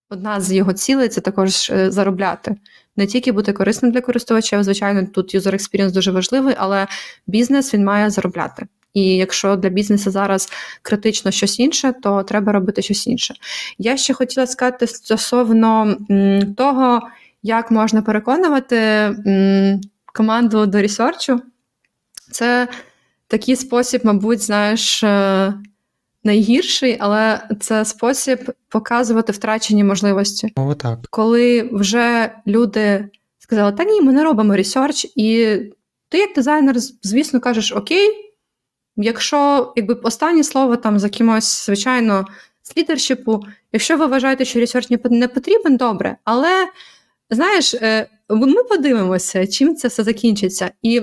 одна 0.09 0.41
з 0.41 0.53
його 0.53 0.73
цілей 0.73 1.09
це 1.09 1.21
також 1.21 1.69
е, 1.69 1.91
заробляти. 1.91 2.55
Не 2.97 3.07
тільки 3.07 3.31
бути 3.31 3.53
корисним 3.53 3.91
для 3.91 4.01
користувачів, 4.01 4.63
звичайно, 4.63 5.07
тут 5.13 5.35
user 5.35 5.53
experience 5.53 5.91
дуже 5.91 6.11
важливий, 6.11 6.55
але 6.57 6.87
бізнес 7.27 7.73
він 7.73 7.83
має 7.83 8.09
заробляти. 8.09 8.67
І 8.97 9.15
якщо 9.15 9.55
для 9.55 9.69
бізнесу 9.69 10.11
зараз 10.11 10.49
критично 10.81 11.31
щось 11.31 11.59
інше, 11.59 11.93
то 12.03 12.23
треба 12.23 12.51
робити 12.51 12.81
щось 12.81 13.07
інше. 13.07 13.35
Я 13.77 13.97
ще 13.97 14.13
хотіла 14.13 14.47
сказати 14.47 14.87
стосовно 14.87 15.97
того, 16.57 17.01
як 17.43 17.71
можна 17.71 18.01
переконувати 18.01 18.77
команду 20.13 20.65
до 20.65 20.81
ресерчу. 20.81 21.41
Це 22.31 22.67
такий 23.27 23.55
спосіб, 23.55 24.01
мабуть, 24.03 24.41
знаєш, 24.41 25.03
е, 25.03 25.53
найгірший, 26.23 26.97
але 26.99 27.41
це 27.59 27.85
спосіб 27.85 28.51
показувати 28.69 29.31
втрачені 29.31 29.83
можливості. 29.83 30.53
О, 30.55 30.75
так. 30.75 30.99
Коли 31.09 31.69
вже 31.71 32.31
люди 32.47 33.09
сказали, 33.39 33.71
та 33.71 33.83
ні, 33.83 34.01
ми 34.01 34.13
не 34.13 34.23
робимо 34.23 34.55
research, 34.55 35.07
і 35.15 35.57
ти, 36.09 36.17
як 36.17 36.35
дизайнер, 36.35 36.75
звісно, 37.03 37.39
кажеш, 37.39 37.71
okay. 37.71 38.26
Якщо 38.97 39.73
якби 39.75 39.93
останнє 39.93 40.43
слово 40.43 40.75
там 40.75 40.99
за 40.99 41.09
кимось, 41.09 41.65
звичайно, 41.65 42.25
з 42.63 42.77
leadership 42.77 43.32
у, 43.32 43.43
якщо 43.73 43.97
ви 43.97 44.05
вважаєте, 44.05 44.45
що 44.45 44.59
research 44.59 44.87
не 45.03 45.27
потрібен, 45.27 45.77
добре, 45.77 46.17
але 46.23 46.67
знаєш, 47.29 47.73
е, 47.73 48.09
ми 48.29 48.63
подивимося, 48.63 49.47
чим 49.47 49.75
це 49.75 49.87
все 49.87 50.03
закінчиться. 50.03 50.71
І 50.81 50.99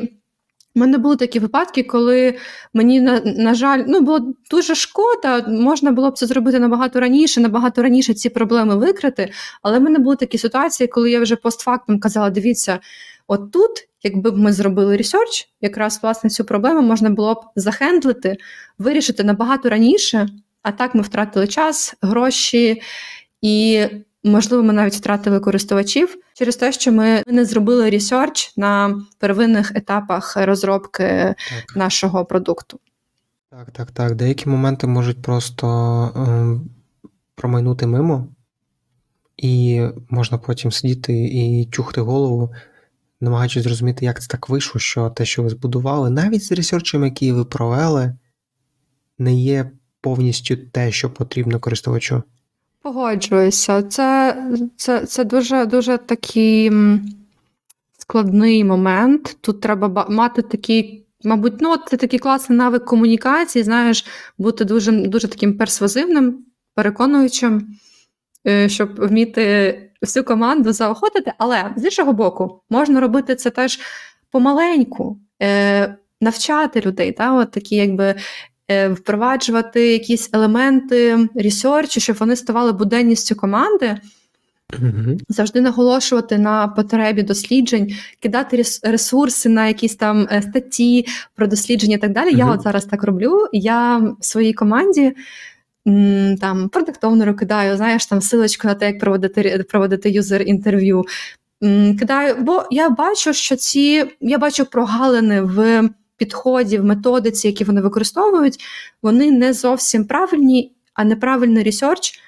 в 0.74 0.78
мене 0.78 0.98
були 0.98 1.16
такі 1.16 1.38
випадки, 1.38 1.82
коли 1.82 2.38
мені, 2.74 3.00
на, 3.00 3.20
на 3.20 3.54
жаль, 3.54 3.84
ну 3.86 4.00
було 4.00 4.34
дуже 4.50 4.74
шкода, 4.74 5.44
можна 5.48 5.92
було 5.92 6.10
б 6.10 6.18
це 6.18 6.26
зробити 6.26 6.58
набагато 6.58 7.00
раніше, 7.00 7.40
набагато 7.40 7.82
раніше 7.82 8.14
ці 8.14 8.30
проблеми 8.30 8.76
викрити. 8.76 9.32
Але 9.62 9.78
в 9.78 9.82
мене 9.82 9.98
були 9.98 10.16
такі 10.16 10.38
ситуації, 10.38 10.86
коли 10.86 11.10
я 11.10 11.20
вже 11.20 11.36
постфактум 11.36 12.00
казала: 12.00 12.30
дивіться, 12.30 12.80
от 13.26 13.52
тут 13.52 13.88
Якби 14.04 14.30
б 14.30 14.38
ми 14.38 14.52
зробили 14.52 14.96
research, 14.96 15.48
якраз 15.60 16.00
власне 16.02 16.30
цю 16.30 16.44
проблему 16.44 16.82
можна 16.82 17.10
було 17.10 17.34
б 17.34 17.38
за 17.56 17.69
handle 17.69 18.09
ити, 18.09 18.36
вирішити 18.78 19.24
набагато 19.24 19.68
раніше, 19.68 20.28
а 20.62 20.72
так 20.72 20.94
ми 20.94 21.02
втратили 21.02 21.46
час, 21.46 21.94
гроші 22.02 22.82
і, 23.42 23.86
можливо, 24.24 24.62
ми 24.62 24.72
навіть 24.72 24.94
втратили 24.94 25.40
користувачів 25.40 26.16
через 26.34 26.56
те, 26.56 26.72
що 26.72 26.92
ми 26.92 27.22
не 27.26 27.44
зробили 27.44 27.90
research 27.90 28.52
на 28.56 29.02
первинних 29.18 29.72
етапах 29.76 30.36
розробки 30.36 31.34
так. 31.66 31.76
нашого 31.76 32.24
продукту. 32.24 32.80
Так, 33.50 33.70
так, 33.70 33.90
так. 33.90 34.14
Деякі 34.14 34.48
моменти 34.48 34.86
можуть 34.86 35.22
просто 35.22 35.66
ем, 36.16 36.70
промайнути 37.34 37.86
мимо, 37.86 38.28
і 39.36 39.82
можна 40.10 40.38
потім 40.38 40.72
сидіти 40.72 41.12
і 41.12 41.68
чухти 41.70 42.00
голову 42.00 42.54
намагаючись 43.24 43.62
зрозуміти, 43.62 44.04
як 44.04 44.22
це 44.22 44.28
так 44.28 44.48
вийшло, 44.48 44.80
що 44.80 45.10
те, 45.10 45.24
що 45.24 45.42
ви 45.42 45.48
збудували, 45.48 46.10
навіть 46.10 46.44
з 46.44 46.52
ресерчем, 46.52 47.04
який 47.04 47.32
ви 47.32 47.44
провели, 47.44 48.14
не 49.18 49.34
є 49.34 49.70
повністю 50.00 50.56
те, 50.56 50.92
що 50.92 51.10
потрібно 51.10 51.60
користувачу. 51.60 52.22
Погоджуюся. 52.82 53.82
Це 53.82 54.36
це, 54.76 55.06
це 55.06 55.24
дуже 55.24 55.66
дуже 55.66 55.98
такий 55.98 56.72
складний 57.98 58.64
момент. 58.64 59.36
Тут 59.40 59.60
треба 59.60 60.06
мати 60.08 60.42
такий, 60.42 61.06
мабуть, 61.24 61.54
ну, 61.60 61.76
це 61.86 61.96
такий 61.96 62.18
класний 62.18 62.58
навик 62.58 62.84
комунікації, 62.84 63.62
знаєш, 63.62 64.06
бути 64.38 64.64
дуже, 64.64 64.92
дуже 64.92 65.28
таким 65.28 65.58
персвазивним, 65.58 66.44
переконуючим, 66.74 67.66
е, 68.46 68.68
щоб 68.68 69.06
вміти 69.06 69.76
всю 70.04 70.24
команду 70.24 70.72
заохотити. 70.72 71.32
Але 71.38 71.70
з 71.76 71.84
іншого 71.84 72.12
боку, 72.12 72.60
можна 72.70 73.00
робити 73.00 73.34
це 73.36 73.50
теж 73.50 73.80
помаленьку, 74.30 75.18
е, 75.42 75.96
навчати 76.20 76.80
людей, 76.80 77.12
та, 77.12 77.34
от 77.34 77.50
такі 77.50 77.76
якби. 77.76 78.14
Е, 78.70 78.88
впроваджувати 78.88 79.92
якісь 79.92 80.30
елементи 80.32 81.28
ресерчу, 81.34 82.00
щоб 82.00 82.16
вони 82.16 82.36
ставали 82.36 82.72
буденністю 82.72 83.34
команди, 83.36 83.96
завжди 85.28 85.60
наголошувати 85.60 86.38
на 86.38 86.68
потребі 86.68 87.22
досліджень, 87.22 87.92
кидати 88.20 88.64
ресурси 88.82 89.48
на 89.48 89.66
якісь 89.66 89.96
там 89.96 90.28
е, 90.32 90.42
статті 90.42 91.06
про 91.34 91.46
дослідження 91.46 91.96
і 91.96 91.98
так 91.98 92.12
далі. 92.12 92.36
Я 92.36 92.46
от 92.46 92.62
зараз 92.62 92.84
так 92.84 93.04
роблю. 93.04 93.46
Я 93.52 93.98
в 93.98 94.16
своїй 94.20 94.52
команді 94.52 95.14
там 96.40 96.68
product 96.68 97.04
owner 97.04 97.29
у 97.29 97.34
кидаю, 97.34 97.76
знаєш, 97.76 98.06
там 98.06 98.20
силочку 98.20 98.68
на 98.68 98.74
те, 98.74 98.86
як 98.86 99.00
проводити 99.00 99.64
проводити 99.70 100.10
user 100.10 100.37
інтерв'ю. 100.37 101.04
Кидаю, 101.98 102.36
бо 102.40 102.64
я 102.70 102.90
бачу, 102.90 103.32
що 103.32 103.56
ці 103.56 104.04
я 104.20 104.38
бачу 104.38 104.66
прогалини 104.66 105.40
в 105.40 105.88
підході, 106.16 106.78
в 106.78 106.84
методиці, 106.84 107.48
які 107.48 107.64
вони 107.64 107.80
використовують, 107.80 108.58
вони 109.02 109.30
не 109.30 109.52
зовсім 109.52 110.04
правильні, 110.04 110.72
а 110.94 111.04
неправильний 111.04 111.64
research, 111.64 112.20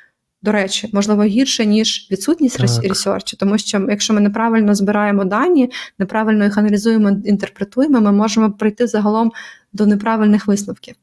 до 0.43 0.53
речі, 0.53 0.91
можливо, 0.93 1.25
гірше, 1.25 1.67
ніж 1.67 2.09
відсутність 2.11 2.59
так. 2.59 2.85
research 2.85 3.26
у. 3.26 3.37
Тому 3.37 3.59
що, 3.59 3.87
якщо 3.91 4.15
ми 4.15 4.21
неправильно 4.21 4.75
збираємо 4.75 5.25
дані, 5.25 5.71
неправильно 5.99 6.45
їх 6.45 6.59
аналізуємо, 6.59 7.11
інтерпретуємо, 7.25 8.01
ми 8.01 8.13
можемо 8.13 8.53
прийти 8.53 8.87
загалом 8.87 9.33
до 9.73 9.87
неправильних 9.87 10.47
висновків. 10.47 10.95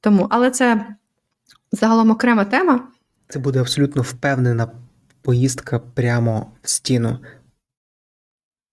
Тому, 0.00 0.26
але 0.30 0.50
це 0.50 0.86
загалом 1.72 2.10
окрема 2.10 2.44
тема. 2.44 2.88
Це 3.28 3.38
буде 3.38 3.60
абсолютно 3.60 4.02
впевнена 4.02 4.68
поїздка 5.22 5.78
прямо 5.78 6.46
в 6.62 6.68
стіну. 6.68 7.18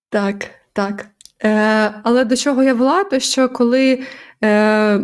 Так, 0.10 0.46
так. 0.74 1.08
Е, 1.44 1.94
Але 2.04 2.26
до 2.26 2.36
чого 2.36 2.64
я 2.64 2.74
вела, 2.74 3.04
то 3.04 3.20
що 3.20 3.50
коли 3.50 4.04
е, 4.44 5.00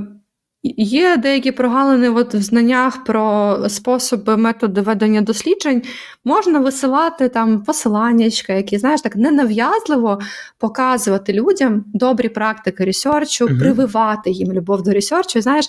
є 0.64 1.18
деякі 1.18 1.52
прогалини 1.52 2.10
от 2.10 2.34
в 2.34 2.42
знаннях 2.42 3.04
про 3.04 3.58
способи, 3.70 4.38
методи 4.38 4.82
ведення 4.82 5.22
досліджень, 5.22 5.82
можна 6.26 6.60
висилати 6.60 7.30
там 7.30 7.64
посиланнячка, 7.64 8.54
які, 8.54 8.78
знаєш, 8.78 9.02
так 9.02 9.16
ненав'язливо 9.16 10.20
показувати 10.58 11.34
людям 11.34 11.86
добрі 11.94 12.30
практики 12.30 12.86
ресерчу, 12.86 13.46
угу. 13.46 13.56
прививати 13.60 14.32
їм 14.32 14.54
любов 14.54 14.84
до 14.84 14.92
ресерчу, 14.92 15.42
знаєш, 15.42 15.66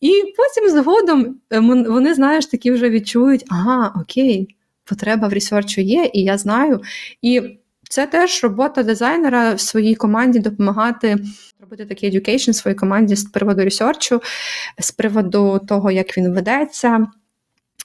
і 0.00 0.10
потім 0.36 0.70
згодом 0.70 1.36
е, 1.52 1.60
вони, 1.88 2.14
знаєш, 2.14 2.46
такі 2.46 2.70
вже 2.70 2.90
відчують, 2.90 3.44
ага, 3.48 3.92
окей, 4.00 4.56
потреба 4.84 5.28
в 5.28 5.32
ресерчу 5.32 5.80
є, 5.80 6.10
і 6.12 6.22
я 6.22 6.38
знаю. 6.38 6.80
І 7.22 7.58
це 7.88 8.06
теж 8.06 8.44
робота 8.44 8.82
дизайнера 8.82 9.54
в 9.54 9.60
своїй 9.60 9.94
команді 9.94 10.38
допомагати 10.38 11.16
робити 11.60 11.84
такий 11.84 12.10
education 12.10 12.50
в 12.50 12.54
своїй 12.54 12.74
команді 12.74 13.16
з 13.16 13.24
приводу 13.24 13.64
ресерчу, 13.64 14.22
з 14.78 14.90
приводу 14.90 15.60
того, 15.68 15.90
як 15.90 16.18
він 16.18 16.32
ведеться, 16.32 17.06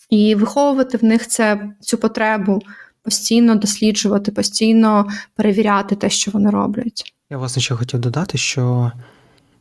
і 0.09 0.35
виховувати 0.35 0.97
в 0.97 1.03
них 1.03 1.27
це, 1.27 1.69
цю 1.79 1.97
потребу, 1.97 2.61
постійно 3.03 3.55
досліджувати, 3.55 4.31
постійно 4.31 5.07
перевіряти 5.35 5.95
те, 5.95 6.09
що 6.09 6.31
вони 6.31 6.49
роблять. 6.49 7.13
Я 7.29 7.37
власне 7.37 7.61
ще 7.61 7.75
хотів 7.75 7.99
додати, 7.99 8.37
що 8.37 8.91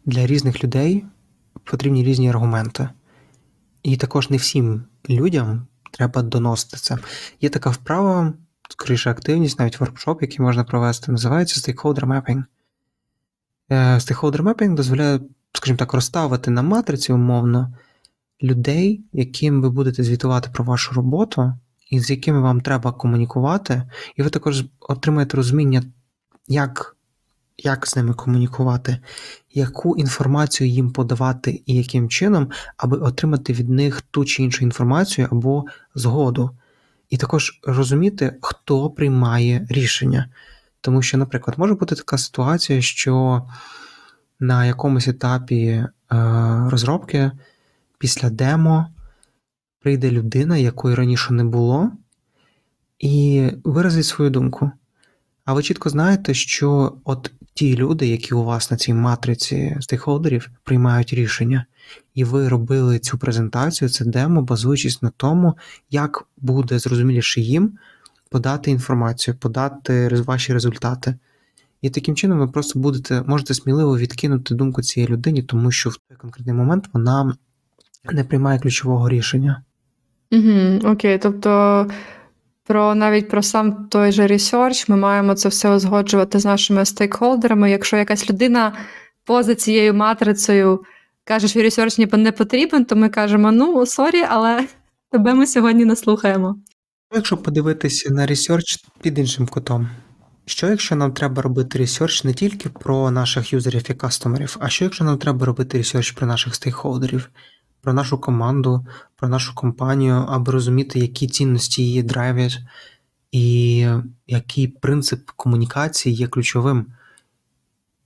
для 0.07 0.27
різних 0.27 0.65
людей 0.65 1.05
потрібні 1.65 2.05
різні 2.05 2.31
аргументи. 2.31 2.89
І 3.83 3.97
також 3.97 4.31
не 4.31 4.37
всім 4.37 4.83
людям 5.11 5.67
треба 5.91 6.23
доносити 6.23 6.77
це. 6.77 6.99
Є 7.41 7.49
така 7.49 7.71
вправа 7.71 8.33
скоріше 8.73 9.11
активність, 9.11 9.59
навіть 9.59 9.81
воркшоп, 9.81 10.23
який 10.23 10.41
можна 10.41 10.65
провести, 10.65 11.13
називається 11.13 11.73
Stakeholder 11.73 12.05
Mapping. 12.05 12.45
Stakeholder 13.99 14.43
Mapping 14.43 14.75
дозволяє, 14.75 15.21
скажімо 15.53 15.79
так, 15.79 15.93
розставити 15.93 16.51
на 16.51 16.63
матриці 16.63 17.13
умовно 17.13 17.75
людей, 18.43 19.05
яким 19.13 19.63
ви 19.63 19.71
будете 19.71 20.05
звітувати 20.05 20.51
про 20.53 20.65
вашу 20.65 20.95
роботу, 20.95 21.55
і 21.91 22.01
з 22.01 22.11
якими 22.11 22.41
вам 22.41 22.61
треба 22.61 22.93
комунікувати, 22.93 23.83
і 24.17 24.23
ви 24.23 24.31
також 24.31 24.65
отримаєте 24.81 25.37
розуміння, 25.37 25.83
як 26.49 26.97
як 27.63 27.87
з 27.87 27.97
ними 27.97 28.15
комунікувати, 28.15 28.99
яку 29.51 29.97
інформацію 29.97 30.71
їм 30.71 30.91
подавати 30.91 31.63
і 31.67 31.75
яким 31.75 32.09
чином, 32.09 32.51
аби 32.77 32.97
отримати 32.97 33.53
від 33.53 33.69
них 33.69 34.01
ту 34.01 34.25
чи 34.25 34.43
іншу 34.43 34.65
інформацію 34.65 35.29
або 35.31 35.65
згоду 35.95 36.51
і 37.11 37.17
також 37.17 37.61
розуміти, 37.63 38.37
хто 38.71 38.91
приймає 38.91 39.67
рішення. 39.71 40.29
Тому 40.81 41.03
що, 41.03 41.19
наприклад, 41.19 41.59
може 41.59 41.75
бути 41.75 41.95
така 41.95 42.19
ситуація, 42.19 42.83
що 42.83 43.43
на 44.41 44.67
якомусь 44.67 45.09
етапі 45.09 45.67
е, 45.67 45.89
розробки 46.69 47.31
після 47.99 48.31
демо 48.31 48.87
прийде 49.81 50.11
людина, 50.11 50.57
якої 50.57 50.95
раніше 50.95 51.33
не 51.33 51.45
було, 51.45 51.91
і 52.99 53.49
виразить 53.65 54.07
свою 54.07 54.31
думку. 54.31 54.71
А 55.45 55.53
ви 55.53 55.63
чітко 55.63 55.91
знаєте, 55.91 56.35
що 56.35 56.97
от 57.05 57.31
ті 57.55 57.77
люди, 57.77 58.07
які 58.07 58.35
у 58.35 58.45
вас 58.45 58.71
на 58.71 58.77
цій 58.77 58.95
матриці 58.95 59.77
стейкхолдерів, 59.81 60.51
приймають 60.65 61.13
рішення, 61.13 61.67
і 62.15 62.25
ви 62.25 62.49
робили 62.49 62.99
цю 62.99 63.19
презентацію, 63.19 63.89
це 63.89 64.05
демо, 64.05 64.43
базуючись 64.43 65.03
на 65.03 65.11
тому, 65.17 65.57
як 65.91 66.29
буде 66.37 66.79
зрозуміліше 66.79 67.41
їм 67.41 67.79
подати 68.31 68.71
інформацію, 68.71 69.35
подати 69.35 70.09
ваші 70.09 70.53
результати. 70.53 71.15
І 71.83 71.91
таким 71.91 72.17
чином 72.17 72.39
ви 72.39 72.49
просто 72.49 72.79
будете, 72.79 73.23
можете 73.27 73.55
сміливо 73.55 73.99
відкинути 73.99 74.55
думку 74.55 74.83
цієї 74.83 75.13
людині, 75.13 75.43
тому 75.43 75.71
що 75.71 75.91
в 75.91 75.97
той 75.97 76.17
конкретний 76.17 76.55
момент 76.55 76.85
вона 76.93 77.37
не 78.13 78.25
приймає 78.25 78.59
ключового 78.59 79.09
рішення. 79.09 79.63
Угу, 80.33 80.93
Окей, 80.93 81.19
тобто 81.19 81.87
про 82.65 82.95
навіть 82.95 83.29
про 83.29 83.43
сам 83.43 83.87
той 83.91 84.13
же 84.13 84.27
ресерч 84.27 84.89
ми 84.89 84.97
маємо 84.97 85.35
це 85.35 85.49
все 85.49 85.75
узгоджувати 85.75 86.39
з 86.39 86.45
нашими 86.45 86.85
стейкхолдерами. 86.85 87.71
Якщо 87.71 87.97
якась 87.97 88.31
людина 88.31 88.73
поза 89.25 89.55
цією 89.55 89.95
матрицею 89.95 90.85
каже, 91.25 91.49
що 91.49 91.63
research 91.63 91.99
не 91.99 92.33
потрібен, 92.33 92.85
то 92.85 92.97
ми 92.97 93.09
кажемо: 93.09 93.53
ну, 93.53 93.87
sorry, 93.87 94.23
але 94.29 94.67
тебе 95.11 95.35
ми 95.35 95.47
сьогодні 95.47 95.85
не 95.85 95.97
слухаємо. 95.97 96.57
Якщо 97.13 97.37
подивитися 97.37 98.11
на 98.15 98.27
research 98.27 98.85
під 99.01 99.19
іншим 99.19 99.47
кутом, 99.47 99.89
що 100.45 100.67
якщо 100.67 100.97
нам 100.97 101.13
треба 101.13 101.43
робити 101.43 101.79
research 101.79 102.25
не 102.25 102.35
тільки 102.35 102.69
про 102.69 103.11
наших 103.11 103.53
user 103.53 103.78
ів 103.78 103.91
і 103.91 103.95
customer 103.95 104.40
ів, 104.40 104.57
а 104.61 104.69
що 104.69 104.85
якщо 104.85 105.05
нам 105.05 105.19
треба 105.19 105.47
робити 105.47 105.79
research 105.79 106.11
про 106.11 106.27
наших 106.27 106.55
стейкхолдерів, 106.55 107.31
про 107.81 107.93
нашу 107.93 108.19
команду, 108.19 108.87
про 109.17 109.29
нашу 109.29 109.55
компанію, 109.55 110.15
аби 110.15 110.53
розуміти, 110.53 110.99
які 110.99 111.29
цінності 111.29 111.83
її 111.83 112.03
драйвять, 112.03 112.59
і 113.33 113.87
який 114.27 114.69
принцип 114.69 115.31
комунікації 115.31 116.15
є 116.15 116.29
ключовим. 116.29 116.87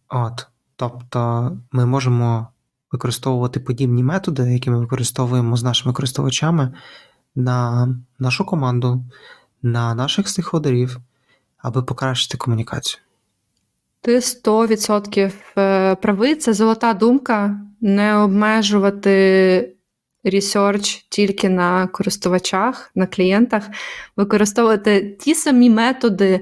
От, 0.09 0.47
Тобто 0.77 1.53
ми 1.73 1.87
можемо 1.87 2.49
використовувати 2.93 3.61
подібні 3.61 4.03
методи, 4.03 4.53
які 4.53 4.71
ми 4.71 4.79
використовуємо 4.79 5.57
з 5.57 5.63
нашими 5.63 5.95
користувачами 5.95 6.73
на 7.35 7.89
нашу 8.25 8.45
команду, 8.45 9.05
на 9.63 9.95
наших 9.95 10.29
стейкхолдерів, 10.29 10.99
аби 11.59 11.83
покращити 11.83 12.39
комунікацію. 12.39 13.01
Ти 14.01 14.19
100% 14.19 15.33
е, 15.59 15.95
правий. 15.95 16.35
Це 16.35 16.53
золота 16.53 16.95
думка 16.95 17.61
не 17.81 18.17
обмежувати 18.17 19.75
research 20.25 21.07
тільки 21.09 21.49
на 21.49 21.87
користувачах, 21.87 22.91
на 22.95 23.07
клієнтах, 23.07 23.65
використовувати 24.17 25.17
ті 25.21 25.35
самі 25.35 25.71
методи. 25.71 26.41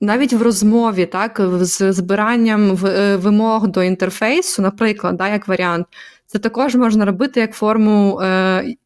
Навіть 0.00 0.32
в 0.32 0.42
розмові, 0.42 1.06
так, 1.06 1.40
з 1.60 1.92
збиранням 1.92 2.78
е, 2.86 3.16
вимог 3.16 3.68
до 3.68 3.82
інтерфейсу, 3.82 4.62
наприклад, 4.62 5.16
да, 5.16 5.28
як 5.28 5.48
варіант, 5.48 5.86
це 6.32 6.38
також 6.38 6.74
можна 6.74 7.04
робити 7.04 7.40
як 7.40 7.54
форму 7.54 8.20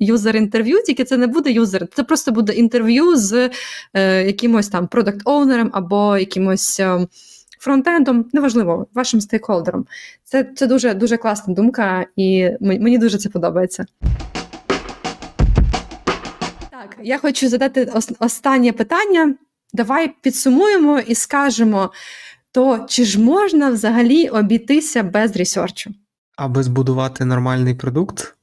юзер-інтерв'ю, 0.00 0.82
тільки 0.86 1.04
це 1.04 1.16
не 1.16 1.26
буде 1.26 1.50
юзер, 1.50 1.88
це 1.94 2.02
просто 2.02 2.32
буде 2.32 2.52
інтерв'ю 2.52 3.16
з 3.16 3.50
е, 3.94 4.26
якимось 4.26 4.68
там 4.68 4.86
продакт-оунером 4.86 5.70
або 5.72 6.18
якимось. 6.18 6.80
Е, 6.80 7.06
фронтендом, 7.58 8.24
неважливо, 8.32 8.86
вашим 8.94 9.20
стейкхолдером. 9.20 9.86
Це, 10.24 10.44
це 10.56 10.66
дуже, 10.66 10.94
дуже 10.94 11.16
класна 11.16 11.54
думка, 11.54 12.06
і 12.16 12.50
мені 12.60 12.98
дуже 12.98 13.18
це 13.18 13.28
подобається. 13.28 13.86
Так, 16.70 16.96
я 17.02 17.18
хочу 17.18 17.48
задати 17.48 17.84
ос- 17.94 18.12
останнє 18.18 18.72
питання. 18.72 19.34
Давай 19.72 20.14
підсумуємо 20.20 20.98
і 20.98 21.14
скажемо, 21.14 21.92
то 22.52 22.86
чи 22.88 23.04
ж 23.04 23.20
можна 23.20 23.70
взагалі 23.70 24.28
обійтися 24.28 25.02
без 25.02 25.36
ресерчу? 25.36 25.90
Аби 26.36 26.62
збудувати 26.62 27.24
нормальний 27.24 27.74
продукт, 27.74 28.36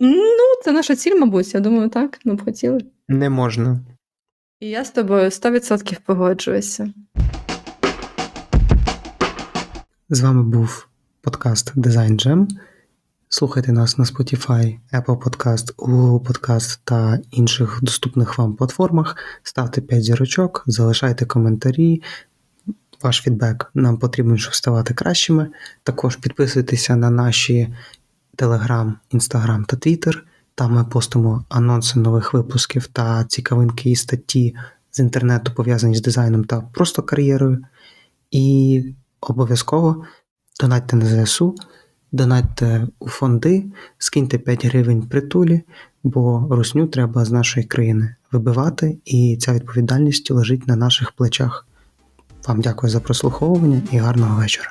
Ну, 0.00 0.62
це 0.64 0.72
наша 0.72 0.96
ціль, 0.96 1.18
мабуть. 1.20 1.54
Я 1.54 1.60
думаю, 1.60 1.88
так. 1.88 2.18
Ми 2.24 2.34
б 2.34 2.44
хотіли. 2.44 2.80
не 3.08 3.30
можна. 3.30 3.80
І 4.60 4.68
я 4.68 4.84
з 4.84 4.90
тобою 4.90 5.30
100% 5.30 5.98
погоджуюся. 6.06 6.92
З 10.10 10.20
вами 10.20 10.42
був 10.42 10.88
подкаст 11.20 11.76
Design 11.76 12.26
Jam. 12.26 12.46
Слухайте 13.28 13.72
нас 13.72 13.98
на 13.98 14.04
Spotify, 14.04 14.78
Apple 14.92 15.18
Podcast, 15.22 15.74
Google 15.76 16.20
Podcast 16.20 16.78
та 16.84 17.18
інших 17.30 17.78
доступних 17.82 18.38
вам 18.38 18.54
платформах. 18.56 19.16
Ставте 19.42 19.80
5 19.80 20.02
зірочок, 20.04 20.64
залишайте 20.66 21.26
коментарі. 21.26 22.02
Ваш 23.02 23.22
фідбек 23.22 23.70
нам 23.74 23.98
потрібен, 23.98 24.38
щоб 24.38 24.54
ставати 24.54 24.94
кращими. 24.94 25.48
Також 25.82 26.16
підписуйтеся 26.16 26.96
на 26.96 27.10
наші 27.10 27.74
Telegram, 28.36 28.92
Instagram 29.12 29.64
та 29.64 29.76
Twitter. 29.76 30.18
Там 30.54 30.72
ми 30.72 30.84
постимо 30.84 31.44
анонси 31.48 31.98
нових 32.00 32.34
випусків 32.34 32.86
та 32.86 33.24
цікавинки 33.24 33.90
і 33.90 33.96
статті 33.96 34.56
з 34.90 34.98
інтернету, 34.98 35.52
пов'язані 35.54 35.94
з 35.94 36.02
дизайном 36.02 36.44
та 36.44 36.60
просто 36.60 37.02
кар'єрою. 37.02 37.64
І 38.30 38.84
обов'язково 39.20 40.04
донатьте 40.60 40.96
на 40.96 41.24
ЗСУ, 41.24 41.54
донатьте 42.12 42.88
у 42.98 43.08
фонди, 43.08 43.64
скиньте 43.98 44.38
5 44.38 44.66
гривень 44.66 45.02
притулі, 45.02 45.62
бо 46.02 46.48
русню 46.50 46.86
треба 46.86 47.24
з 47.24 47.30
нашої 47.30 47.66
країни 47.66 48.14
вибивати, 48.32 48.98
і 49.04 49.38
ця 49.40 49.52
відповідальність 49.52 50.30
лежить 50.30 50.68
на 50.68 50.76
наших 50.76 51.12
плечах. 51.12 51.67
Вам 52.48 52.60
дякую 52.60 52.90
за 52.90 53.00
прослуховування 53.00 53.82
і 53.92 53.98
гарного 53.98 54.40
вечора. 54.40 54.70